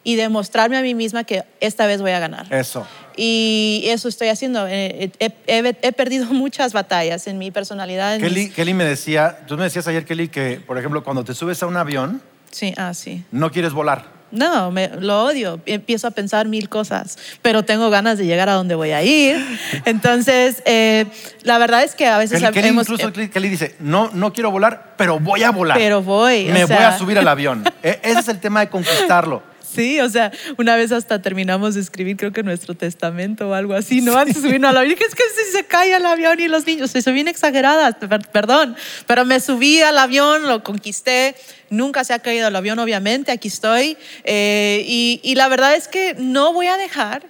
y 0.03 0.15
demostrarme 0.15 0.77
a 0.77 0.81
mí 0.81 0.95
misma 0.95 1.23
que 1.23 1.43
esta 1.59 1.85
vez 1.85 2.01
voy 2.01 2.11
a 2.11 2.19
ganar. 2.19 2.51
Eso. 2.53 2.87
Y 3.15 3.83
eso 3.87 4.07
estoy 4.07 4.29
haciendo. 4.29 4.65
Eh, 4.67 5.11
He, 5.19 5.31
he- 5.47 5.75
he 5.81 5.91
perdido 5.91 6.25
muchas 6.33 6.73
batallas 6.73 7.27
en 7.27 7.37
mi 7.37 7.51
personalidad. 7.51 8.15
en 8.15 8.21
Kelly, 8.21 8.45
mis- 8.45 8.53
Kelly 8.53 8.73
me 8.73 8.85
decía, 8.85 9.39
tú 9.47 9.57
me 9.57 9.65
decías 9.65 9.87
ayer, 9.87 10.05
Kelly, 10.05 10.29
que, 10.29 10.61
por 10.65 10.77
ejemplo, 10.77 11.03
cuando 11.03 11.23
te 11.23 11.33
subes 11.33 11.61
a 11.63 11.67
un 11.67 11.77
avión, 11.77 12.21
Sí, 12.51 12.73
ah, 12.77 12.93
sí. 12.93 13.23
no 13.31 13.51
quieres 13.51 13.73
volar. 13.73 14.18
No, 14.31 14.71
me, 14.71 14.89
lo 14.99 15.23
odio. 15.25 15.59
Empiezo 15.65 16.07
a 16.07 16.11
pensar 16.11 16.47
mil 16.47 16.69
cosas, 16.69 17.17
pero 17.41 17.63
tengo 17.63 17.89
ganas 17.89 18.17
de 18.17 18.25
llegar 18.25 18.49
a 18.49 18.53
donde 18.53 18.75
voy 18.75 18.91
a 18.91 19.01
ir. 19.03 19.43
Entonces, 19.85 20.61
eh, 20.65 21.05
la 21.43 21.57
verdad 21.57 21.83
es 21.83 21.95
que 21.95 22.07
a 22.07 22.17
veces 22.17 22.41
Kelly, 22.51 22.67
hemos... 22.69 22.83
incluso 22.87 23.07
eh, 23.07 23.29
Kelly- 23.29 23.49
dice, 23.49 23.75
no, 23.79 24.09
no 24.13 24.31
quiero 24.33 24.51
volar, 24.51 24.93
pero 24.97 25.19
voy 25.19 25.43
a 25.43 25.51
volar. 25.51 25.77
Pero 25.77 26.01
voy, 26.01 26.49
o 26.49 26.53
Me 26.53 26.65
voy 26.65 26.75
a 26.77 26.97
subir 26.97 27.17
al 27.17 27.27
avión. 27.27 27.63
E- 27.83 27.99
Ese 28.03 28.19
es 28.19 28.27
el 28.27 28.39
tema 28.39 28.59
de 28.59 28.69
conquistarlo. 28.69 29.41
Sí, 29.73 29.99
o 29.99 30.09
sea, 30.09 30.31
una 30.57 30.75
vez 30.75 30.91
hasta 30.91 31.21
terminamos 31.21 31.75
de 31.75 31.81
escribir, 31.81 32.17
creo 32.17 32.31
que 32.31 32.41
nuestro 32.43 32.73
testamento 32.73 33.49
o 33.49 33.53
algo 33.53 33.73
así, 33.75 34.01
¿no? 34.01 34.17
Antes 34.17 34.37
subirnos 34.41 34.71
al 34.71 34.77
avión. 34.77 34.97
Es 34.99 35.13
que 35.15 35.23
si 35.45 35.51
se 35.51 35.65
cae 35.65 35.95
el 35.95 36.05
avión 36.05 36.39
y 36.39 36.47
los 36.47 36.65
niños, 36.65 36.91
soy 36.91 37.13
bien 37.13 37.27
exagerada, 37.27 37.91
per- 37.91 38.27
perdón, 38.29 38.75
pero 39.05 39.25
me 39.25 39.39
subí 39.39 39.81
al 39.81 39.97
avión, 39.97 40.47
lo 40.47 40.63
conquisté, 40.63 41.35
nunca 41.69 42.03
se 42.03 42.13
ha 42.13 42.19
caído 42.19 42.47
el 42.47 42.55
avión, 42.55 42.79
obviamente, 42.79 43.31
aquí 43.31 43.47
estoy. 43.47 43.97
eh, 44.23 44.83
y, 44.87 45.19
y 45.23 45.35
la 45.35 45.47
verdad 45.49 45.75
es 45.75 45.87
que 45.87 46.15
no 46.17 46.51
voy 46.53 46.67
a 46.67 46.77
dejar 46.77 47.23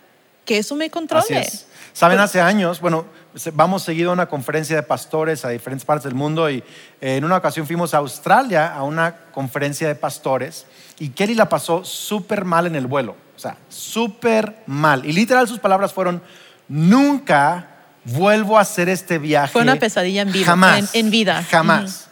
que 0.46 0.58
eso 0.60 0.76
me 0.76 0.90
controle. 0.90 1.24
Así 1.24 1.36
es. 1.36 1.66
Saben, 1.92 2.20
hace 2.20 2.40
años, 2.40 2.80
bueno, 2.80 3.06
vamos 3.54 3.84
seguido 3.84 4.12
a 4.12 4.14
una 4.14 4.28
conferencia 4.28 4.76
de 4.78 4.84
pastores 4.84 5.44
a 5.44 5.50
diferentes 5.50 5.84
partes 5.86 6.06
del 6.06 6.16
mundo 6.16 6.50
y 6.50 6.64
eh, 7.02 7.18
en 7.18 7.26
una 7.26 7.36
ocasión 7.38 7.68
fuimos 7.68 7.94
a 7.94 7.98
Australia 7.98 8.74
a 8.74 8.84
una 8.84 9.16
conferencia 9.34 9.88
de 9.88 9.96
pastores 9.96 10.66
y 11.00 11.10
Kelly 11.10 11.34
la 11.36 11.48
pasó 11.50 11.84
súper 11.86 12.46
mal 12.46 12.68
en 12.68 12.76
el 12.76 12.86
vuelo, 12.88 13.16
o 13.36 13.40
sea, 13.40 13.58
súper 13.70 14.58
mal. 14.68 15.06
Y 15.06 15.14
literal 15.14 15.48
sus 15.48 15.60
palabras 15.60 15.94
fueron, 15.94 16.22
nunca 16.68 17.68
vuelvo 18.06 18.58
a 18.58 18.62
hacer 18.62 18.90
este 18.90 19.18
viaje. 19.18 19.52
Fue 19.54 19.62
una 19.62 19.76
pesadilla 19.78 20.22
en 20.22 20.32
vida, 20.32 20.46
Jamás. 20.46 20.94
en- 20.96 21.06
en 21.06 21.12
vida. 21.12 21.44
Jamás. 21.50 22.08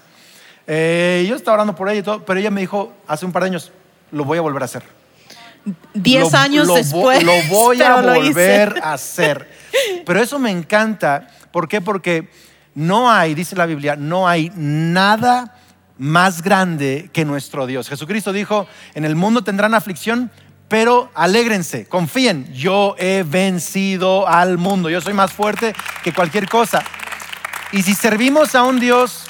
Eh, 0.68 1.26
yo 1.30 1.36
estaba 1.36 1.56
orando 1.56 1.76
por 1.76 1.90
ella 1.90 2.00
y 2.00 2.04
todo, 2.04 2.26
pero 2.26 2.40
ella 2.40 2.52
me 2.52 2.62
dijo 2.62 2.94
hace 3.08 3.26
un 3.26 3.32
par 3.32 3.44
de 3.44 3.50
años, 3.50 3.72
lo 4.12 4.26
voy 4.26 4.38
a 4.38 4.42
volver 4.42 4.62
a 4.62 4.66
hacer. 4.66 4.84
Diez 5.94 6.32
Lo- 6.32 6.38
años 6.40 6.68
lo 6.68 6.76
después. 6.76 7.24
Lo 7.24 7.34
voy 7.50 7.82
a 7.82 7.96
volver 8.02 8.80
a 8.82 8.94
hacer. 8.94 9.50
Pero 10.06 10.22
eso 10.22 10.40
me 10.40 10.52
encanta. 10.52 11.28
¿Por 11.52 11.68
qué? 11.68 11.82
Porque 11.82 12.30
no 12.76 13.12
hay, 13.12 13.34
dice 13.34 13.56
la 13.56 13.66
Biblia, 13.66 13.96
no 13.98 14.28
hay 14.28 14.52
nada 14.56 15.57
más 15.98 16.42
grande 16.42 17.10
que 17.14 17.26
nuestro 17.26 17.66
Dios. 17.68 17.90
Jesucristo 17.90 18.32
dijo, 18.34 18.68
en 18.94 19.06
el 19.06 19.16
mundo 19.16 19.44
tendrán 19.44 19.74
aflicción, 19.74 20.32
pero 20.68 21.10
alégrense, 21.16 21.86
confíen, 21.86 22.52
yo 22.54 22.96
he 23.00 23.24
vencido 23.28 24.28
al 24.28 24.58
mundo, 24.58 24.90
yo 24.90 25.00
soy 25.02 25.14
más 25.14 25.32
fuerte 25.32 25.74
que 26.04 26.14
cualquier 26.14 26.50
cosa. 26.50 26.84
Y 27.72 27.82
si 27.84 27.94
servimos 27.96 28.54
a 28.56 28.64
un 28.64 28.80
Dios 28.80 29.26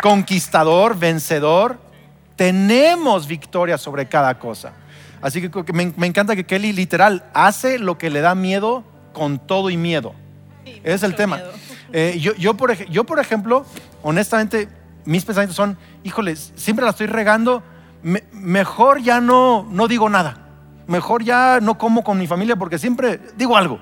conquistador, 0.00 0.98
vencedor, 0.98 1.78
tenemos 2.36 3.26
victoria 3.26 3.76
sobre 3.78 4.08
cada 4.08 4.38
cosa. 4.38 4.72
Así 5.20 5.42
que 5.50 5.72
me, 5.72 5.92
me 5.96 6.06
encanta 6.06 6.34
que 6.34 6.44
Kelly 6.46 6.72
literal 6.72 7.24
hace 7.34 7.78
lo 7.78 7.98
que 7.98 8.08
le 8.08 8.20
da 8.22 8.34
miedo 8.34 8.82
con 9.12 9.38
todo 9.38 9.68
y 9.70 9.76
miedo. 9.76 10.14
Ese 10.64 10.94
es 10.94 11.02
el 11.02 11.14
tema. 11.14 11.40
Eh, 11.92 12.16
yo, 12.20 12.34
yo, 12.36 12.54
por, 12.54 12.70
ej- 12.70 12.88
yo, 12.88 13.04
por 13.04 13.18
ejemplo, 13.18 13.66
honestamente, 14.02 14.68
mis 15.10 15.24
pensamientos 15.24 15.56
son, 15.56 15.76
híjoles, 16.04 16.52
siempre 16.54 16.84
la 16.84 16.92
estoy 16.92 17.08
regando, 17.08 17.62
me- 18.02 18.22
mejor 18.32 19.00
ya 19.02 19.20
no, 19.20 19.66
no 19.70 19.88
digo 19.88 20.08
nada. 20.08 20.46
Mejor 20.86 21.24
ya 21.24 21.58
no 21.60 21.78
como 21.78 22.04
con 22.04 22.16
mi 22.18 22.26
familia 22.26 22.54
porque 22.56 22.78
siempre 22.78 23.20
digo 23.36 23.56
algo. 23.56 23.80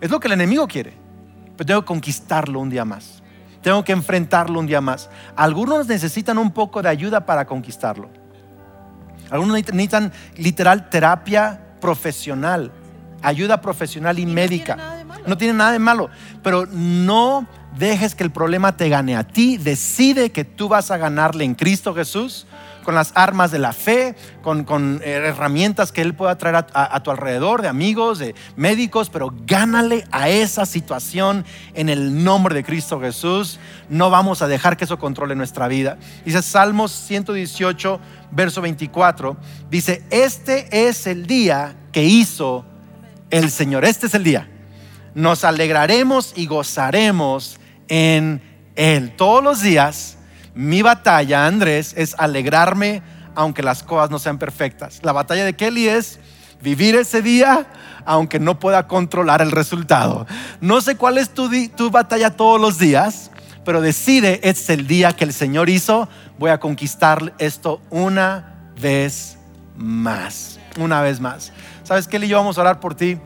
Es 0.00 0.10
lo 0.10 0.20
que 0.20 0.28
el 0.28 0.34
enemigo 0.34 0.66
quiere. 0.68 0.94
Pero 1.56 1.66
tengo 1.66 1.80
que 1.82 1.86
conquistarlo 1.86 2.60
un 2.60 2.68
día 2.68 2.84
más. 2.84 3.22
Tengo 3.62 3.82
que 3.82 3.92
enfrentarlo 3.92 4.60
un 4.60 4.66
día 4.66 4.82
más. 4.82 5.08
Algunos 5.36 5.88
necesitan 5.88 6.36
un 6.36 6.50
poco 6.52 6.82
de 6.82 6.90
ayuda 6.90 7.24
para 7.24 7.46
conquistarlo. 7.46 8.10
Algunos 9.30 9.54
necesitan 9.56 10.12
literal 10.36 10.90
terapia 10.90 11.60
profesional, 11.80 12.72
ayuda 13.22 13.60
profesional 13.62 14.18
y, 14.18 14.26
no 14.26 14.32
médica. 14.34 14.74
tiene 14.74 14.82
nada 14.84 14.96
de 14.98 15.04
malo. 15.04 15.24
No 15.26 15.36
tiene 15.38 15.54
nada 15.54 15.72
de 15.72 15.78
malo, 15.78 16.10
pero 16.42 16.66
no 16.66 17.46
dejes 17.78 18.14
que 18.14 18.24
el 18.24 18.30
problema 18.30 18.76
te 18.76 18.88
gane 18.88 19.16
a 19.16 19.26
ti. 19.26 19.56
Decide 19.56 20.30
que 20.30 20.44
tú 20.44 20.68
vas 20.68 20.90
a 20.90 20.96
ganarle 20.96 21.44
en 21.44 21.54
Cristo 21.54 21.94
Jesús 21.94 22.46
con 22.84 22.94
las 22.94 23.10
armas 23.16 23.50
de 23.50 23.58
la 23.58 23.72
fe, 23.72 24.14
con, 24.42 25.00
eh, 25.02 25.10
herramientas 25.26 25.90
que 25.90 26.02
Él 26.02 26.14
pueda 26.14 26.38
traer 26.38 26.54
a, 26.54 26.66
a- 26.72 26.96
a 26.96 27.02
tu 27.02 27.10
alrededor, 27.10 27.60
de 27.60 27.66
amigos, 27.66 28.20
de 28.20 28.36
médicos, 28.54 29.10
pero 29.10 29.34
gánale 29.44 30.04
a 30.12 30.28
esa 30.28 30.66
situación 30.66 31.44
en 31.74 31.88
el 31.88 32.22
nombre 32.22 32.54
de 32.54 32.62
Cristo 32.62 33.00
Jesús. 33.00 33.58
No 33.88 34.08
vamos 34.08 34.40
a 34.40 34.46
dejar 34.46 34.76
que 34.76 34.84
eso 34.84 35.00
controle 35.00 35.34
nuestra 35.34 35.66
vida. 35.66 35.98
Dice 36.24 36.42
Salmos 36.42 36.92
118, 36.92 37.98
verso 38.30 38.60
24, 38.60 39.36
dice, 39.68 40.04
este 40.10 40.86
es 40.88 41.08
el 41.08 41.26
día 41.26 41.74
que 41.90 42.04
hizo 42.04 42.64
el 43.30 43.50
Señor, 43.50 43.84
este 43.84 44.06
es 44.06 44.14
el 44.14 44.22
día. 44.22 44.48
Nos 45.16 45.42
alegraremos 45.42 46.34
y 46.36 46.46
gozaremos 46.46 47.58
en 47.88 48.42
Él. 48.74 49.14
Todos 49.16 49.42
los 49.42 49.62
días, 49.62 50.16
mi 50.54 50.82
batalla, 50.82 51.46
Andrés, 51.46 51.94
es 51.96 52.14
alegrarme 52.18 53.02
aunque 53.34 53.62
las 53.62 53.82
cosas 53.82 54.10
no 54.10 54.18
sean 54.18 54.38
perfectas. 54.38 55.00
La 55.02 55.12
batalla 55.12 55.44
de 55.44 55.54
Kelly 55.54 55.88
es 55.88 56.18
vivir 56.62 56.96
ese 56.96 57.22
día 57.22 57.66
aunque 58.04 58.38
no 58.38 58.58
pueda 58.58 58.86
controlar 58.86 59.42
el 59.42 59.50
resultado. 59.50 60.26
No 60.60 60.80
sé 60.80 60.96
cuál 60.96 61.18
es 61.18 61.30
tu, 61.30 61.50
tu 61.76 61.90
batalla 61.90 62.30
todos 62.30 62.60
los 62.60 62.78
días, 62.78 63.30
pero 63.64 63.80
decide, 63.80 64.40
es 64.44 64.70
el 64.70 64.86
día 64.86 65.12
que 65.12 65.24
el 65.24 65.32
Señor 65.32 65.68
hizo, 65.68 66.08
voy 66.38 66.50
a 66.50 66.58
conquistar 66.58 67.34
esto 67.38 67.80
una 67.90 68.70
vez 68.80 69.38
más, 69.76 70.58
una 70.78 71.02
vez 71.02 71.20
más. 71.20 71.52
¿Sabes, 71.82 72.08
Kelly? 72.08 72.28
Yo 72.28 72.38
vamos 72.38 72.58
a 72.58 72.62
orar 72.62 72.80
por 72.80 72.94
ti. 72.94 73.18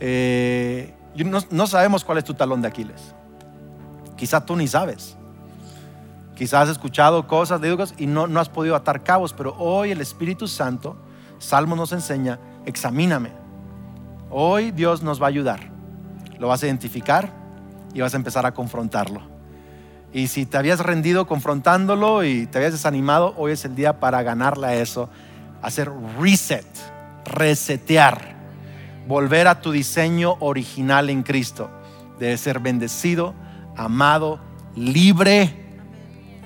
Eh, 0.00 0.92
no, 1.16 1.38
no 1.50 1.66
sabemos 1.66 2.04
cuál 2.04 2.18
es 2.18 2.24
tu 2.24 2.34
talón 2.34 2.60
de 2.62 2.68
Aquiles. 2.68 3.15
Quizá 4.16 4.44
tú 4.44 4.56
ni 4.56 4.66
sabes. 4.66 5.16
Quizás 6.34 6.64
has 6.64 6.68
escuchado 6.70 7.26
cosas, 7.26 7.60
leído 7.60 7.76
cosas 7.76 7.98
y 7.98 8.06
no, 8.06 8.26
no 8.26 8.40
has 8.40 8.48
podido 8.48 8.76
atar 8.76 9.02
cabos, 9.02 9.32
pero 9.32 9.56
hoy 9.56 9.90
el 9.90 10.00
Espíritu 10.00 10.46
Santo, 10.48 10.96
Salmo 11.38 11.76
nos 11.76 11.92
enseña, 11.92 12.38
examíname. 12.66 13.30
Hoy 14.30 14.70
Dios 14.70 15.02
nos 15.02 15.20
va 15.20 15.26
a 15.26 15.28
ayudar. 15.28 15.70
Lo 16.38 16.48
vas 16.48 16.62
a 16.62 16.66
identificar 16.66 17.32
y 17.94 18.00
vas 18.00 18.12
a 18.12 18.18
empezar 18.18 18.44
a 18.44 18.52
confrontarlo. 18.52 19.22
Y 20.12 20.28
si 20.28 20.46
te 20.46 20.56
habías 20.56 20.80
rendido 20.80 21.26
confrontándolo 21.26 22.24
y 22.24 22.46
te 22.46 22.58
habías 22.58 22.72
desanimado, 22.72 23.34
hoy 23.36 23.52
es 23.52 23.64
el 23.64 23.74
día 23.74 24.00
para 24.00 24.22
ganarle 24.22 24.66
a 24.66 24.74
eso, 24.74 25.08
hacer 25.62 25.90
reset, 26.18 26.66
resetear, 27.24 28.36
volver 29.08 29.48
a 29.48 29.60
tu 29.60 29.72
diseño 29.72 30.36
original 30.40 31.10
en 31.10 31.22
Cristo, 31.22 31.70
de 32.18 32.36
ser 32.36 32.60
bendecido, 32.60 33.34
amado, 33.76 34.40
libre 34.74 35.54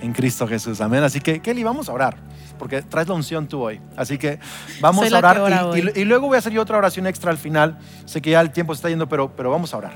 en 0.00 0.12
Cristo 0.12 0.46
Jesús. 0.46 0.80
Amén. 0.80 1.02
Así 1.02 1.20
que, 1.20 1.40
Kelly, 1.40 1.62
vamos 1.62 1.88
a 1.88 1.92
orar, 1.92 2.16
porque 2.58 2.82
traes 2.82 3.08
la 3.08 3.14
unción 3.14 3.48
tú 3.48 3.62
hoy. 3.62 3.80
Así 3.96 4.18
que 4.18 4.38
vamos 4.80 5.06
Soy 5.06 5.14
a 5.14 5.18
orar. 5.18 5.76
y 5.76 6.04
luego 6.04 6.26
voy 6.26 6.36
a 6.36 6.38
hacer 6.38 6.52
yo 6.52 6.62
otra 6.62 6.78
oración 6.78 7.06
extra 7.06 7.30
al 7.30 7.38
final. 7.38 7.78
Sé 8.04 8.20
que 8.20 8.30
ya 8.30 8.40
el 8.40 8.50
tiempo 8.50 8.74
se 8.74 8.78
está 8.78 8.88
yendo, 8.88 9.08
pero, 9.08 9.34
pero 9.34 9.50
vamos 9.50 9.72
a 9.74 9.78
orar. 9.78 9.92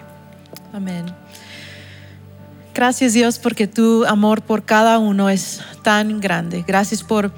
Amén. 0.72 1.06
Gracias 2.74 3.12
Dios 3.12 3.38
porque 3.38 3.68
tu 3.68 4.04
amor 4.04 4.42
por 4.42 4.64
cada 4.64 4.98
uno 4.98 5.30
es 5.30 5.62
tan 5.82 6.20
grande. 6.20 6.64
Gracias 6.66 7.04
por 7.04 7.32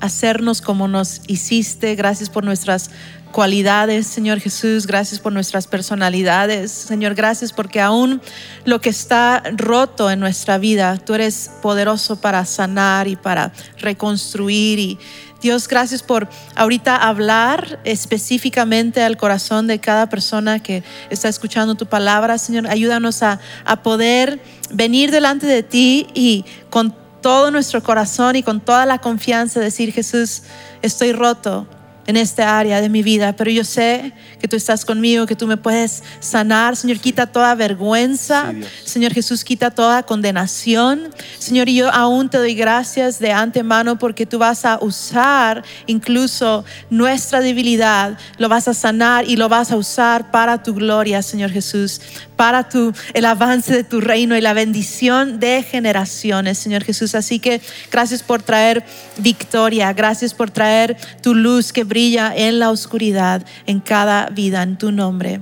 hacernos 0.00 0.60
como 0.60 0.88
nos 0.88 1.22
hiciste. 1.28 1.94
Gracias 1.94 2.28
por 2.28 2.44
nuestras 2.44 2.90
cualidades, 3.32 4.06
Señor 4.06 4.40
Jesús. 4.40 4.86
Gracias 4.86 5.20
por 5.20 5.32
nuestras 5.32 5.66
personalidades. 5.66 6.70
Señor, 6.70 7.14
gracias 7.14 7.52
porque 7.52 7.80
aún 7.80 8.20
lo 8.64 8.80
que 8.80 8.90
está 8.90 9.42
roto 9.56 10.10
en 10.10 10.20
nuestra 10.20 10.58
vida, 10.58 10.98
tú 10.98 11.14
eres 11.14 11.50
poderoso 11.62 12.20
para 12.20 12.44
sanar 12.44 13.08
y 13.08 13.16
para 13.16 13.52
reconstruir. 13.78 14.78
Y 14.78 14.98
Dios, 15.40 15.68
gracias 15.68 16.02
por 16.02 16.28
ahorita 16.54 16.96
hablar 16.96 17.80
específicamente 17.84 19.02
al 19.02 19.16
corazón 19.16 19.66
de 19.66 19.78
cada 19.78 20.08
persona 20.08 20.62
que 20.62 20.82
está 21.08 21.28
escuchando 21.28 21.74
tu 21.74 21.86
palabra. 21.86 22.36
Señor, 22.36 22.66
ayúdanos 22.66 23.22
a, 23.22 23.40
a 23.64 23.82
poder 23.82 24.40
venir 24.70 25.10
delante 25.10 25.46
de 25.46 25.62
ti 25.62 26.08
y 26.14 26.44
con 26.68 26.94
todo 27.22 27.50
nuestro 27.50 27.82
corazón 27.82 28.36
y 28.36 28.42
con 28.42 28.60
toda 28.60 28.86
la 28.86 28.98
confianza 28.98 29.60
decir, 29.60 29.92
Jesús, 29.92 30.42
estoy 30.82 31.12
roto 31.12 31.66
en 32.06 32.16
esta 32.16 32.58
área 32.58 32.80
de 32.80 32.88
mi 32.88 33.02
vida, 33.02 33.34
pero 33.36 33.50
yo 33.50 33.64
sé 33.64 34.12
que 34.40 34.48
tú 34.48 34.56
estás 34.56 34.84
conmigo, 34.84 35.26
que 35.26 35.36
tú 35.36 35.46
me 35.46 35.56
puedes 35.56 36.02
sanar. 36.18 36.76
Señor, 36.76 36.98
quita 36.98 37.26
toda 37.26 37.54
vergüenza. 37.54 38.52
Señor 38.84 39.12
Jesús, 39.12 39.44
quita 39.44 39.70
toda 39.70 40.02
condenación. 40.02 41.14
Señor, 41.38 41.68
y 41.68 41.76
yo 41.76 41.90
aún 41.90 42.28
te 42.28 42.38
doy 42.38 42.54
gracias 42.54 43.18
de 43.18 43.32
antemano 43.32 43.98
porque 43.98 44.26
tú 44.26 44.38
vas 44.38 44.64
a 44.64 44.78
usar 44.80 45.62
incluso 45.86 46.64
nuestra 46.88 47.40
debilidad, 47.40 48.18
lo 48.38 48.48
vas 48.48 48.68
a 48.68 48.74
sanar 48.74 49.28
y 49.28 49.36
lo 49.36 49.48
vas 49.48 49.70
a 49.70 49.76
usar 49.76 50.30
para 50.30 50.62
tu 50.62 50.74
gloria, 50.74 51.22
Señor 51.22 51.50
Jesús, 51.50 52.00
para 52.36 52.68
tu, 52.68 52.92
el 53.12 53.26
avance 53.26 53.72
de 53.72 53.84
tu 53.84 54.00
reino 54.00 54.36
y 54.36 54.40
la 54.40 54.54
bendición 54.54 55.40
de 55.40 55.62
generaciones, 55.62 56.58
Señor 56.58 56.84
Jesús. 56.84 57.14
Así 57.14 57.38
que 57.38 57.60
gracias 57.90 58.22
por 58.22 58.42
traer 58.42 58.82
victoria, 59.18 59.92
gracias 59.92 60.32
por 60.32 60.50
traer 60.50 60.96
tu 61.22 61.34
luz 61.34 61.72
que 61.72 61.84
brilla 61.90 62.34
en 62.34 62.58
la 62.58 62.70
oscuridad, 62.70 63.44
en 63.66 63.80
cada 63.80 64.30
vida, 64.30 64.62
en 64.62 64.78
tu 64.78 64.92
nombre. 64.92 65.40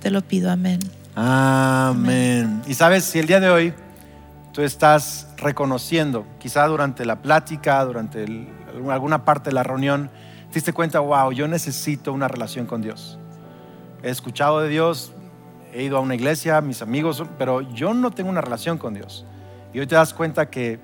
Te 0.00 0.10
lo 0.10 0.22
pido, 0.22 0.50
amén. 0.50 0.78
Amén. 1.14 2.62
Y 2.66 2.72
sabes, 2.72 3.04
si 3.04 3.18
el 3.18 3.26
día 3.26 3.40
de 3.40 3.50
hoy 3.50 3.74
tú 4.52 4.62
estás 4.62 5.28
reconociendo, 5.36 6.24
quizá 6.38 6.66
durante 6.66 7.04
la 7.04 7.20
plática, 7.20 7.84
durante 7.84 8.24
alguna 8.90 9.26
parte 9.26 9.50
de 9.50 9.54
la 9.54 9.62
reunión, 9.62 10.08
te 10.48 10.54
diste 10.54 10.72
cuenta, 10.72 11.00
wow, 11.00 11.32
yo 11.32 11.46
necesito 11.48 12.12
una 12.12 12.28
relación 12.28 12.66
con 12.66 12.80
Dios. 12.80 13.18
He 14.02 14.08
escuchado 14.08 14.60
de 14.60 14.68
Dios, 14.68 15.12
he 15.74 15.82
ido 15.82 15.98
a 15.98 16.00
una 16.00 16.14
iglesia, 16.14 16.60
mis 16.60 16.80
amigos, 16.80 17.22
pero 17.38 17.60
yo 17.60 17.92
no 17.92 18.10
tengo 18.10 18.30
una 18.30 18.40
relación 18.40 18.78
con 18.78 18.94
Dios. 18.94 19.26
Y 19.74 19.80
hoy 19.80 19.86
te 19.86 19.94
das 19.94 20.14
cuenta 20.14 20.48
que 20.48 20.80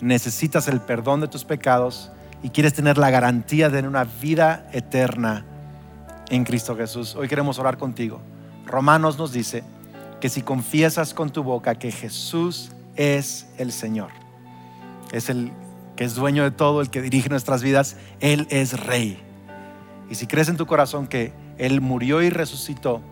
necesitas 0.00 0.68
el 0.68 0.80
perdón 0.80 1.20
de 1.20 1.28
tus 1.28 1.44
pecados 1.44 2.10
y 2.42 2.50
quieres 2.50 2.74
tener 2.74 2.98
la 2.98 3.10
garantía 3.10 3.68
de 3.68 3.86
una 3.86 4.04
vida 4.04 4.68
eterna 4.72 5.44
en 6.28 6.44
Cristo 6.44 6.76
Jesús. 6.76 7.14
Hoy 7.14 7.28
queremos 7.28 7.58
orar 7.58 7.76
contigo. 7.76 8.20
Romanos 8.66 9.18
nos 9.18 9.32
dice 9.32 9.64
que 10.20 10.28
si 10.28 10.42
confiesas 10.42 11.14
con 11.14 11.30
tu 11.30 11.42
boca 11.42 11.74
que 11.74 11.90
Jesús 11.90 12.72
es 12.96 13.48
el 13.58 13.72
Señor, 13.72 14.10
es 15.12 15.28
el 15.28 15.52
que 15.96 16.04
es 16.04 16.14
dueño 16.14 16.44
de 16.44 16.50
todo, 16.50 16.80
el 16.80 16.90
que 16.90 17.02
dirige 17.02 17.28
nuestras 17.28 17.62
vidas, 17.62 17.96
Él 18.20 18.46
es 18.50 18.78
Rey. 18.86 19.20
Y 20.08 20.14
si 20.14 20.26
crees 20.26 20.48
en 20.48 20.56
tu 20.56 20.66
corazón 20.66 21.06
que 21.06 21.32
Él 21.58 21.80
murió 21.80 22.22
y 22.22 22.30
resucitó, 22.30 23.02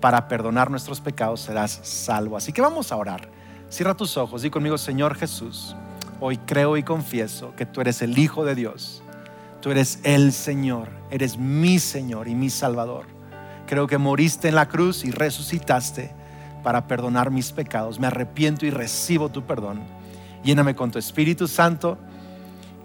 para 0.00 0.28
perdonar 0.28 0.70
nuestros 0.70 1.00
pecados 1.00 1.40
serás 1.40 1.80
salvo. 1.82 2.36
Así 2.36 2.52
que 2.52 2.62
vamos 2.62 2.92
a 2.92 2.96
orar. 2.96 3.28
Cierra 3.68 3.94
tus 3.94 4.16
ojos 4.16 4.44
y 4.44 4.50
conmigo, 4.50 4.78
Señor 4.78 5.14
Jesús, 5.14 5.76
hoy 6.20 6.36
creo 6.38 6.76
y 6.76 6.82
confieso 6.82 7.54
que 7.56 7.66
tú 7.66 7.80
eres 7.80 8.02
el 8.02 8.18
Hijo 8.18 8.44
de 8.44 8.54
Dios. 8.54 9.02
Tú 9.60 9.70
eres 9.70 10.00
el 10.04 10.32
Señor, 10.32 10.88
eres 11.10 11.36
mi 11.36 11.78
Señor 11.78 12.28
y 12.28 12.34
mi 12.34 12.50
Salvador. 12.50 13.06
Creo 13.66 13.86
que 13.86 13.98
moriste 13.98 14.48
en 14.48 14.54
la 14.54 14.68
cruz 14.68 15.04
y 15.04 15.10
resucitaste 15.10 16.12
para 16.62 16.86
perdonar 16.86 17.30
mis 17.30 17.52
pecados. 17.52 17.98
Me 17.98 18.06
arrepiento 18.06 18.66
y 18.66 18.70
recibo 18.70 19.28
tu 19.28 19.44
perdón. 19.44 19.80
Lléname 20.44 20.74
con 20.74 20.90
tu 20.90 20.98
Espíritu 20.98 21.48
Santo 21.48 21.98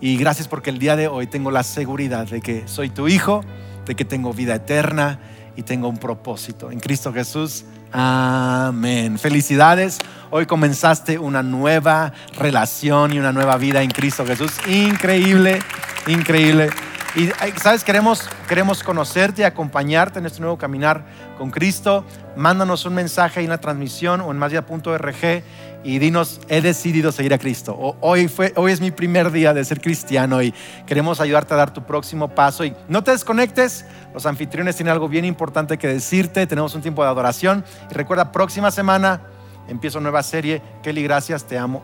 y 0.02 0.18
gracias 0.18 0.48
porque 0.48 0.70
el 0.70 0.80
día 0.80 0.96
de 0.96 1.08
hoy 1.08 1.28
tengo 1.28 1.52
la 1.52 1.64
seguridad 1.64 2.28
de 2.28 2.42
que 2.42 2.68
soy 2.68 2.90
tu 2.90 3.08
Hijo, 3.08 3.42
de 3.86 3.96
que 3.96 4.04
tengo 4.04 4.34
vida 4.34 4.56
eterna 4.56 5.20
y 5.56 5.62
tengo 5.62 5.88
un 5.88 5.98
propósito. 5.98 6.72
En 6.72 6.80
Cristo 6.80 7.14
Jesús. 7.14 7.66
Amén. 7.94 9.20
Felicidades. 9.20 10.00
Hoy 10.32 10.48
comenzaste 10.48 11.20
una 11.20 11.44
nueva 11.44 12.12
relación 12.40 13.14
y 13.14 13.20
una 13.20 13.32
nueva 13.32 13.58
vida 13.58 13.84
en 13.84 13.92
Cristo 13.92 14.26
Jesús. 14.26 14.52
Increíble, 14.68 15.60
increíble. 16.08 16.72
Y 17.16 17.30
sabes, 17.60 17.84
queremos, 17.84 18.28
queremos 18.48 18.84
conocerte 18.84 19.44
y 19.44 19.46
acompañarte 19.46 20.18
en 20.18 20.26
este 20.26 20.40
nuevo 20.40 20.58
caminar 20.58 21.06
con 21.38 21.52
Cristo. 21.52 22.06
Mándanos 22.36 22.86
un 22.86 22.96
mensaje 22.96 23.44
y 23.44 23.46
una 23.46 23.60
transmisión 23.60 24.22
o 24.22 24.32
en 24.32 24.38
masvida.org 24.38 25.44
y 25.84 26.00
dinos, 26.00 26.40
he 26.48 26.62
decidido 26.62 27.12
seguir 27.12 27.34
a 27.34 27.38
Cristo. 27.38 27.76
hoy, 28.00 28.28
fue, 28.28 28.54
hoy 28.56 28.72
es 28.72 28.80
mi 28.80 28.92
primer 28.92 29.32
día 29.32 29.54
de 29.54 29.64
ser 29.66 29.82
cristiano 29.82 30.42
y 30.42 30.54
queremos 30.88 31.20
ayudarte 31.20 31.54
a 31.54 31.58
dar 31.58 31.74
tu 31.74 31.84
próximo 31.84 32.30
paso. 32.30 32.64
Y 32.64 32.74
no 32.88 33.04
te 33.04 33.12
desconectes, 33.12 33.86
los 34.14 34.26
anfitriones 34.26 34.76
tienen 34.76 34.94
algo 34.94 35.08
bien 35.08 35.26
importante 35.26 35.78
que 35.78 35.88
decirte. 35.88 36.48
Tenemos 36.48 36.74
un 36.74 36.82
tiempo 36.82 37.04
de 37.04 37.10
adoración. 37.10 37.66
Y 37.92 37.94
recuerda, 37.94 38.32
próxima 38.32 38.72
semana 38.72 39.22
empiezo 39.68 40.00
nueva 40.00 40.24
serie. 40.24 40.62
Kelly, 40.82 41.04
gracias, 41.04 41.44
te 41.44 41.58
amo. 41.58 41.84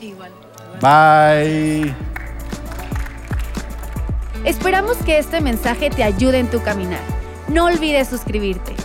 Igual. 0.00 0.32
Bye. 0.80 2.15
Esperamos 4.46 4.96
que 4.98 5.18
este 5.18 5.40
mensaje 5.40 5.90
te 5.90 6.04
ayude 6.04 6.38
en 6.38 6.48
tu 6.48 6.62
caminar. 6.62 7.00
No 7.48 7.64
olvides 7.64 8.06
suscribirte. 8.06 8.76